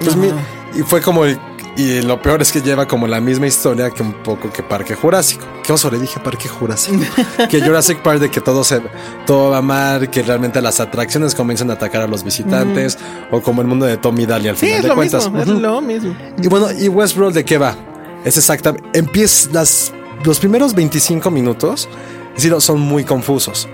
Pues 0.00 0.16
mi- 0.16 0.32
y 0.74 0.82
fue 0.82 1.00
como 1.00 1.24
el- 1.24 1.38
y 1.76 2.02
lo 2.02 2.22
peor 2.22 2.40
es 2.40 2.52
que 2.52 2.60
lleva 2.60 2.86
como 2.86 3.08
la 3.08 3.20
misma 3.20 3.48
historia 3.48 3.90
que 3.90 4.02
un 4.02 4.12
poco 4.12 4.48
que 4.52 4.62
Parque 4.62 4.94
Jurásico. 4.94 5.44
¿Qué 5.64 5.72
oso 5.72 5.90
le 5.90 5.98
dije 5.98 6.20
Parque 6.20 6.48
Jurásico? 6.48 6.98
que 7.50 7.60
Jurassic 7.60 7.98
Park 8.00 8.20
de 8.20 8.30
que 8.30 8.40
todo 8.40 8.62
se 8.62 8.80
todo 9.26 9.50
va 9.50 9.60
mal, 9.62 10.08
que 10.10 10.22
realmente 10.22 10.60
las 10.62 10.78
atracciones 10.80 11.34
comienzan 11.34 11.70
a 11.70 11.74
atacar 11.74 12.02
a 12.02 12.06
los 12.06 12.22
visitantes 12.22 12.96
o 13.32 13.40
como 13.40 13.60
el 13.62 13.66
mundo 13.66 13.86
de 13.86 13.96
Tommy 13.96 14.24
Daly 14.26 14.48
al 14.48 14.56
Sí, 14.56 14.66
final 14.66 14.80
es 14.82 14.88
de 14.88 14.94
cuentas. 14.94 15.24
mismo, 15.24 15.42
es 15.42 15.48
Ujú. 15.48 15.60
lo 15.60 15.80
mismo. 15.80 16.14
Y 16.40 16.46
bueno, 16.48 16.68
¿y 16.78 16.88
Westworld 16.88 17.34
de 17.34 17.44
qué 17.44 17.58
va? 17.58 17.74
Es 18.24 18.36
exactamente. 18.36 18.98
Empieza 18.98 19.50
las, 19.52 19.92
los 20.24 20.38
primeros 20.38 20.74
25 20.74 21.30
minutos, 21.30 21.88
es 22.36 22.42
decir, 22.42 22.60
son 22.60 22.80
muy 22.80 23.04
confusos. 23.04 23.68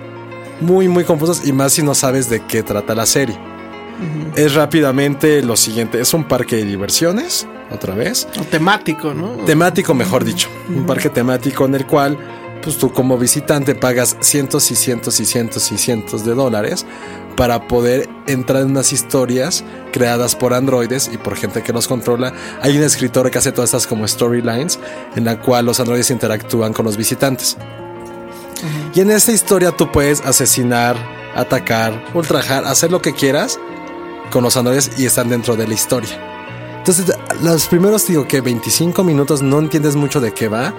Muy, 0.60 0.88
muy 0.88 1.04
confusos. 1.04 1.46
Y 1.46 1.52
más 1.52 1.72
si 1.72 1.82
no 1.82 1.94
sabes 1.94 2.28
de 2.28 2.44
qué 2.46 2.62
trata 2.62 2.94
la 2.94 3.06
serie. 3.06 3.38
Es 4.34 4.54
rápidamente 4.54 5.42
lo 5.42 5.56
siguiente: 5.56 6.00
es 6.00 6.12
un 6.14 6.24
parque 6.24 6.56
de 6.56 6.64
diversiones, 6.64 7.46
otra 7.70 7.94
vez. 7.94 8.26
O 8.38 8.44
temático, 8.44 9.14
¿no? 9.14 9.28
Temático, 9.44 9.94
mejor 9.94 10.24
dicho. 10.24 10.48
Un 10.68 10.86
parque 10.86 11.10
temático 11.10 11.66
en 11.66 11.74
el 11.74 11.86
cual, 11.86 12.18
pues 12.62 12.78
tú 12.78 12.92
como 12.92 13.18
visitante 13.18 13.74
pagas 13.74 14.16
cientos 14.20 14.70
y 14.70 14.76
cientos 14.76 15.20
y 15.20 15.26
cientos 15.26 15.70
y 15.70 15.78
cientos 15.78 16.24
de 16.24 16.34
dólares 16.34 16.86
para 17.40 17.68
poder 17.68 18.06
entrar 18.26 18.60
en 18.60 18.72
unas 18.72 18.92
historias 18.92 19.64
creadas 19.94 20.36
por 20.36 20.52
androides 20.52 21.08
y 21.10 21.16
por 21.16 21.36
gente 21.36 21.62
que 21.62 21.72
los 21.72 21.88
controla. 21.88 22.34
Hay 22.60 22.76
un 22.76 22.84
escritor 22.84 23.30
que 23.30 23.38
hace 23.38 23.50
todas 23.50 23.70
estas 23.70 23.86
como 23.86 24.06
storylines 24.06 24.78
en 25.16 25.24
la 25.24 25.40
cual 25.40 25.64
los 25.64 25.80
androides 25.80 26.10
interactúan 26.10 26.74
con 26.74 26.84
los 26.84 26.98
visitantes. 26.98 27.56
Y 28.92 29.00
en 29.00 29.10
esta 29.10 29.32
historia 29.32 29.72
tú 29.72 29.90
puedes 29.90 30.20
asesinar, 30.20 30.98
atacar, 31.34 32.04
ultrajar, 32.12 32.66
hacer 32.66 32.90
lo 32.90 33.00
que 33.00 33.14
quieras 33.14 33.58
con 34.30 34.44
los 34.44 34.58
androides 34.58 34.90
y 34.98 35.06
están 35.06 35.30
dentro 35.30 35.56
de 35.56 35.66
la 35.66 35.72
historia. 35.72 36.20
Entonces, 36.76 37.06
los 37.40 37.68
primeros, 37.68 38.06
digo 38.06 38.28
que 38.28 38.42
25 38.42 39.02
minutos 39.02 39.40
no 39.40 39.60
entiendes 39.60 39.96
mucho 39.96 40.20
de 40.20 40.34
qué 40.34 40.48
va. 40.48 40.74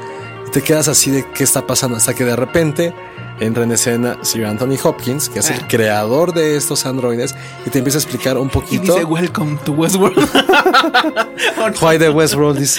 Y 0.51 0.53
te 0.53 0.61
quedas 0.63 0.89
así 0.89 1.11
de 1.11 1.25
qué 1.33 1.45
está 1.45 1.65
pasando 1.65 1.95
hasta 1.95 2.13
que 2.13 2.25
de 2.25 2.35
repente 2.35 2.93
entra 3.39 3.63
en 3.63 3.71
escena 3.71 4.17
Sir 4.21 4.45
Anthony 4.45 4.75
Hopkins, 4.83 5.29
que 5.29 5.39
es 5.39 5.49
el 5.49 5.61
Ah. 5.61 5.67
creador 5.69 6.33
de 6.33 6.57
estos 6.57 6.85
androides, 6.85 7.35
y 7.65 7.69
te 7.69 7.77
empieza 7.77 7.99
a 7.99 8.01
explicar 8.01 8.37
un 8.37 8.47
Y 8.47 8.51
poquito 8.51 8.93
dice 8.95 9.05
Welcome 9.05 9.59
to 9.63 9.71
Westworld. 9.71 10.17
why 11.81 11.97
the 11.97 12.09
Westworld 12.09 12.59
is. 12.61 12.77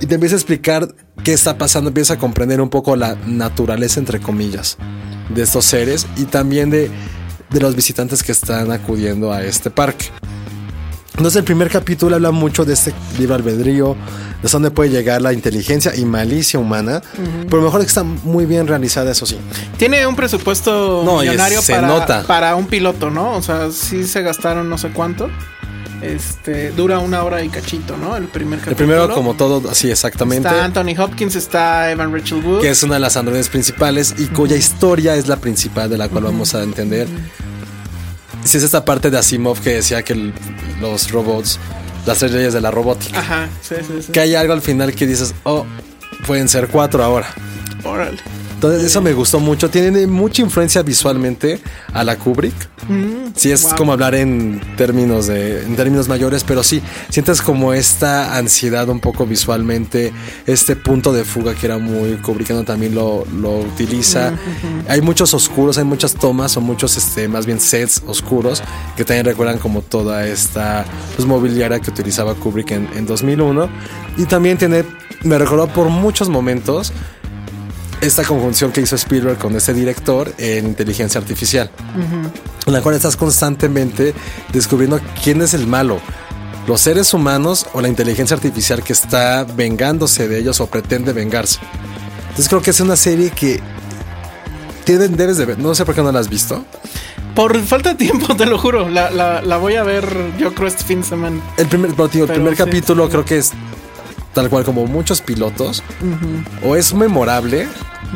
Y 0.00 0.06
te 0.06 0.14
empieza 0.14 0.36
a 0.36 0.38
explicar 0.38 0.88
qué 1.22 1.34
está 1.34 1.58
pasando, 1.58 1.88
empieza 1.88 2.14
a 2.14 2.18
comprender 2.18 2.58
un 2.62 2.70
poco 2.70 2.96
la 2.96 3.16
naturaleza, 3.26 4.00
entre 4.00 4.18
comillas, 4.18 4.78
de 5.28 5.42
estos 5.42 5.66
seres 5.66 6.06
y 6.16 6.24
también 6.24 6.70
de, 6.70 6.90
de 7.50 7.60
los 7.60 7.76
visitantes 7.76 8.22
que 8.22 8.32
están 8.32 8.72
acudiendo 8.72 9.30
a 9.30 9.42
este 9.44 9.70
parque. 9.70 10.06
Entonces 11.18 11.36
el 11.40 11.44
primer 11.44 11.68
capítulo 11.68 12.14
habla 12.16 12.30
mucho 12.30 12.64
de 12.64 12.74
este 12.74 12.94
libre 13.18 13.34
albedrío, 13.34 13.96
de 14.42 14.48
dónde 14.48 14.70
puede 14.70 14.90
llegar 14.90 15.20
la 15.20 15.32
inteligencia 15.32 15.94
y 15.96 16.04
malicia 16.04 16.60
humana, 16.60 17.02
pero 17.50 17.60
mejor 17.60 17.80
es 17.80 17.86
que 17.86 17.90
está 17.90 18.04
muy 18.04 18.46
bien 18.46 18.66
realizada, 18.68 19.10
eso 19.10 19.26
sí. 19.26 19.36
Tiene 19.76 20.06
un 20.06 20.14
presupuesto 20.14 21.02
No, 21.04 21.18
millonario 21.18 21.60
se 21.60 21.74
para, 21.74 21.88
nota. 21.88 22.22
para 22.22 22.54
un 22.54 22.66
piloto, 22.66 23.10
¿no? 23.10 23.34
O 23.34 23.42
sea, 23.42 23.70
sí 23.72 24.06
se 24.06 24.22
gastaron 24.22 24.70
no 24.70 24.78
sé 24.78 24.90
cuánto. 24.90 25.28
Este 26.02 26.70
dura 26.70 27.00
una 27.00 27.24
hora 27.24 27.42
y 27.42 27.48
cachito, 27.48 27.96
¿no? 27.96 28.16
El 28.16 28.26
primer 28.28 28.60
capítulo. 28.60 28.70
El 28.70 28.76
primero, 28.76 29.12
como 29.12 29.34
todo, 29.34 29.68
así 29.68 29.90
exactamente. 29.90 30.46
Está 30.48 30.64
Anthony 30.64 30.94
Hopkins, 30.96 31.34
está 31.34 31.90
Evan 31.90 32.12
Rachel 32.14 32.44
Wood. 32.44 32.60
que 32.60 32.70
es 32.70 32.84
una 32.84 32.94
de 32.94 33.00
las 33.00 33.16
androides 33.16 33.48
principales 33.48 34.14
y 34.16 34.26
cuya 34.26 34.54
historia 34.54 35.16
es 35.16 35.26
la 35.26 35.38
principal 35.38 35.90
de 35.90 35.98
la 35.98 36.08
cual 36.08 36.22
vamos 36.22 36.54
a 36.54 36.62
entender. 36.62 37.08
Si 38.48 38.56
es 38.56 38.62
esta 38.62 38.82
parte 38.84 39.10
de 39.10 39.18
Asimov 39.18 39.60
que 39.60 39.74
decía 39.74 40.02
que 40.02 40.14
el- 40.14 40.32
los 40.80 41.10
robots, 41.10 41.58
las 42.06 42.18
tres 42.18 42.32
leyes 42.32 42.54
de 42.54 42.62
la 42.62 42.70
robótica, 42.70 43.18
Ajá, 43.20 43.48
sí, 43.60 43.74
sí, 43.86 44.02
sí. 44.06 44.12
que 44.12 44.20
hay 44.20 44.34
algo 44.34 44.54
al 44.54 44.62
final 44.62 44.94
que 44.94 45.06
dices, 45.06 45.34
oh, 45.44 45.66
pueden 46.26 46.48
ser 46.48 46.68
cuatro 46.68 47.04
ahora. 47.04 47.28
Órale. 47.84 48.16
Entonces 48.58 48.82
eso 48.82 49.00
me 49.00 49.12
gustó 49.12 49.38
mucho. 49.38 49.70
Tiene 49.70 50.08
mucha 50.08 50.42
influencia 50.42 50.82
visualmente 50.82 51.60
a 51.92 52.02
la 52.02 52.16
Kubrick. 52.16 52.56
sí, 53.36 53.52
es 53.52 53.62
wow. 53.62 53.76
como 53.76 53.92
hablar 53.92 54.16
en 54.16 54.60
términos 54.76 55.28
de, 55.28 55.62
en 55.62 55.76
términos 55.76 56.08
mayores, 56.08 56.42
pero 56.42 56.64
sí, 56.64 56.82
sientes 57.08 57.40
como 57.40 57.72
esta 57.72 58.36
ansiedad 58.36 58.88
un 58.88 58.98
poco 58.98 59.26
visualmente, 59.26 60.12
este 60.44 60.74
punto 60.74 61.12
de 61.12 61.24
fuga 61.24 61.54
que 61.54 61.66
era 61.66 61.78
muy 61.78 62.16
Kubrickano 62.16 62.64
también 62.64 62.96
lo, 62.96 63.24
lo 63.26 63.60
utiliza. 63.60 64.32
Hay 64.88 65.02
muchos 65.02 65.34
oscuros, 65.34 65.78
hay 65.78 65.84
muchas 65.84 66.14
tomas 66.14 66.56
o 66.56 66.60
muchos, 66.60 66.96
este, 66.96 67.28
más 67.28 67.46
bien 67.46 67.60
sets 67.60 68.02
oscuros 68.08 68.64
que 68.96 69.04
también 69.04 69.24
recuerdan 69.24 69.58
como 69.58 69.82
toda 69.82 70.26
esta 70.26 70.84
pues, 71.14 71.28
mobiliaria 71.28 71.78
que 71.78 71.92
utilizaba 71.92 72.34
Kubrick 72.34 72.72
en, 72.72 72.88
en 72.96 73.06
2001. 73.06 73.68
Y 74.16 74.24
también 74.24 74.58
tiene, 74.58 74.84
me 75.22 75.38
recordó 75.38 75.68
por 75.68 75.90
muchos 75.90 76.28
momentos 76.28 76.92
esta 78.00 78.24
conjunción 78.24 78.72
que 78.72 78.80
hizo 78.80 78.96
Spielberg 78.96 79.38
con 79.38 79.56
este 79.56 79.74
director 79.74 80.32
en 80.38 80.66
inteligencia 80.66 81.20
artificial, 81.20 81.70
en 82.66 82.72
la 82.72 82.80
cual 82.80 82.94
estás 82.94 83.16
constantemente 83.16 84.14
descubriendo 84.52 85.00
quién 85.22 85.42
es 85.42 85.54
el 85.54 85.66
malo, 85.66 86.00
los 86.66 86.80
seres 86.80 87.12
humanos 87.14 87.66
o 87.72 87.80
la 87.80 87.88
inteligencia 87.88 88.36
artificial 88.36 88.82
que 88.82 88.92
está 88.92 89.44
vengándose 89.44 90.28
de 90.28 90.38
ellos 90.38 90.60
o 90.60 90.66
pretende 90.66 91.12
vengarse. 91.12 91.60
Entonces 92.22 92.48
creo 92.48 92.62
que 92.62 92.70
es 92.70 92.80
una 92.80 92.96
serie 92.96 93.30
que 93.30 93.60
tienen, 94.84 95.16
debes 95.16 95.38
de 95.38 95.46
ver, 95.46 95.58
no 95.58 95.74
sé 95.74 95.84
por 95.84 95.94
qué 95.94 96.02
no 96.02 96.12
la 96.12 96.20
has 96.20 96.28
visto. 96.28 96.64
Por 97.34 97.58
falta 97.62 97.90
de 97.90 97.94
tiempo, 97.96 98.34
te 98.36 98.46
lo 98.46 98.58
juro. 98.58 98.88
La, 98.88 99.10
la, 99.10 99.42
la 99.42 99.56
voy 99.58 99.76
a 99.76 99.82
ver, 99.82 100.06
yo 100.38 100.54
creo, 100.54 100.68
este 100.68 100.84
fin 100.84 101.02
de 101.02 101.06
semana. 101.06 101.40
El 101.56 101.66
primer, 101.66 101.92
tío, 102.10 102.24
el 102.24 102.30
primer 102.30 102.56
sí, 102.56 102.64
capítulo 102.64 103.04
sí. 103.06 103.12
creo 103.12 103.24
que 103.24 103.38
es 103.38 103.52
tal 104.34 104.48
cual 104.50 104.64
como 104.64 104.86
muchos 104.86 105.20
pilotos, 105.20 105.82
o 106.64 106.76
es 106.76 106.94
memorable 106.94 107.68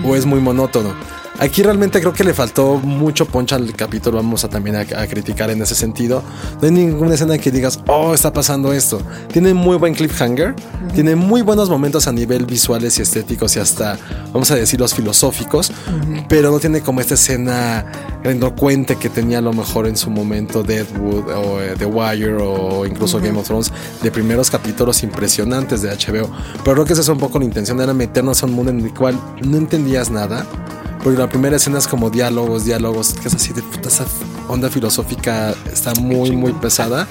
o 0.05 0.17
es 0.17 0.27
muy 0.27 0.41
monótono. 0.41 0.95
Aquí 1.43 1.61
realmente 1.61 1.99
creo 1.99 2.13
que 2.13 2.23
le 2.23 2.35
faltó 2.35 2.77
mucho 2.77 3.27
poncha 3.27 3.57
al 3.57 3.75
capítulo, 3.75 4.19
vamos 4.19 4.45
a 4.45 4.49
también 4.49 4.77
a, 4.77 4.81
a 4.83 5.09
criticar 5.09 5.51
en 5.51 5.61
ese 5.61 5.75
sentido. 5.75 6.23
No 6.61 6.69
hay 6.69 6.71
ninguna 6.71 7.17
escena 7.17 7.37
que 7.37 7.51
digas, 7.51 7.81
oh, 7.89 8.15
está 8.15 8.33
pasando 8.33 8.73
esto. 8.73 9.03
Tiene 9.33 9.53
muy 9.53 9.77
buen 9.77 9.93
cliffhanger, 9.93 10.55
tiene 10.95 11.17
muy 11.17 11.43
buenos 11.43 11.69
momentos 11.69 12.07
a 12.07 12.13
nivel 12.13 12.47
visuales 12.47 12.97
y 13.01 13.03
estéticos 13.03 13.57
y 13.57 13.59
hasta, 13.59 13.99
vamos 14.33 14.53
a 14.53 14.55
decir, 14.55 14.79
los 14.79 14.95
filosóficos, 14.95 15.73
pero 16.29 16.53
no 16.53 16.61
tiene 16.61 16.81
como 16.81 17.01
esta 17.01 17.15
escena 17.15 17.87
grandocuente 18.23 18.95
que 18.95 19.09
tenía 19.09 19.39
a 19.39 19.43
lo 19.43 19.53
mejor 19.53 19.89
en 19.89 19.97
su 19.97 20.11
momento 20.11 20.63
Deadwood 20.63 21.29
o 21.29 21.61
eh, 21.61 21.75
The 21.77 21.87
Wire 21.87 22.37
o 22.41 22.87
incluso 22.87 23.19
Game 23.19 23.37
of 23.37 23.49
Thrones 23.49 23.73
de 24.01 24.13
primeros 24.13 24.49
capítulos 24.49 25.03
impresionantes 25.03 25.83
de 25.83 25.89
HBO. 25.89 26.31
Pero 26.63 26.75
creo 26.75 26.85
que 26.85 26.93
esa 26.93 27.03
es 27.03 27.09
un 27.09 27.19
poco 27.19 27.41
la 27.41 27.47
intención, 27.47 27.81
era 27.81 27.93
meternos 27.93 28.45
a 28.45 28.47
un 28.47 28.53
mundo 28.53 28.71
en 28.71 28.79
el 28.79 28.95
cual 28.95 29.19
no 29.45 29.57
entendías 29.57 30.09
nada. 30.09 30.47
Porque 31.03 31.19
la 31.19 31.29
primera 31.29 31.57
escena 31.57 31.79
es 31.79 31.89
como 31.89 32.11
diálogos, 32.11 32.65
diálogos, 32.65 33.15
que 33.15 33.29
es 33.29 33.35
así 33.35 33.53
de 33.53 33.63
puta, 33.63 33.89
esa 33.89 34.05
onda 34.49 34.69
filosófica 34.71 35.55
está 35.73 35.93
muy, 36.01 36.31
muy 36.33 36.53
pesada. 36.53 37.07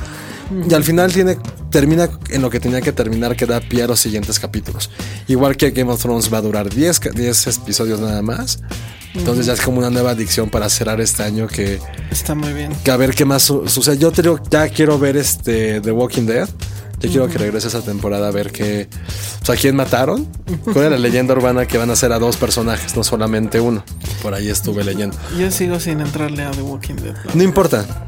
Y 0.69 0.73
al 0.73 0.83
final 0.83 1.13
tiene, 1.13 1.37
termina 1.69 2.09
en 2.29 2.41
lo 2.41 2.49
que 2.49 2.59
tenía 2.59 2.81
que 2.81 2.91
terminar, 2.91 3.35
que 3.37 3.45
da 3.45 3.61
pie 3.61 3.83
a 3.83 3.87
los 3.87 3.99
siguientes 4.01 4.37
capítulos. 4.39 4.89
Igual 5.27 5.55
que 5.55 5.71
Game 5.71 5.89
of 5.91 6.01
Thrones 6.01 6.31
va 6.33 6.39
a 6.39 6.41
durar 6.41 6.69
10, 6.69 6.99
ca- 6.99 7.09
10 7.11 7.47
episodios 7.47 7.99
nada 8.01 8.21
más. 8.21 8.59
Entonces 9.13 9.45
ya 9.45 9.53
es 9.53 9.61
como 9.61 9.79
una 9.79 9.89
nueva 9.89 10.11
adicción 10.11 10.49
para 10.49 10.69
cerrar 10.69 11.01
este 11.01 11.23
año 11.23 11.47
que, 11.47 11.79
Está 12.11 12.33
muy 12.35 12.53
bien. 12.53 12.73
que 12.83 12.91
a 12.91 12.97
ver 12.97 13.13
qué 13.13 13.25
más 13.25 13.43
su- 13.43 13.67
sucede. 13.67 13.97
Yo 13.97 14.11
te 14.11 14.21
digo, 14.21 14.39
ya 14.49 14.69
quiero 14.69 14.97
ver 14.97 15.17
este 15.17 15.81
The 15.81 15.91
Walking 15.91 16.25
Dead. 16.25 16.47
Yo 17.01 17.09
quiero 17.09 17.27
que 17.27 17.39
regrese 17.39 17.67
esa 17.67 17.81
temporada 17.81 18.27
a 18.27 18.31
ver 18.31 18.51
qué. 18.51 18.87
O 19.41 19.45
sea, 19.45 19.55
¿quién 19.55 19.75
mataron? 19.75 20.27
¿Cuál 20.71 20.85
es 20.85 20.91
la 20.91 20.97
leyenda 20.99 21.33
urbana 21.33 21.65
que 21.65 21.79
van 21.79 21.89
a 21.89 21.93
hacer 21.93 22.11
a 22.13 22.19
dos 22.19 22.37
personajes, 22.37 22.95
no 22.95 23.03
solamente 23.03 23.59
uno? 23.59 23.83
Por 24.21 24.35
ahí 24.35 24.49
estuve 24.49 24.83
leyendo. 24.83 25.17
Yo 25.35 25.49
sigo 25.49 25.79
sin 25.79 25.99
entrarle 25.99 26.43
a 26.43 26.51
The 26.51 26.61
Walking 26.61 26.93
Dead. 26.97 27.15
¿no? 27.25 27.31
No 27.33 27.41
importa. 27.43 28.05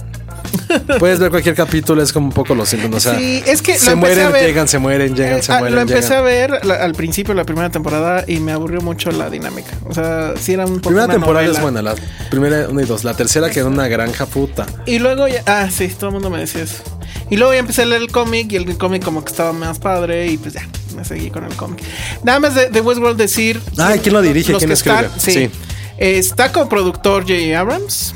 Puedes 0.99 1.19
ver 1.19 1.29
cualquier 1.29 1.55
capítulo, 1.55 2.01
es 2.01 2.11
como 2.13 2.27
un 2.27 2.33
poco 2.33 2.55
lo 2.55 2.65
siento. 2.65 2.95
O 2.97 2.99
sea, 2.99 3.17
Sí, 3.17 3.43
es 3.45 3.61
que 3.61 3.77
se 3.77 3.95
mueren, 3.95 4.31
ver. 4.31 4.45
llegan, 4.45 4.67
se 4.67 4.77
mueren, 4.79 5.15
llegan, 5.15 5.39
Eh, 5.39 5.43
se 5.43 5.51
ah, 5.53 5.59
mueren. 5.59 5.75
lo 5.75 5.81
empecé 5.81 6.01
llegan. 6.09 6.17
a 6.19 6.21
ver 6.21 6.65
la- 6.65 6.75
al 6.75 6.93
principio 6.93 7.33
de 7.33 7.39
la 7.41 7.45
primera 7.45 7.69
temporada 7.69 8.23
y 8.27 8.39
me 8.39 8.51
aburrió 8.51 8.81
mucho 8.81 9.11
la 9.11 9.29
dinámica. 9.29 9.71
O 9.87 9.93
sea, 9.93 10.33
sí 10.39 10.53
era 10.53 10.65
un 10.65 10.75
poco 10.75 10.89
Primera 10.89 11.05
una 11.05 11.13
temporada 11.13 11.41
novela. 11.45 11.57
es 11.57 11.61
buena, 11.61 11.81
la 11.81 11.95
primera, 12.29 12.67
una 12.69 12.81
y 12.81 12.85
dos. 12.85 13.03
La 13.03 13.13
tercera 13.15 13.49
que 13.49 13.59
era 13.59 13.69
una 13.69 13.87
granja 13.87 14.25
puta. 14.25 14.65
Y 14.85 14.99
luego 14.99 15.27
ya, 15.27 15.43
ah, 15.45 15.69
sí, 15.71 15.87
todo 15.87 16.07
el 16.07 16.13
mundo 16.13 16.29
me 16.29 16.39
decía 16.39 16.63
eso. 16.63 16.83
Y 17.29 17.37
luego 17.37 17.53
ya 17.53 17.59
empecé 17.59 17.83
a 17.83 17.85
leer 17.85 18.01
el 18.01 18.11
cómic 18.11 18.51
y 18.51 18.55
el 18.57 18.77
cómic 18.77 19.03
como 19.03 19.23
que 19.23 19.31
estaba 19.31 19.53
más 19.53 19.79
padre 19.79 20.27
y 20.27 20.37
pues 20.37 20.53
ya, 20.55 20.67
me 20.95 21.03
seguí 21.05 21.29
con 21.29 21.43
el 21.45 21.55
cómic. 21.55 21.81
Nada 22.23 22.39
más 22.39 22.53
de, 22.55 22.69
de 22.69 22.81
Westworld 22.81 23.17
decir... 23.17 23.59
Ah, 23.77 23.95
¿quién 24.01 24.13
lo 24.13 24.21
dirige? 24.21 24.51
los 24.51 24.59
¿Quién 24.59 24.71
escribe? 24.71 25.05
están- 25.05 25.19
sí. 25.19 25.31
Sí. 25.31 25.49
Está 25.97 26.51
como 26.51 26.67
productor 26.69 27.23
J. 27.23 27.57
Abrams. 27.57 28.13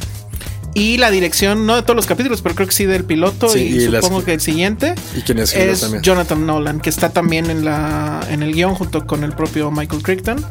Y 0.78 0.97
la 0.97 1.09
dirección, 1.11 1.65
no 1.65 1.75
de 1.75 1.82
todos 1.82 1.95
los 1.95 2.05
capítulos, 2.05 2.41
pero 2.41 2.53
creo 2.55 2.67
que 2.67 2.73
sí 2.73 2.86
del 2.86 3.03
piloto 3.03 3.49
Sí, 3.49 3.59
y, 3.59 3.84
y 3.84 3.88
las- 3.88 4.03
supongo 4.03 4.23
que 4.23 4.34
el 4.34 4.41
siguiente. 4.41 4.93
¿Y 5.15 5.21
quién 5.21 5.39
escribe 5.39 5.71
es 5.71 5.82
también? 5.82 6.03
Jonathan 6.03 6.45
Nolan, 6.45 6.80
que 6.80 6.89
está 6.89 7.09
también 7.09 7.49
en 7.49 7.65
la 7.65 8.21
en 8.30 8.43
el 8.43 8.53
guion 8.53 8.75
junto 8.75 9.05
con 9.07 9.23
el 9.23 9.32
propio 9.34 9.71
Michael 9.71 10.03
Crichton. 10.03 10.45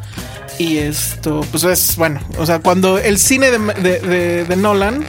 Y 0.59 0.79
esto, 0.79 1.43
pues 1.51 1.64
es 1.64 1.97
bueno, 1.97 2.20
o 2.39 2.47
sea, 2.47 2.61
cuando 2.61 2.99
el 2.99 3.18
cine 3.18 3.51
de, 3.51 3.59
de- 3.59 4.01
de- 4.01 4.45
de 4.45 4.57
Nolan 4.57 5.05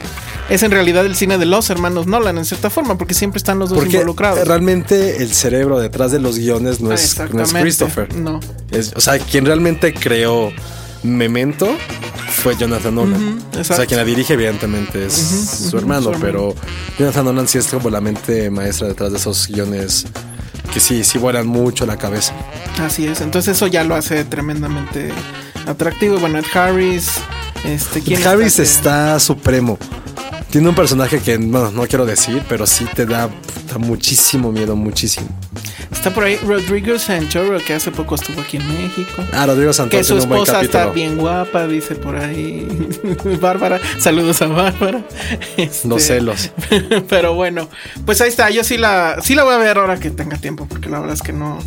es 0.50 0.62
en 0.62 0.70
realidad 0.70 1.04
el 1.04 1.14
cine 1.16 1.36
de 1.38 1.46
los 1.46 1.68
hermanos 1.70 2.06
Nolan, 2.06 2.38
en 2.38 2.44
cierta 2.44 2.70
forma, 2.70 2.96
porque 2.96 3.14
siempre 3.14 3.38
están 3.38 3.58
los 3.58 3.70
dos 3.70 3.78
Porque 3.78 3.94
involucrados. 3.96 4.46
realmente 4.46 5.22
el 5.22 5.32
cerebro 5.32 5.78
detrás 5.80 6.12
de 6.12 6.20
los 6.20 6.38
guiones 6.38 6.80
no 6.80 6.90
Ah, 6.90 6.94
es, 6.94 7.18
no 7.32 7.42
es. 7.42 7.52
Christopher. 7.54 8.14
No. 8.14 8.40
Es- 8.70 8.92
o 8.94 9.00
sea, 9.00 9.18
quien 9.18 9.44
realmente 9.46 9.92
creó 9.94 10.52
Memento 11.02 11.76
fue 12.42 12.56
Jonathan 12.56 12.94
Nolan. 12.94 13.38
Ujú, 13.52 13.60
o 13.60 13.64
sea, 13.64 13.86
quien 13.86 13.98
la 13.98 14.04
dirige, 14.04 14.34
evidentemente, 14.34 15.06
es 15.06 15.12
su 15.70 15.76
hermano, 15.78 16.12
pero 16.20 16.54
Jonathan 16.98 17.24
Nolan 17.24 17.48
sí 17.48 17.58
es 17.58 17.66
como 17.68 17.90
la 17.90 18.00
mente 18.00 18.50
maestra 18.50 18.88
detrás 18.88 19.10
de 19.12 19.18
esos 19.18 19.48
guiones 19.48 20.06
que 20.72 20.80
sí, 20.80 21.02
sí 21.04 21.18
vuelan 21.18 21.46
mucho 21.46 21.86
la 21.86 21.96
cabeza. 21.96 22.34
Así 22.80 23.06
es. 23.06 23.20
Entonces 23.20 23.56
eso 23.56 23.66
ya 23.66 23.82
lo 23.84 23.94
hace 23.94 24.24
tremendamente 24.24 25.10
atractivo. 25.66 26.18
Bueno, 26.18 26.38
Ed 26.38 26.44
Harris, 26.54 27.08
este, 27.64 28.00
¿quién 28.02 28.24
Harris 28.26 28.56
que- 28.56 28.62
está 28.62 29.18
supremo. 29.18 29.78
Tiene 30.50 30.68
un 30.68 30.74
personaje 30.74 31.20
que, 31.20 31.36
bueno, 31.36 31.70
no 31.70 31.86
quiero 31.86 32.06
decir, 32.06 32.42
pero 32.48 32.66
sí 32.66 32.86
te 32.94 33.04
da 33.04 33.28
muchísimo 33.78 34.50
miedo, 34.50 34.76
muchísimo. 34.76 35.28
Está 35.90 36.12
por 36.12 36.24
ahí 36.24 36.36
Rodrigo 36.36 36.98
Sanchoro, 36.98 37.58
que 37.64 37.74
hace 37.74 37.90
poco 37.90 38.14
estuvo 38.14 38.40
aquí 38.40 38.56
en 38.56 38.66
México. 38.66 39.24
Ah, 39.32 39.46
Rodrigo 39.46 39.72
Santoro 39.72 39.98
Que 39.98 40.04
su 40.04 40.16
esposa 40.16 40.60
está 40.60 40.86
bien 40.90 41.16
guapa, 41.16 41.66
dice 41.66 41.94
por 41.96 42.16
ahí. 42.16 42.66
Bárbara, 43.40 43.80
saludos 43.98 44.40
a 44.40 44.46
Bárbara. 44.46 45.02
Este, 45.56 45.88
Los 45.88 46.02
celos. 46.02 46.50
Pero 47.08 47.34
bueno, 47.34 47.68
pues 48.06 48.20
ahí 48.20 48.28
está. 48.28 48.50
Yo 48.50 48.64
sí 48.64 48.78
la, 48.78 49.18
sí 49.22 49.34
la 49.34 49.44
voy 49.44 49.54
a 49.54 49.58
ver 49.58 49.78
ahora 49.78 49.98
que 49.98 50.10
tenga 50.10 50.36
tiempo, 50.36 50.66
porque 50.66 50.88
la 50.88 51.00
verdad 51.00 51.14
es 51.14 51.22
que 51.22 51.32
no, 51.32 51.58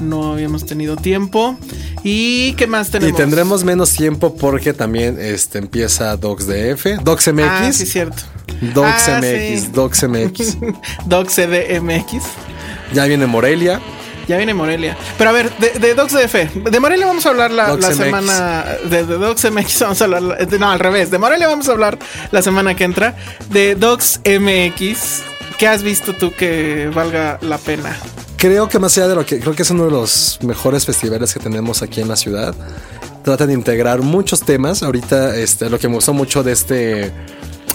no 0.00 0.32
habíamos 0.32 0.64
tenido 0.66 0.96
tiempo. 0.96 1.56
¿Y 2.02 2.52
qué 2.54 2.66
más 2.66 2.88
Y 2.88 2.92
tenemos? 2.92 3.16
tendremos 3.16 3.64
menos 3.64 3.92
tiempo 3.92 4.36
porque 4.36 4.72
también 4.72 5.18
este, 5.20 5.58
empieza 5.58 6.16
Docs 6.16 6.46
DF, 6.46 6.86
Docs 7.02 7.32
MX, 7.32 7.44
Ah, 7.48 7.72
sí, 7.72 7.86
cierto. 7.86 8.22
Docs 8.74 9.08
Ah, 9.08 9.20
MX, 9.20 9.60
sí. 9.62 9.68
Docs 9.72 10.02
MX. 10.08 10.56
Doc 11.06 11.28
CDMX. 11.28 12.22
Ya 12.92 13.04
viene 13.06 13.26
Morelia. 13.26 13.80
Ya 14.28 14.36
viene 14.38 14.54
Morelia. 14.54 14.96
Pero 15.18 15.30
a 15.30 15.32
ver, 15.34 15.50
de, 15.58 15.70
de 15.78 15.94
Docs 15.94 16.12
DF. 16.14 16.34
De 16.70 16.80
Morelia 16.80 17.06
vamos 17.06 17.26
a 17.26 17.30
hablar 17.30 17.50
la, 17.50 17.74
la 17.76 17.92
semana. 17.92 18.64
De, 18.88 19.04
de 19.04 19.16
Docs 19.18 19.50
MX 19.50 19.80
vamos 19.80 20.00
a 20.00 20.04
hablar. 20.04 20.22
la- 20.22 20.58
no, 20.58 20.70
al 20.70 20.78
revés. 20.78 21.10
De 21.10 21.18
Morelia 21.18 21.46
vamos 21.48 21.68
a 21.68 21.72
hablar 21.72 21.98
la 22.30 22.40
semana 22.42 22.74
que 22.74 22.84
entra. 22.84 23.16
De 23.50 23.74
Docs 23.74 24.20
MX. 24.24 25.22
¿Qué 25.58 25.68
has 25.68 25.82
visto 25.82 26.14
tú 26.14 26.32
que 26.32 26.90
valga 26.94 27.38
la 27.42 27.58
pena? 27.58 27.96
Creo 28.36 28.68
que 28.68 28.78
más 28.78 28.96
allá 28.98 29.08
de 29.08 29.14
lo 29.14 29.24
que 29.24 29.40
creo 29.40 29.54
que 29.54 29.62
es 29.62 29.70
uno 29.70 29.86
de 29.86 29.90
los 29.90 30.38
mejores 30.42 30.84
festivales 30.84 31.32
que 31.32 31.40
tenemos 31.40 31.82
aquí 31.82 32.00
en 32.00 32.08
la 32.08 32.16
ciudad. 32.16 32.54
Tratan 33.22 33.48
de 33.48 33.54
integrar 33.54 34.02
muchos 34.02 34.40
temas. 34.40 34.82
Ahorita 34.82 35.36
este, 35.36 35.70
lo 35.70 35.78
que 35.78 35.88
me 35.88 35.94
gustó 35.94 36.12
mucho 36.12 36.42
de 36.42 36.52
este 36.52 37.12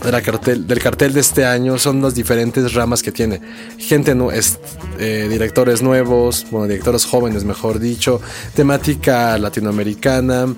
de 0.04 0.12
la 0.12 0.22
cartel, 0.22 0.66
del 0.66 0.80
cartel 0.80 1.14
de 1.14 1.20
este 1.20 1.46
año 1.46 1.78
son 1.78 2.02
las 2.02 2.16
diferentes 2.16 2.74
ramas 2.74 3.04
que 3.04 3.12
tiene. 3.12 3.42
Gente, 3.78 4.16
es, 4.34 4.60
eh, 4.98 5.28
directores 5.30 5.82
nuevos, 5.82 6.46
bueno, 6.52 6.68
directores 6.68 7.06
jóvenes, 7.06 7.44
mejor 7.44 7.80
dicho, 7.80 8.22
temática 8.54 9.38
latinoamericana. 9.38 10.54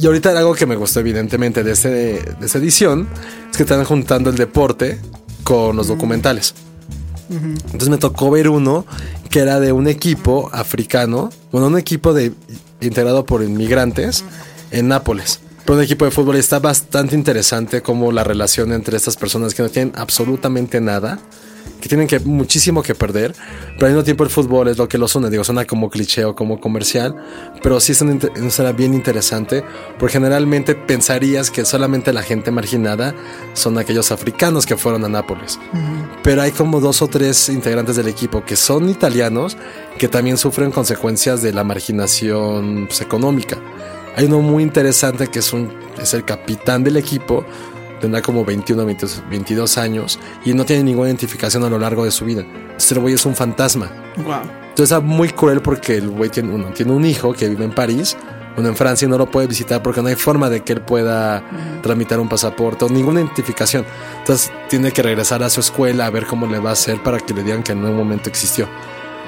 Y 0.00 0.06
ahorita 0.06 0.36
algo 0.36 0.54
que 0.54 0.66
me 0.66 0.76
gustó 0.76 1.00
evidentemente 1.00 1.62
de, 1.62 1.72
este, 1.72 1.88
de 1.88 2.46
esta 2.46 2.58
edición 2.58 3.08
es 3.50 3.56
que 3.56 3.62
están 3.62 3.84
juntando 3.84 4.30
el 4.30 4.36
deporte 4.36 4.98
con 5.44 5.76
los 5.76 5.86
documentales. 5.86 6.54
Entonces 7.32 7.88
me 7.88 7.98
tocó 7.98 8.30
ver 8.30 8.48
uno 8.48 8.84
que 9.30 9.40
era 9.40 9.60
de 9.60 9.72
un 9.72 9.88
equipo 9.88 10.50
africano, 10.52 11.30
bueno, 11.50 11.68
un 11.68 11.78
equipo 11.78 12.14
integrado 12.80 13.24
por 13.24 13.42
inmigrantes 13.42 14.24
en 14.70 14.88
Nápoles. 14.88 15.40
Pero 15.64 15.78
un 15.78 15.84
equipo 15.84 16.04
de 16.04 16.10
fútbol 16.10 16.36
y 16.36 16.40
está 16.40 16.58
bastante 16.58 17.14
interesante 17.14 17.82
como 17.82 18.12
la 18.12 18.24
relación 18.24 18.72
entre 18.72 18.96
estas 18.96 19.16
personas 19.16 19.54
que 19.54 19.62
no 19.62 19.68
tienen 19.68 19.92
absolutamente 19.96 20.80
nada 20.80 21.20
que 21.82 21.88
tienen 21.88 22.06
que 22.06 22.20
muchísimo 22.20 22.80
que 22.80 22.94
perder, 22.94 23.34
pero 23.74 23.86
al 23.86 23.92
mismo 23.92 24.04
tiempo 24.04 24.22
el 24.22 24.30
fútbol 24.30 24.68
es 24.68 24.78
lo 24.78 24.88
que 24.88 24.98
los 24.98 25.14
une. 25.16 25.28
Digo, 25.28 25.42
suena 25.42 25.66
como 25.66 25.90
cliché 25.90 26.24
o 26.24 26.36
como 26.36 26.60
comercial, 26.60 27.16
pero 27.60 27.80
sí 27.80 27.90
es 27.90 28.00
una, 28.00 28.72
bien 28.72 28.94
interesante, 28.94 29.64
porque 29.98 30.12
generalmente 30.14 30.76
pensarías 30.76 31.50
que 31.50 31.64
solamente 31.64 32.12
la 32.12 32.22
gente 32.22 32.52
marginada 32.52 33.14
son 33.54 33.78
aquellos 33.78 34.12
africanos 34.12 34.64
que 34.64 34.76
fueron 34.76 35.04
a 35.04 35.08
Nápoles. 35.08 35.58
Pero 36.22 36.42
hay 36.42 36.52
como 36.52 36.80
dos 36.80 37.02
o 37.02 37.08
tres 37.08 37.48
integrantes 37.48 37.96
del 37.96 38.06
equipo 38.06 38.44
que 38.44 38.54
son 38.54 38.88
italianos 38.88 39.56
que 39.98 40.06
también 40.06 40.38
sufren 40.38 40.70
consecuencias 40.70 41.42
de 41.42 41.52
la 41.52 41.64
marginación 41.64 42.86
pues, 42.86 43.00
económica. 43.00 43.58
Hay 44.14 44.26
uno 44.26 44.40
muy 44.40 44.62
interesante 44.62 45.26
que 45.26 45.40
es, 45.40 45.52
un, 45.52 45.72
es 46.00 46.14
el 46.14 46.24
capitán 46.24 46.84
del 46.84 46.96
equipo, 46.96 47.44
tendrá 48.02 48.20
como 48.20 48.44
21 48.44 48.84
22 48.84 49.78
años 49.78 50.18
y 50.44 50.52
no 50.52 50.64
tiene 50.64 50.82
ninguna 50.82 51.08
identificación 51.08 51.62
a 51.62 51.70
lo 51.70 51.78
largo 51.78 52.04
de 52.04 52.10
su 52.10 52.24
vida. 52.24 52.44
El 52.90 52.98
güey 52.98 53.14
es 53.14 53.24
un 53.24 53.36
fantasma. 53.36 53.90
Wow. 54.16 54.42
Entonces 54.68 54.98
es 54.98 55.04
muy 55.04 55.28
cruel 55.28 55.62
porque 55.62 55.96
el 55.96 56.10
güey 56.10 56.28
tiene, 56.28 56.52
uno, 56.52 56.66
tiene 56.72 56.92
un 56.92 57.04
hijo 57.06 57.32
que 57.32 57.48
vive 57.48 57.64
en 57.64 57.72
París, 57.72 58.16
uno 58.56 58.68
en 58.68 58.76
Francia 58.76 59.06
y 59.06 59.08
no 59.08 59.18
lo 59.18 59.30
puede 59.30 59.46
visitar 59.46 59.82
porque 59.82 60.02
no 60.02 60.08
hay 60.08 60.16
forma 60.16 60.50
de 60.50 60.62
que 60.62 60.72
él 60.72 60.80
pueda 60.80 61.44
tramitar 61.80 62.18
un 62.18 62.28
pasaporte 62.28 62.84
o 62.84 62.88
ninguna 62.88 63.20
identificación. 63.20 63.86
Entonces 64.18 64.50
tiene 64.68 64.90
que 64.90 65.02
regresar 65.02 65.42
a 65.44 65.48
su 65.48 65.60
escuela 65.60 66.06
a 66.06 66.10
ver 66.10 66.26
cómo 66.26 66.48
le 66.48 66.58
va 66.58 66.70
a 66.70 66.72
hacer 66.72 67.00
para 67.04 67.20
que 67.20 67.32
le 67.32 67.44
digan 67.44 67.62
que 67.62 67.70
en 67.70 67.84
un 67.84 67.96
momento 67.96 68.28
existió. 68.28 68.68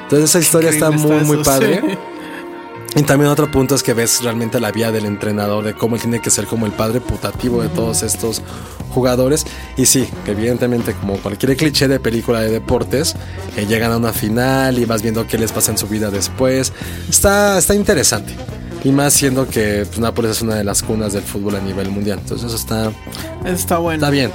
Entonces 0.03 0.31
esa 0.31 0.41
historia 0.41 0.70
está 0.70 0.91
muy, 0.91 1.20
muy 1.20 1.45
padre. 1.45 1.81
Sí. 1.81 1.99
Y 2.97 3.03
también 3.03 3.30
otro 3.30 3.51
punto 3.51 3.74
es 3.74 3.82
que 3.82 3.92
ves 3.92 4.22
realmente 4.22 4.61
la 4.61 4.70
vía 4.70 4.92
del 4.92 5.05
entrenador, 5.05 5.64
de 5.64 5.74
cómo 5.74 5.97
él 5.97 6.03
tiene 6.03 6.20
que 6.20 6.30
ser 6.30 6.47
como 6.47 6.64
el 6.64 6.72
padre 6.72 7.01
putativo 7.01 7.61
de 7.61 7.68
todos 7.68 8.05
estos 8.05 8.40
jugadores. 8.90 9.45
Y 9.76 9.86
sí, 9.86 10.09
evidentemente 10.26 10.95
como 10.95 11.16
cualquier 11.18 11.57
cliché 11.57 11.88
de 11.88 11.99
película 11.99 12.40
de 12.40 12.51
deportes, 12.51 13.16
eh, 13.57 13.66
llegan 13.66 13.90
a 13.90 13.97
una 13.97 14.12
final 14.12 14.78
y 14.78 14.84
vas 14.84 15.03
viendo 15.03 15.26
qué 15.26 15.38
les 15.38 15.51
pasa 15.51 15.72
en 15.72 15.78
su 15.78 15.88
vida 15.88 16.11
después. 16.11 16.72
Está, 17.09 17.59
está 17.59 17.74
interesante. 17.74 18.34
Y 18.85 18.93
más 18.93 19.14
siendo 19.14 19.49
que 19.49 19.87
pues, 19.87 19.99
Nápoles 19.99 20.32
es 20.32 20.43
una 20.43 20.57
de 20.57 20.64
las 20.64 20.82
cunas 20.82 21.14
del 21.14 21.22
fútbol 21.22 21.57
a 21.57 21.61
nivel 21.61 21.89
mundial. 21.91 22.18
Entonces 22.20 22.49
eso 22.49 22.57
está... 22.57 22.93
Está 23.45 23.78
bueno. 23.78 23.97
Está 23.97 24.11
bien. 24.11 24.30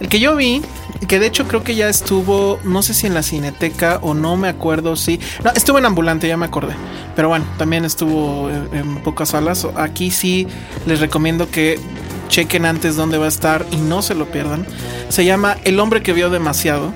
El 0.00 0.08
que 0.08 0.20
yo 0.20 0.36
vi, 0.36 0.60
que 1.08 1.18
de 1.18 1.26
hecho 1.26 1.48
creo 1.48 1.64
que 1.64 1.74
ya 1.74 1.88
estuvo, 1.88 2.60
no 2.64 2.82
sé 2.82 2.92
si 2.92 3.06
en 3.06 3.14
la 3.14 3.22
cineteca 3.22 3.98
o 4.02 4.12
no 4.12 4.36
me 4.36 4.48
acuerdo 4.48 4.94
si... 4.96 5.18
No, 5.42 5.50
estuvo 5.52 5.78
en 5.78 5.86
ambulante, 5.86 6.28
ya 6.28 6.36
me 6.36 6.44
acordé. 6.44 6.74
Pero 7.16 7.28
bueno, 7.28 7.46
también 7.56 7.86
estuvo 7.86 8.50
en, 8.50 8.68
en 8.74 9.02
pocas 9.02 9.30
salas. 9.30 9.66
Aquí 9.74 10.10
sí 10.10 10.46
les 10.86 11.00
recomiendo 11.00 11.50
que 11.50 11.80
chequen 12.28 12.66
antes 12.66 12.96
dónde 12.96 13.16
va 13.16 13.26
a 13.26 13.28
estar 13.28 13.64
y 13.70 13.76
no 13.76 14.02
se 14.02 14.14
lo 14.14 14.30
pierdan. 14.30 14.66
Se 15.08 15.24
llama 15.24 15.56
El 15.64 15.80
hombre 15.80 16.02
que 16.02 16.12
vio 16.12 16.28
demasiado 16.28 16.92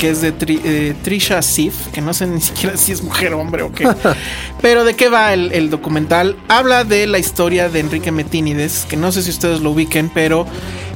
que 0.00 0.08
es 0.08 0.22
de 0.22 0.32
Tri, 0.32 0.60
eh, 0.64 0.94
Trisha 1.02 1.42
Sif, 1.42 1.88
que 1.88 2.00
no 2.00 2.14
sé 2.14 2.26
ni 2.26 2.40
siquiera 2.40 2.76
si 2.76 2.90
es 2.90 3.02
mujer 3.02 3.34
o 3.34 3.38
hombre 3.38 3.62
o 3.62 3.70
qué. 3.70 3.86
Pero 4.62 4.84
de 4.84 4.94
qué 4.94 5.08
va 5.10 5.34
el, 5.34 5.52
el, 5.52 5.68
documental? 5.68 6.36
Habla 6.48 6.84
de 6.84 7.06
la 7.06 7.18
historia 7.18 7.68
de 7.68 7.80
Enrique 7.80 8.10
Metínides, 8.10 8.86
que 8.88 8.96
no 8.96 9.12
sé 9.12 9.22
si 9.22 9.30
ustedes 9.30 9.60
lo 9.60 9.70
ubiquen, 9.70 10.10
pero 10.12 10.46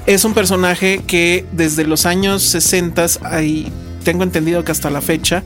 es 0.07 0.25
un 0.25 0.35
personaje 0.35 1.03
que 1.07 1.47
desde 1.53 1.85
los 1.85 2.07
años 2.07 2.43
60, 2.43 3.07
ahí 3.25 3.71
tengo 4.05 4.23
entendido 4.23 4.65
que 4.65 4.73
hasta 4.73 4.91
la 4.91 5.01
fecha, 5.01 5.45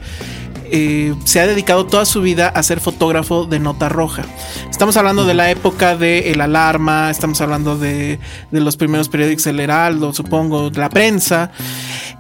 eh, 0.71 1.15
se 1.25 1.41
ha 1.41 1.47
dedicado 1.47 1.87
toda 1.87 2.05
su 2.05 2.21
vida 2.21 2.49
a 2.49 2.63
ser 2.63 2.81
fotógrafo 2.81 3.45
de 3.45 3.59
nota 3.59 3.89
roja. 3.89 4.25
Estamos 4.71 4.97
hablando 4.97 5.25
de 5.25 5.35
la 5.35 5.51
época 5.51 5.97
de 5.97 6.31
El 6.31 6.41
Alarma, 6.41 7.11
estamos 7.11 7.41
hablando 7.41 7.77
de, 7.79 8.19
de 8.51 8.61
los 8.61 8.77
primeros 8.77 9.09
periódicos 9.09 9.47
El 9.47 9.61
Heraldo, 9.61 10.13
supongo, 10.13 10.71
de 10.71 10.79
la 10.79 10.91
prensa, 10.91 11.51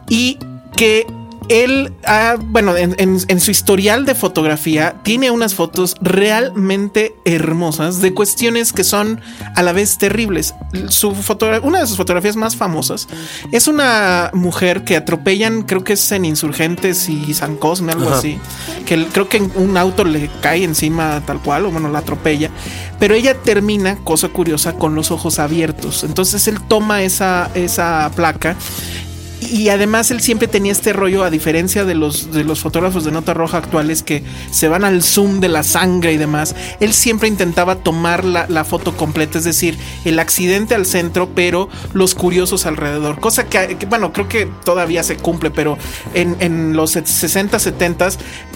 y 0.09 0.39
que 0.77 1.07
él, 1.49 1.93
ah, 2.07 2.37
bueno, 2.39 2.77
en, 2.77 2.95
en, 2.99 3.19
en, 3.27 3.41
su 3.41 3.51
historial 3.51 4.05
de 4.05 4.15
fotografía, 4.15 4.97
tiene 5.03 5.31
unas 5.31 5.55
fotos 5.55 5.97
realmente 6.01 7.15
hermosas 7.25 8.01
de 8.01 8.15
cuestiones 8.15 8.73
que 8.73 8.85
son 8.85 9.21
a 9.55 9.63
la 9.63 9.73
vez 9.73 9.99
terribles. 9.99 10.55
Su 10.89 11.15
una 11.63 11.81
de 11.81 11.87
sus 11.87 11.97
fotografías 11.97 12.37
más 12.37 12.57
famosas 12.57 13.09
es 13.53 13.69
una 13.69 14.31
mujer 14.33 14.85
que 14.85 14.97
atropellan, 14.97 15.63
creo 15.63 15.85
que 15.85 15.95
es 15.95 16.13
en 16.13 16.25
Insurgentes 16.25 17.09
y 17.09 17.35
San 17.35 17.57
Cosme, 17.57 17.93
algo 17.93 18.09
Ajá. 18.09 18.19
así. 18.19 18.39
Que 18.87 19.07
creo 19.07 19.29
que 19.29 19.41
un 19.41 19.77
auto 19.77 20.05
le 20.05 20.31
cae 20.41 20.65
encima 20.65 21.23
tal 21.27 21.41
cual, 21.41 21.67
o 21.67 21.71
bueno, 21.71 21.89
la 21.89 22.01
atropella. 22.01 22.51
Pero 22.99 23.15
ella 23.15 23.35
termina, 23.35 23.97
cosa 24.05 24.29
curiosa, 24.29 24.75
con 24.75 24.95
los 24.95 25.11
ojos 25.11 25.39
abiertos. 25.39 26.05
Entonces 26.05 26.49
él 26.49 26.61
toma 26.67 27.03
esa, 27.03 27.51
esa 27.55 28.11
placa 28.15 28.57
y 29.41 29.69
además 29.69 30.11
él 30.11 30.21
siempre 30.21 30.49
tenía 30.49 30.73
este 30.73 30.93
rollo, 30.93 31.25
a 31.25 31.31
diferencia 31.31 31.85
de 31.85 31.95
los, 31.95 32.33
de 32.33 32.45
los 32.45 32.61
fotógrafos 32.61 33.05
de 33.05 33.13
nota 33.13 33.35
roja 33.35 33.59
actuales 33.59 34.03
que 34.03 34.23
se 34.51 34.69
van 34.69 34.85
al 34.85 35.03
zoom 35.03 35.41
de 35.41 35.49
la 35.49 35.63
sangre 35.63 36.13
y 36.13 36.17
demás, 36.17 36.55
él 36.81 36.93
siempre 36.93 37.29
intentaba 37.29 37.77
tomar 37.77 38.25
la, 38.25 38.47
la 38.49 38.65
foto 38.65 38.97
completa, 38.97 39.39
es 39.39 39.45
decir, 39.45 39.79
el 40.05 40.19
accidente 40.19 40.75
al 40.75 40.87
centro, 40.87 41.31
pero 41.35 41.69
los 41.93 42.15
curiosos 42.15 42.67
alrededor. 42.67 43.21
Cosa 43.21 43.47
que, 43.47 43.77
que 43.79 43.87
bueno, 43.87 44.13
creo 44.13 44.29
que 44.29 44.49
todavía 44.65 45.03
se 45.03 45.17
cumple, 45.17 45.51
pero 45.51 45.79
en, 46.15 46.37
en 46.41 46.75
los 46.75 46.91
60, 46.91 47.59
70, 47.59 48.09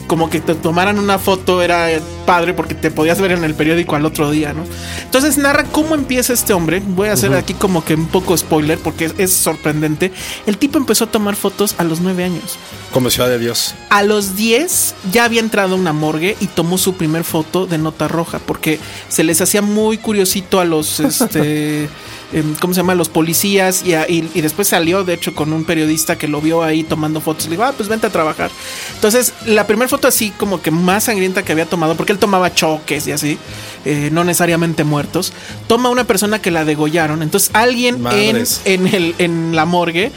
como 0.07 0.30
que 0.30 0.41
te 0.41 0.55
tomaran 0.55 0.99
una 0.99 1.18
foto 1.18 1.62
era 1.62 1.89
padre 2.26 2.55
porque 2.55 2.74
te 2.74 2.91
podías 2.91 3.20
ver 3.20 3.33
en 3.33 3.45
el 3.45 3.55
periódico 3.55 3.97
al 3.97 4.05
otro 4.05 4.30
día, 4.30 4.53
¿no? 4.53 4.64
Entonces 5.05 5.39
narra 5.39 5.64
cómo 5.64 5.95
empieza 5.95 6.33
este 6.33 6.53
hombre. 6.53 6.83
Voy 6.85 7.09
a 7.09 7.12
hacer 7.12 7.30
uh 7.30 7.35
-huh. 7.35 7.39
aquí 7.39 7.55
como 7.55 7.85
que 7.85 7.95
un 7.95 8.07
poco 8.07 8.37
spoiler 8.37 8.78
porque 8.78 9.07
es, 9.07 9.14
es 9.18 9.33
sorprendente. 9.33 10.12
El 10.47 10.59
tipo 10.59 10.72
empezó 10.79 11.05
a 11.05 11.11
tomar 11.11 11.37
fotos 11.37 11.75
a 11.79 11.85
los 11.85 12.01
nueve 12.01 12.25
años. 12.25 12.59
Como 12.93 13.11
Ciudad 13.11 13.29
de 13.29 13.39
Dios. 13.39 13.75
A 13.91 14.03
los 14.03 14.37
10 14.37 14.95
ya 15.12 15.25
había 15.25 15.41
entrado 15.41 15.75
a 15.75 15.79
una 15.79 15.93
morgue 15.93 16.37
y 16.41 16.47
tomó 16.47 16.79
su 16.79 16.95
primer 16.95 17.25
foto 17.25 17.66
de 17.66 17.79
nota 17.79 18.09
roja 18.09 18.39
porque 18.39 18.79
se 19.09 19.25
les 19.25 19.41
hacía 19.41 19.62
muy 19.62 19.99
curiosito 19.99 20.61
a 20.61 20.64
los, 20.64 21.01
este, 21.01 21.89
¿cómo 22.61 22.72
se 22.72 22.80
llama? 22.80 22.95
Los 22.95 23.09
policías 23.09 23.85
y, 23.85 23.95
a, 23.95 24.09
y, 24.09 24.28
y, 24.35 24.41
después 24.41 24.68
salió, 24.68 25.05
de 25.05 25.14
hecho, 25.14 25.35
con 25.35 25.53
un 25.53 25.64
periodista 25.64 26.16
que 26.16 26.28
lo 26.28 26.41
vio 26.41 26.62
ahí 26.62 26.83
tomando 26.83 27.20
fotos. 27.20 27.45
Le 27.45 27.53
dijo, 27.53 27.64
ah, 27.64 27.72
pues 27.76 27.89
vente 27.89 28.07
a 28.07 28.11
trabajar. 28.11 28.51
Entonces, 28.95 29.33
la 29.47 29.66
primera 29.66 29.89
foto 29.89 30.09
así 30.09 30.30
como 30.30 30.62
que 30.62 30.70
más 30.70 31.05
sangrienta 31.05 31.43
que 31.43 31.53
había 31.53 31.66
tomado, 31.66 31.97
porque 31.97 32.12
él 32.12 32.18
tomaba 32.18 32.55
choques 32.55 33.07
y 33.07 33.12
así, 33.12 33.39
eh, 33.85 34.09
no 34.12 34.24
necesariamente 34.24 34.85
muertos, 34.85 35.33
toma 35.66 35.91
una 35.91 36.05
persona 36.05 36.41
que 36.41 36.51
la 36.51 36.64
degollaron. 36.64 37.22
Entonces, 37.22 37.51
alguien 37.53 38.05
en, 38.11 38.45
en, 38.64 38.87
el, 38.87 39.14
en 39.18 39.55
la 39.55 39.64
morgue 39.64 40.12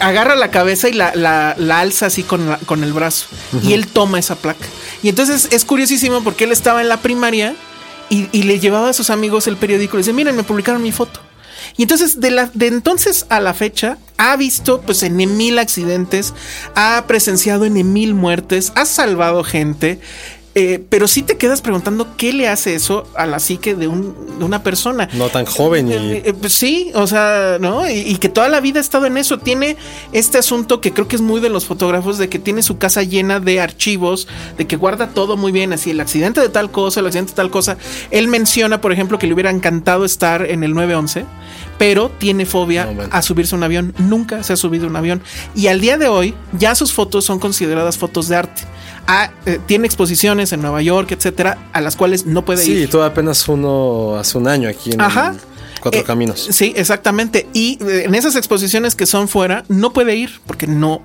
agarra 0.00 0.36
la 0.36 0.50
cabeza 0.50 0.88
y 0.88 0.92
la, 0.92 1.14
la, 1.14 1.54
la 1.58 1.80
alza 1.80 2.06
así 2.06 2.22
con, 2.22 2.48
la, 2.48 2.58
con 2.58 2.84
el 2.84 2.92
brazo. 2.92 3.26
Uh 3.52 3.56
-huh. 3.56 3.64
Y 3.64 3.72
él 3.74 3.86
toma 3.86 4.18
esa 4.18 4.36
placa. 4.36 4.66
Y 5.02 5.08
entonces 5.08 5.48
es 5.50 5.64
curiosísimo 5.64 6.22
porque 6.22 6.44
él 6.44 6.52
estaba 6.52 6.80
en 6.80 6.88
la 6.88 6.98
primaria 6.98 7.54
y, 8.10 8.28
y 8.32 8.42
le 8.44 8.58
llevaba 8.58 8.90
a 8.90 8.92
sus 8.92 9.10
amigos 9.10 9.46
el 9.46 9.56
periódico 9.56 9.96
y 9.96 9.98
le 9.98 10.02
dice, 10.02 10.12
miren, 10.12 10.36
me 10.36 10.44
publicaron 10.44 10.82
mi 10.82 10.92
foto. 10.92 11.20
Y 11.76 11.82
entonces, 11.82 12.20
de, 12.20 12.30
la, 12.30 12.50
de 12.54 12.66
entonces 12.66 13.26
a 13.28 13.40
la 13.40 13.54
fecha, 13.54 13.98
ha 14.16 14.36
visto 14.36 14.80
pues 14.80 15.02
en 15.02 15.16
mil 15.16 15.58
accidentes, 15.58 16.34
ha 16.74 17.04
presenciado 17.06 17.64
en 17.64 17.92
mil 17.92 18.14
muertes, 18.14 18.72
ha 18.74 18.84
salvado 18.84 19.44
gente. 19.44 20.00
Eh, 20.60 20.84
pero 20.88 21.06
sí 21.06 21.22
te 21.22 21.36
quedas 21.36 21.62
preguntando 21.62 22.16
qué 22.16 22.32
le 22.32 22.48
hace 22.48 22.74
eso 22.74 23.06
a 23.14 23.26
la 23.26 23.38
psique 23.38 23.76
de, 23.76 23.86
un, 23.86 24.40
de 24.40 24.44
una 24.44 24.64
persona. 24.64 25.08
No 25.12 25.28
tan 25.28 25.46
joven 25.46 25.86
y. 25.86 25.92
Eh, 25.92 26.22
eh, 26.24 26.32
pues 26.32 26.52
sí, 26.52 26.90
o 26.96 27.06
sea, 27.06 27.58
¿no? 27.60 27.88
Y, 27.88 28.00
y, 28.00 28.16
que 28.16 28.28
toda 28.28 28.48
la 28.48 28.58
vida 28.58 28.80
ha 28.80 28.82
estado 28.82 29.06
en 29.06 29.18
eso. 29.18 29.38
Tiene 29.38 29.76
este 30.10 30.36
asunto 30.36 30.80
que 30.80 30.92
creo 30.92 31.06
que 31.06 31.14
es 31.14 31.22
muy 31.22 31.40
de 31.40 31.48
los 31.48 31.64
fotógrafos, 31.64 32.18
de 32.18 32.28
que 32.28 32.40
tiene 32.40 32.62
su 32.62 32.76
casa 32.76 33.04
llena 33.04 33.38
de 33.38 33.60
archivos, 33.60 34.26
de 34.56 34.66
que 34.66 34.74
guarda 34.74 35.10
todo 35.10 35.36
muy 35.36 35.52
bien, 35.52 35.72
así 35.72 35.92
el 35.92 36.00
accidente 36.00 36.40
de 36.40 36.48
tal 36.48 36.72
cosa, 36.72 36.98
el 36.98 37.06
accidente 37.06 37.30
de 37.30 37.36
tal 37.36 37.50
cosa. 37.50 37.78
Él 38.10 38.26
menciona, 38.26 38.80
por 38.80 38.90
ejemplo, 38.90 39.16
que 39.16 39.28
le 39.28 39.34
hubiera 39.34 39.50
encantado 39.50 40.04
estar 40.04 40.44
en 40.44 40.64
el 40.64 40.74
911 40.74 41.24
pero 41.78 42.10
tiene 42.18 42.44
fobia 42.44 42.86
no, 42.86 43.04
a 43.10 43.22
subirse 43.22 43.54
a 43.54 43.58
un 43.58 43.62
avión. 43.62 43.94
Nunca 43.98 44.42
se 44.42 44.52
ha 44.52 44.56
subido 44.56 44.86
a 44.86 44.88
un 44.88 44.96
avión. 44.96 45.22
Y 45.54 45.68
al 45.68 45.80
día 45.80 45.96
de 45.96 46.08
hoy, 46.08 46.34
ya 46.58 46.74
sus 46.74 46.92
fotos 46.92 47.24
son 47.24 47.38
consideradas 47.38 47.96
fotos 47.96 48.26
de 48.26 48.34
arte. 48.34 48.62
Eh, 49.46 49.58
tiene 49.66 49.86
exposiciones 49.86 50.52
en 50.52 50.60
Nueva 50.60 50.82
York, 50.82 51.12
etcétera, 51.12 51.70
a 51.72 51.80
las 51.80 51.96
cuales 51.96 52.26
no 52.26 52.44
puede 52.44 52.62
sí, 52.62 52.72
ir. 52.72 52.84
Sí, 52.84 52.90
todo 52.90 53.04
apenas 53.04 53.48
uno 53.48 54.16
hace 54.16 54.36
un 54.36 54.46
año 54.48 54.68
aquí 54.68 54.92
en 54.92 55.00
Ajá. 55.00 55.34
Cuatro 55.80 56.00
eh, 56.00 56.04
Caminos. 56.04 56.46
Sí, 56.50 56.74
exactamente. 56.76 57.48
Y 57.54 57.78
eh, 57.82 58.04
en 58.04 58.14
esas 58.14 58.36
exposiciones 58.36 58.94
que 58.94 59.06
son 59.06 59.28
fuera, 59.28 59.64
no 59.68 59.92
puede 59.92 60.14
ir 60.16 60.40
porque 60.46 60.66
no, 60.66 61.02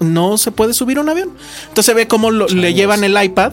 no 0.00 0.36
se 0.36 0.50
puede 0.50 0.74
subir 0.74 0.98
un 0.98 1.08
avión. 1.08 1.30
Entonces 1.68 1.94
ve 1.94 2.08
cómo 2.08 2.32
lo, 2.32 2.48
le 2.48 2.74
llevan 2.74 3.04
el 3.04 3.22
iPad 3.22 3.52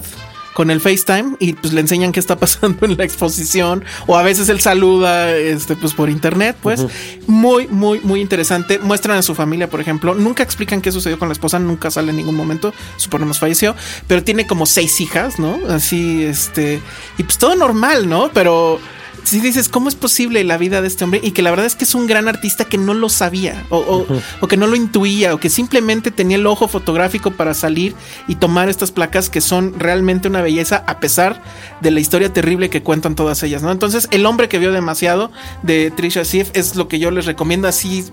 con 0.53 0.71
el 0.71 0.81
FaceTime 0.81 1.35
y 1.39 1.53
pues 1.53 1.73
le 1.73 1.81
enseñan 1.81 2.11
qué 2.11 2.19
está 2.19 2.35
pasando 2.39 2.85
en 2.85 2.97
la 2.97 3.03
exposición 3.03 3.83
o 4.07 4.17
a 4.17 4.23
veces 4.23 4.49
él 4.49 4.59
saluda 4.59 5.35
este 5.35 5.75
pues 5.75 5.93
por 5.93 6.09
internet, 6.09 6.55
pues 6.61 6.81
uh 6.81 6.87
-huh. 6.87 7.27
muy 7.27 7.67
muy 7.67 7.99
muy 8.01 8.21
interesante. 8.21 8.79
Muestran 8.79 9.17
a 9.17 9.21
su 9.21 9.35
familia, 9.35 9.69
por 9.69 9.81
ejemplo, 9.81 10.13
nunca 10.15 10.43
explican 10.43 10.81
qué 10.81 10.91
sucedió 10.91 11.17
con 11.17 11.27
la 11.27 11.33
esposa, 11.33 11.59
nunca 11.59 11.91
sale 11.91 12.11
en 12.11 12.17
ningún 12.17 12.35
momento, 12.35 12.73
suponemos 12.97 13.39
falleció, 13.39 13.75
pero 14.07 14.23
tiene 14.23 14.47
como 14.47 14.65
seis 14.65 14.99
hijas, 15.01 15.39
¿no? 15.39 15.59
Así 15.69 16.23
este 16.23 16.79
y 17.17 17.23
pues 17.23 17.37
todo 17.37 17.55
normal, 17.55 18.09
¿no? 18.09 18.31
Pero 18.33 18.79
si 19.23 19.39
dices, 19.39 19.69
¿cómo 19.69 19.89
es 19.89 19.95
posible 19.95 20.43
la 20.43 20.57
vida 20.57 20.81
de 20.81 20.87
este 20.87 21.03
hombre? 21.03 21.21
Y 21.23 21.31
que 21.31 21.41
la 21.41 21.49
verdad 21.51 21.65
es 21.65 21.75
que 21.75 21.83
es 21.83 21.95
un 21.95 22.07
gran 22.07 22.27
artista 22.27 22.65
que 22.65 22.77
no 22.77 22.93
lo 22.93 23.09
sabía, 23.09 23.65
o, 23.69 23.77
o, 23.77 24.07
o 24.39 24.47
que 24.47 24.57
no 24.57 24.67
lo 24.67 24.75
intuía, 24.75 25.33
o 25.33 25.39
que 25.39 25.49
simplemente 25.49 26.11
tenía 26.11 26.37
el 26.37 26.47
ojo 26.47 26.67
fotográfico 26.67 27.31
para 27.31 27.53
salir 27.53 27.95
y 28.27 28.35
tomar 28.35 28.69
estas 28.69 28.91
placas 28.91 29.29
que 29.29 29.41
son 29.41 29.79
realmente 29.79 30.27
una 30.27 30.41
belleza, 30.41 30.83
a 30.87 30.99
pesar 30.99 31.41
de 31.81 31.91
la 31.91 31.99
historia 31.99 32.33
terrible 32.33 32.69
que 32.69 32.83
cuentan 32.83 33.15
todas 33.15 33.43
ellas, 33.43 33.61
¿no? 33.63 33.71
Entonces, 33.71 34.07
El 34.11 34.25
hombre 34.25 34.49
que 34.49 34.59
vio 34.59 34.71
demasiado 34.71 35.31
de 35.63 35.91
Trisha 35.91 36.25
Sif 36.25 36.49
es 36.53 36.75
lo 36.75 36.87
que 36.87 36.99
yo 36.99 37.11
les 37.11 37.25
recomiendo 37.25 37.67
así 37.67 38.05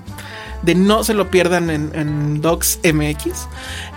de 0.63 0.75
no 0.75 1.05
se 1.05 1.15
lo 1.15 1.31
pierdan 1.31 1.71
en, 1.71 1.91
en 1.95 2.41
Docs 2.41 2.81
MX. 2.85 3.49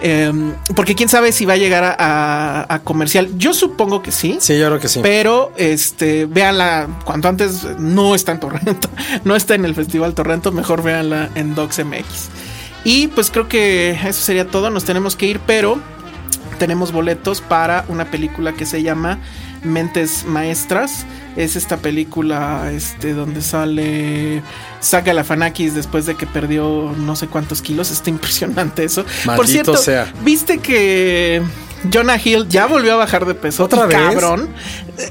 Eh, 0.02 0.32
porque 0.76 0.96
quién 0.96 1.10
sabe 1.10 1.32
si 1.32 1.46
va 1.46 1.54
a 1.54 1.58
llegar 1.58 1.84
a, 1.84 1.96
a, 1.98 2.74
a, 2.74 2.80
comercial. 2.80 3.30
Yo 3.38 3.54
supongo 3.54 4.02
que 4.02 4.12
sí. 4.12 4.38
Sí, 4.40 4.58
yo 4.58 4.68
creo 4.68 4.80
que 4.80 4.88
sí. 4.88 5.00
Pero 5.02 5.52
este, 5.58 6.26
véanla 6.26 6.88
cuanto 7.06 7.28
antes. 7.28 7.66
No 7.80 8.16
está 8.16 8.32
en 8.32 8.40
Torrento. 8.40 8.90
No 9.24 9.36
está 9.36 9.56
en 9.56 9.66
el 9.66 9.76
Festival 9.76 10.14
Torrento. 10.14 10.52
Mejor 10.52 10.84
véanla 10.84 11.30
en 11.36 11.54
Docs 11.56 11.86
MX. 11.86 12.30
Y 12.84 13.08
pues 13.08 13.30
creo 13.30 13.48
que 13.48 13.92
eso 13.92 14.22
sería 14.22 14.48
todo. 14.48 14.70
Nos 14.70 14.86
tenemos 14.86 15.16
que 15.16 15.28
ir, 15.28 15.40
pero 15.46 15.80
tenemos 16.58 16.92
boletos 16.92 17.42
para 17.42 17.86
una 17.88 18.06
película 18.06 18.54
que 18.54 18.66
se 18.66 18.84
llama 18.84 19.20
Mentes 19.64 20.26
Maestras. 20.26 21.06
Es 21.36 21.56
esta 21.56 21.78
película 21.78 22.72
este, 22.72 23.14
donde 23.14 23.42
sale 23.42 24.42
Saga 24.80 25.14
Lafanakis 25.14 25.74
después 25.76 26.06
de 26.06 26.16
que 26.16 26.28
perdió 26.28 26.94
no 26.98 27.16
sé 27.16 27.28
cuántos 27.28 27.62
kilos. 27.62 27.92
Está 27.92 28.10
impresionante 28.12 28.84
eso. 28.84 29.06
Maldito 29.26 29.36
Por 29.36 29.48
cierto, 29.48 29.78
sea. 29.78 30.12
¿viste 30.24 30.58
que 30.58 31.42
Jonah 31.92 32.20
Hill 32.24 32.48
ya 32.50 32.68
volvió 32.68 32.94
a 32.94 32.98
bajar 32.98 33.26
de 33.26 33.34
peso? 33.34 33.64
¿Otra 33.64 33.86
vez? 33.86 33.98
Cabrón. 33.98 34.50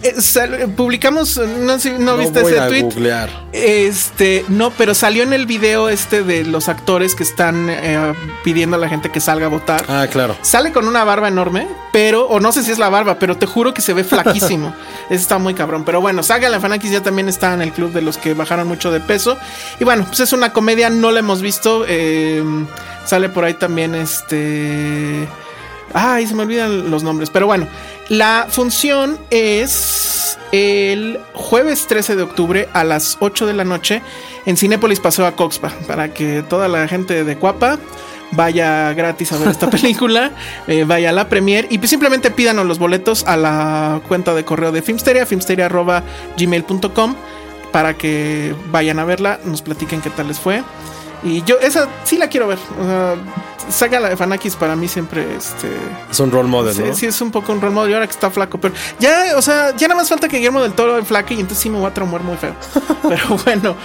Eh, 0.03 0.69
publicamos, 0.77 1.37
no, 1.39 1.79
sé, 1.79 1.93
no, 1.99 2.13
No 2.13 2.17
viste 2.19 2.41
voy 2.43 2.53
ese 2.53 2.61
a 2.61 2.69
tweet. 2.69 2.83
googlear. 2.83 3.29
Este, 3.53 4.45
no, 4.49 4.71
pero 4.71 4.95
salió 4.95 5.23
en 5.23 5.33
el 5.33 5.47
video 5.47 5.89
este 5.89 6.23
de 6.23 6.45
los 6.45 6.69
actores 6.69 7.15
que 7.15 7.23
están 7.23 7.69
eh, 7.71 8.15
pidiendo 8.45 8.77
a 8.77 8.79
la 8.79 8.89
gente 8.89 9.11
que 9.11 9.21
salga 9.21 9.47
a 9.47 9.49
votar. 9.49 9.85
Ah, 9.89 10.07
claro. 10.11 10.37
Sale 10.43 10.73
con 10.73 10.87
una 10.87 11.05
barba 11.05 11.29
enorme, 11.29 11.67
pero, 11.93 12.27
o 12.29 12.41
no 12.41 12.53
sé 12.53 12.63
si 12.63 12.71
es 12.71 12.79
la 12.79 12.89
barba, 12.89 13.19
pero 13.19 13.37
te 13.37 13.47
juro 13.47 13.75
que 13.75 13.83
se 13.83 13.93
ve 13.93 14.05
flaquísimo. 14.05 14.75
Eso 15.11 15.21
está 15.23 15.39
muy 15.39 15.55
cabrón. 15.55 15.85
Pero 15.85 16.01
bueno, 16.01 16.23
Saga 16.23 16.49
Lafanakis 16.49 16.91
ya 16.91 17.03
también 17.03 17.29
está 17.29 17.53
en 17.55 17.63
el 17.63 17.73
club 17.73 17.93
de 17.93 18.03
los 18.03 18.17
que 18.19 18.35
bajaron 18.35 18.69
mucho 18.69 18.91
de 18.91 19.01
peso. 19.01 19.37
Y 19.81 19.85
bueno, 19.85 20.05
pues 20.07 20.21
es 20.21 20.33
una 20.33 20.53
comedia, 20.53 20.91
no 20.91 21.11
la 21.11 21.21
hemos 21.21 21.43
visto. 21.43 21.85
eh, 21.89 22.43
sale 23.07 23.29
por 23.29 23.45
ahí 23.45 23.55
también 23.55 23.95
este. 23.95 25.27
Ay, 25.93 26.27
se 26.27 26.35
me 26.35 26.43
olvidan 26.43 26.91
los 26.91 27.03
nombres. 27.03 27.31
Pero 27.31 27.47
bueno, 27.47 27.67
la 28.09 28.47
función 28.49 29.19
es 29.31 30.39
el 30.53 31.19
jueves 31.35 31.87
13 31.87 32.17
de 32.17 32.23
octubre 32.23 32.69
a 32.73 32.85
las 32.85 33.17
8 33.21 33.47
de 33.47 33.55
la 33.55 33.65
noche 33.65 34.03
en 34.47 34.57
Cinépolis 34.57 35.01
Paseo 35.01 35.27
a 35.27 35.33
Coxpa. 35.33 35.73
Para 35.87 36.13
que 36.13 36.43
toda 36.43 36.69
la 36.69 36.89
gente 36.89 37.25
de 37.25 37.37
Cuapa 37.37 37.79
vaya 38.33 38.93
gratis 38.95 39.33
a 39.33 39.39
ver 39.39 39.49
esta 39.49 39.71
película, 39.73 40.33
eh, 40.67 40.85
vaya 40.85 41.11
a 41.11 41.13
la 41.13 41.29
premier 41.29 41.67
y 41.71 41.79
pues 41.79 41.91
simplemente 41.91 42.31
pídanos 42.31 42.67
los 42.67 42.79
boletos 42.79 43.25
a 43.27 43.37
la 43.37 44.01
cuenta 44.07 44.35
de 44.35 44.45
correo 44.45 44.73
de 44.73 44.83
Filmsteria, 44.83 45.27
filmsteria.gmail.com 45.27 47.15
para 47.73 47.95
que 47.95 48.55
vayan 48.71 48.99
a 48.99 49.05
verla, 49.05 49.39
nos 49.45 49.63
platiquen 49.63 50.01
qué 50.01 50.11
tal 50.11 50.29
les 50.29 50.41
fue. 50.41 50.63
Y 51.23 51.43
yo 51.45 51.59
esa 51.61 51.89
sí 52.05 52.17
la 52.17 52.29
quiero 52.29 52.47
ver. 52.49 52.59
O 52.81 52.85
sea, 52.85 53.15
saga 53.69 54.01
la 54.01 54.09
de 54.09 54.17
Fanakis 54.17 54.57
para 54.57 54.75
mí 54.75 54.89
siempre 54.89 55.37
este 55.37 55.69
Es 56.11 56.19
un 56.19 56.31
role 56.33 56.49
model, 56.49 56.75
Sí, 56.75 56.83
¿no? 56.83 56.95
sí, 56.95 57.07
es 57.07 57.21
un 57.21 57.31
poco 57.31 57.53
un 57.53 57.61
role 57.61 57.75
model 57.75 57.91
y 57.91 57.95
ahora 57.95 58.07
que 58.07 58.13
está 58.13 58.31
flaco, 58.31 58.59
pero 58.59 58.75
ya, 58.99 59.37
o 59.37 59.43
sea, 59.43 59.77
ya 59.77 59.87
nada 59.87 60.01
más 60.01 60.09
falta 60.09 60.29
que 60.29 60.39
Guillermo 60.39 60.63
del 60.63 60.73
Toro 60.73 61.05
flaque 61.05 61.35
y 61.35 61.41
entonces 61.41 61.59
sí 61.63 61.71
me 61.71 61.79
voy 61.79 61.87
a 61.89 61.95
traumar 61.95 62.23
muy 62.23 62.37
feo. 62.37 62.55
Pero 63.09 63.23
bueno, 63.45 63.77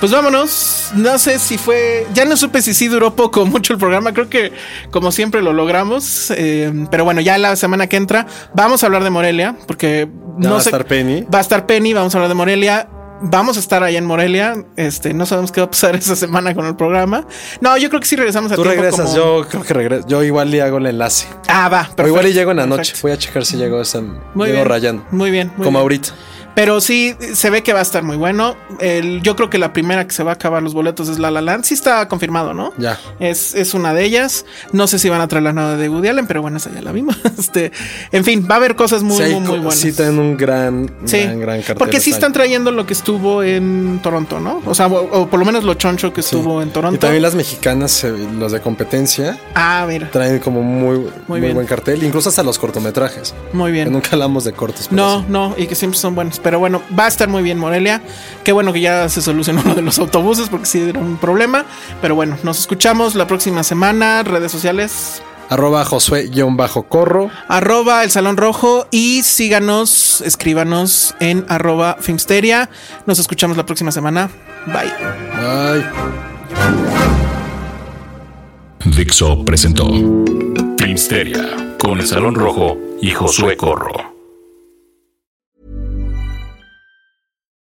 pues 0.00 0.12
vámonos. 0.12 0.90
No 0.94 1.18
sé 1.18 1.38
si 1.38 1.58
fue, 1.58 2.06
ya 2.14 2.24
no 2.24 2.36
supe 2.36 2.62
si 2.62 2.72
sí 2.72 2.86
duró 2.88 3.14
poco 3.14 3.42
o 3.42 3.46
mucho 3.46 3.72
el 3.72 3.78
programa, 3.78 4.12
creo 4.14 4.28
que 4.30 4.52
como 4.90 5.10
siempre 5.12 5.42
lo 5.42 5.52
logramos. 5.52 6.30
eh, 6.30 6.72
pero 6.90 7.04
bueno, 7.04 7.20
ya 7.20 7.36
la 7.38 7.56
semana 7.56 7.88
que 7.88 7.96
entra 7.96 8.26
vamos 8.54 8.82
a 8.82 8.86
hablar 8.86 9.02
de 9.04 9.10
Morelia, 9.10 9.56
porque 9.66 10.08
Ya 10.38 10.48
no 10.48 10.54
va 10.54 10.60
a 10.60 10.62
estar 10.62 10.86
Penny. 10.86 11.22
Va 11.22 11.38
a 11.38 11.42
estar 11.42 11.66
Penny, 11.66 11.92
vamos 11.92 12.14
a 12.14 12.18
hablar 12.18 12.28
de 12.28 12.34
Morelia. 12.34 12.88
Vamos 13.20 13.56
a 13.56 13.60
estar 13.60 13.82
allá 13.82 13.98
en 13.98 14.04
Morelia. 14.04 14.54
Este, 14.76 15.14
no 15.14 15.24
sabemos 15.26 15.50
qué 15.52 15.60
va 15.60 15.66
a 15.66 15.70
pasar 15.70 15.96
esa 15.96 16.14
semana 16.16 16.54
con 16.54 16.66
el 16.66 16.76
programa. 16.76 17.26
No, 17.60 17.76
yo 17.78 17.88
creo 17.88 18.00
que 18.00 18.06
sí 18.06 18.16
regresamos 18.16 18.52
a 18.52 18.56
Tú 18.56 18.62
tiempo 18.62 18.82
regresas, 18.82 19.06
como- 19.06 19.16
yo 19.16 19.48
creo 19.48 19.62
que 19.62 19.74
regreso. 19.74 20.06
Yo 20.08 20.22
igual 20.22 20.50
le 20.50 20.60
hago 20.62 20.78
el 20.78 20.86
enlace. 20.86 21.26
Ah, 21.48 21.68
va. 21.68 21.80
o 21.80 21.84
perfecto, 21.84 22.06
igual 22.08 22.26
y 22.26 22.32
llego 22.34 22.50
en 22.50 22.56
la 22.58 22.66
noche. 22.66 22.94
Voy 23.02 23.12
a 23.12 23.18
checar 23.18 23.44
si 23.44 23.56
llego 23.56 23.80
esa. 23.80 24.00
Muy 24.00 24.46
llego 24.48 24.58
bien. 24.58 24.68
rayando. 24.68 25.04
Muy 25.10 25.30
bien. 25.30 25.48
muy 25.56 25.64
Como 25.64 25.78
bien. 25.78 25.82
ahorita. 25.82 26.08
Pero 26.56 26.80
sí, 26.80 27.14
se 27.34 27.50
ve 27.50 27.62
que 27.62 27.72
va 27.72 27.78
a 27.78 27.82
estar 27.82 28.02
muy 28.02 28.16
bueno. 28.16 28.56
El, 28.80 29.22
yo 29.22 29.36
creo 29.36 29.48
que 29.50 29.58
la 29.58 29.72
primera 29.72 30.06
que 30.06 30.12
se 30.14 30.24
va 30.24 30.32
a 30.32 30.34
acabar 30.34 30.62
los 30.62 30.72
boletos 30.74 31.08
es 31.08 31.18
La 31.20 31.30
La 31.30 31.40
Land. 31.42 31.64
Sí 31.64 31.74
está 31.74 32.08
confirmado, 32.08 32.54
¿no? 32.54 32.72
Ya. 32.78 32.98
Es, 33.20 33.54
es 33.54 33.74
una 33.74 33.92
de 33.92 34.02
ellas. 34.04 34.44
No 34.72 34.86
sé 34.86 34.98
si 34.98 35.08
van 35.10 35.20
a 35.20 35.28
traer 35.28 35.42
la 35.44 35.52
nueva 35.52 35.76
de 35.76 35.88
Woody 35.88 36.08
Allen, 36.08 36.26
pero 36.26 36.40
bueno, 36.42 36.56
esa 36.56 36.72
ya 36.72 36.80
la 36.82 36.92
vimos. 36.92 37.16
Este, 37.38 37.70
en 38.10 38.24
fin, 38.24 38.48
va 38.50 38.54
a 38.54 38.58
haber 38.58 38.74
cosas 38.74 39.02
muy, 39.02 39.18
sí, 39.18 39.22
muy, 39.34 39.40
muy 39.40 39.58
buenas. 39.58 39.74
sí 39.78 39.92
tienen 39.92 40.18
un 40.18 40.36
gran, 40.36 40.90
Sí, 41.04 41.18
gran, 41.20 41.38
gran 41.40 41.58
cartel. 41.58 41.76
porque 41.76 42.00
sí 42.00 42.10
están 42.10 42.32
trayendo 42.32 42.72
lo 42.72 42.86
que 42.86 42.94
estuvo 42.94 43.42
en 43.42 44.00
Toronto, 44.02 44.40
¿no? 44.40 44.62
O 44.64 44.74
sea, 44.74 44.86
o, 44.86 45.20
o 45.22 45.28
por 45.28 45.38
lo 45.38 45.44
menos 45.44 45.62
lo 45.64 45.74
choncho 45.74 46.12
que 46.14 46.22
Sí. 46.22 46.34
estuvo 46.34 46.62
en 46.62 46.70
Toronto. 46.70 46.96
Y 46.96 46.98
también 46.98 47.22
las 47.22 47.34
mexicanas, 47.34 48.02
eh, 48.04 48.14
los 48.38 48.52
de 48.52 48.60
competencia, 48.62 49.38
Ah, 49.54 49.84
mira, 49.86 50.10
traen 50.10 50.38
como 50.38 50.62
muy, 50.62 51.06
muy, 51.28 51.40
bien. 51.40 51.52
buen 51.54 51.66
cartel. 51.66 52.02
Incluso 52.02 52.30
hasta 52.30 52.42
los 52.42 52.58
cortometrajes. 52.58 53.34
muy 53.52 53.68
Que 53.70 53.72
bien. 53.72 53.92
nunca 53.92 54.08
hablamos 54.12 54.44
de 54.44 54.52
cortos. 54.54 54.90
No, 54.90 55.22
no, 55.28 55.54
y 55.58 55.66
que 55.66 55.74
siempre 55.74 55.98
son 56.00 56.14
buenos. 56.14 56.40
Pero 56.46 56.60
bueno, 56.60 56.80
va 56.96 57.06
a 57.06 57.08
estar 57.08 57.28
muy 57.28 57.42
bien 57.42 57.58
Morelia. 57.58 58.00
Qué 58.44 58.52
bueno 58.52 58.72
que 58.72 58.80
ya 58.80 59.08
se 59.08 59.20
solucionó 59.20 59.62
lo 59.66 59.74
de 59.74 59.82
los 59.82 59.98
autobuses 59.98 60.48
porque 60.48 60.66
sí 60.66 60.80
era 60.80 61.00
un 61.00 61.16
problema. 61.16 61.64
Pero 62.00 62.14
bueno, 62.14 62.38
nos 62.44 62.60
escuchamos 62.60 63.16
la 63.16 63.26
próxima 63.26 63.64
semana. 63.64 64.22
Redes 64.22 64.52
sociales. 64.52 65.20
Arroba 65.50 65.84
Josué-Corro. 65.84 67.30
Arroba 67.48 68.04
el 68.04 68.12
Salón 68.12 68.36
Rojo 68.36 68.86
y 68.92 69.24
síganos, 69.24 70.20
escríbanos 70.20 71.16
en 71.18 71.44
arroba 71.48 71.96
Filmsteria. 71.98 72.70
Nos 73.06 73.18
escuchamos 73.18 73.56
la 73.56 73.66
próxima 73.66 73.90
semana. 73.90 74.30
Bye. 74.66 74.92
Ay. 75.34 75.84
Dixo 78.84 79.44
presentó 79.44 79.88
Filmsteria 80.78 81.74
con 81.80 81.98
el 81.98 82.06
Salón 82.06 82.36
Rojo 82.36 82.78
y 83.02 83.10
Josué 83.10 83.56
Corro. 83.56 84.15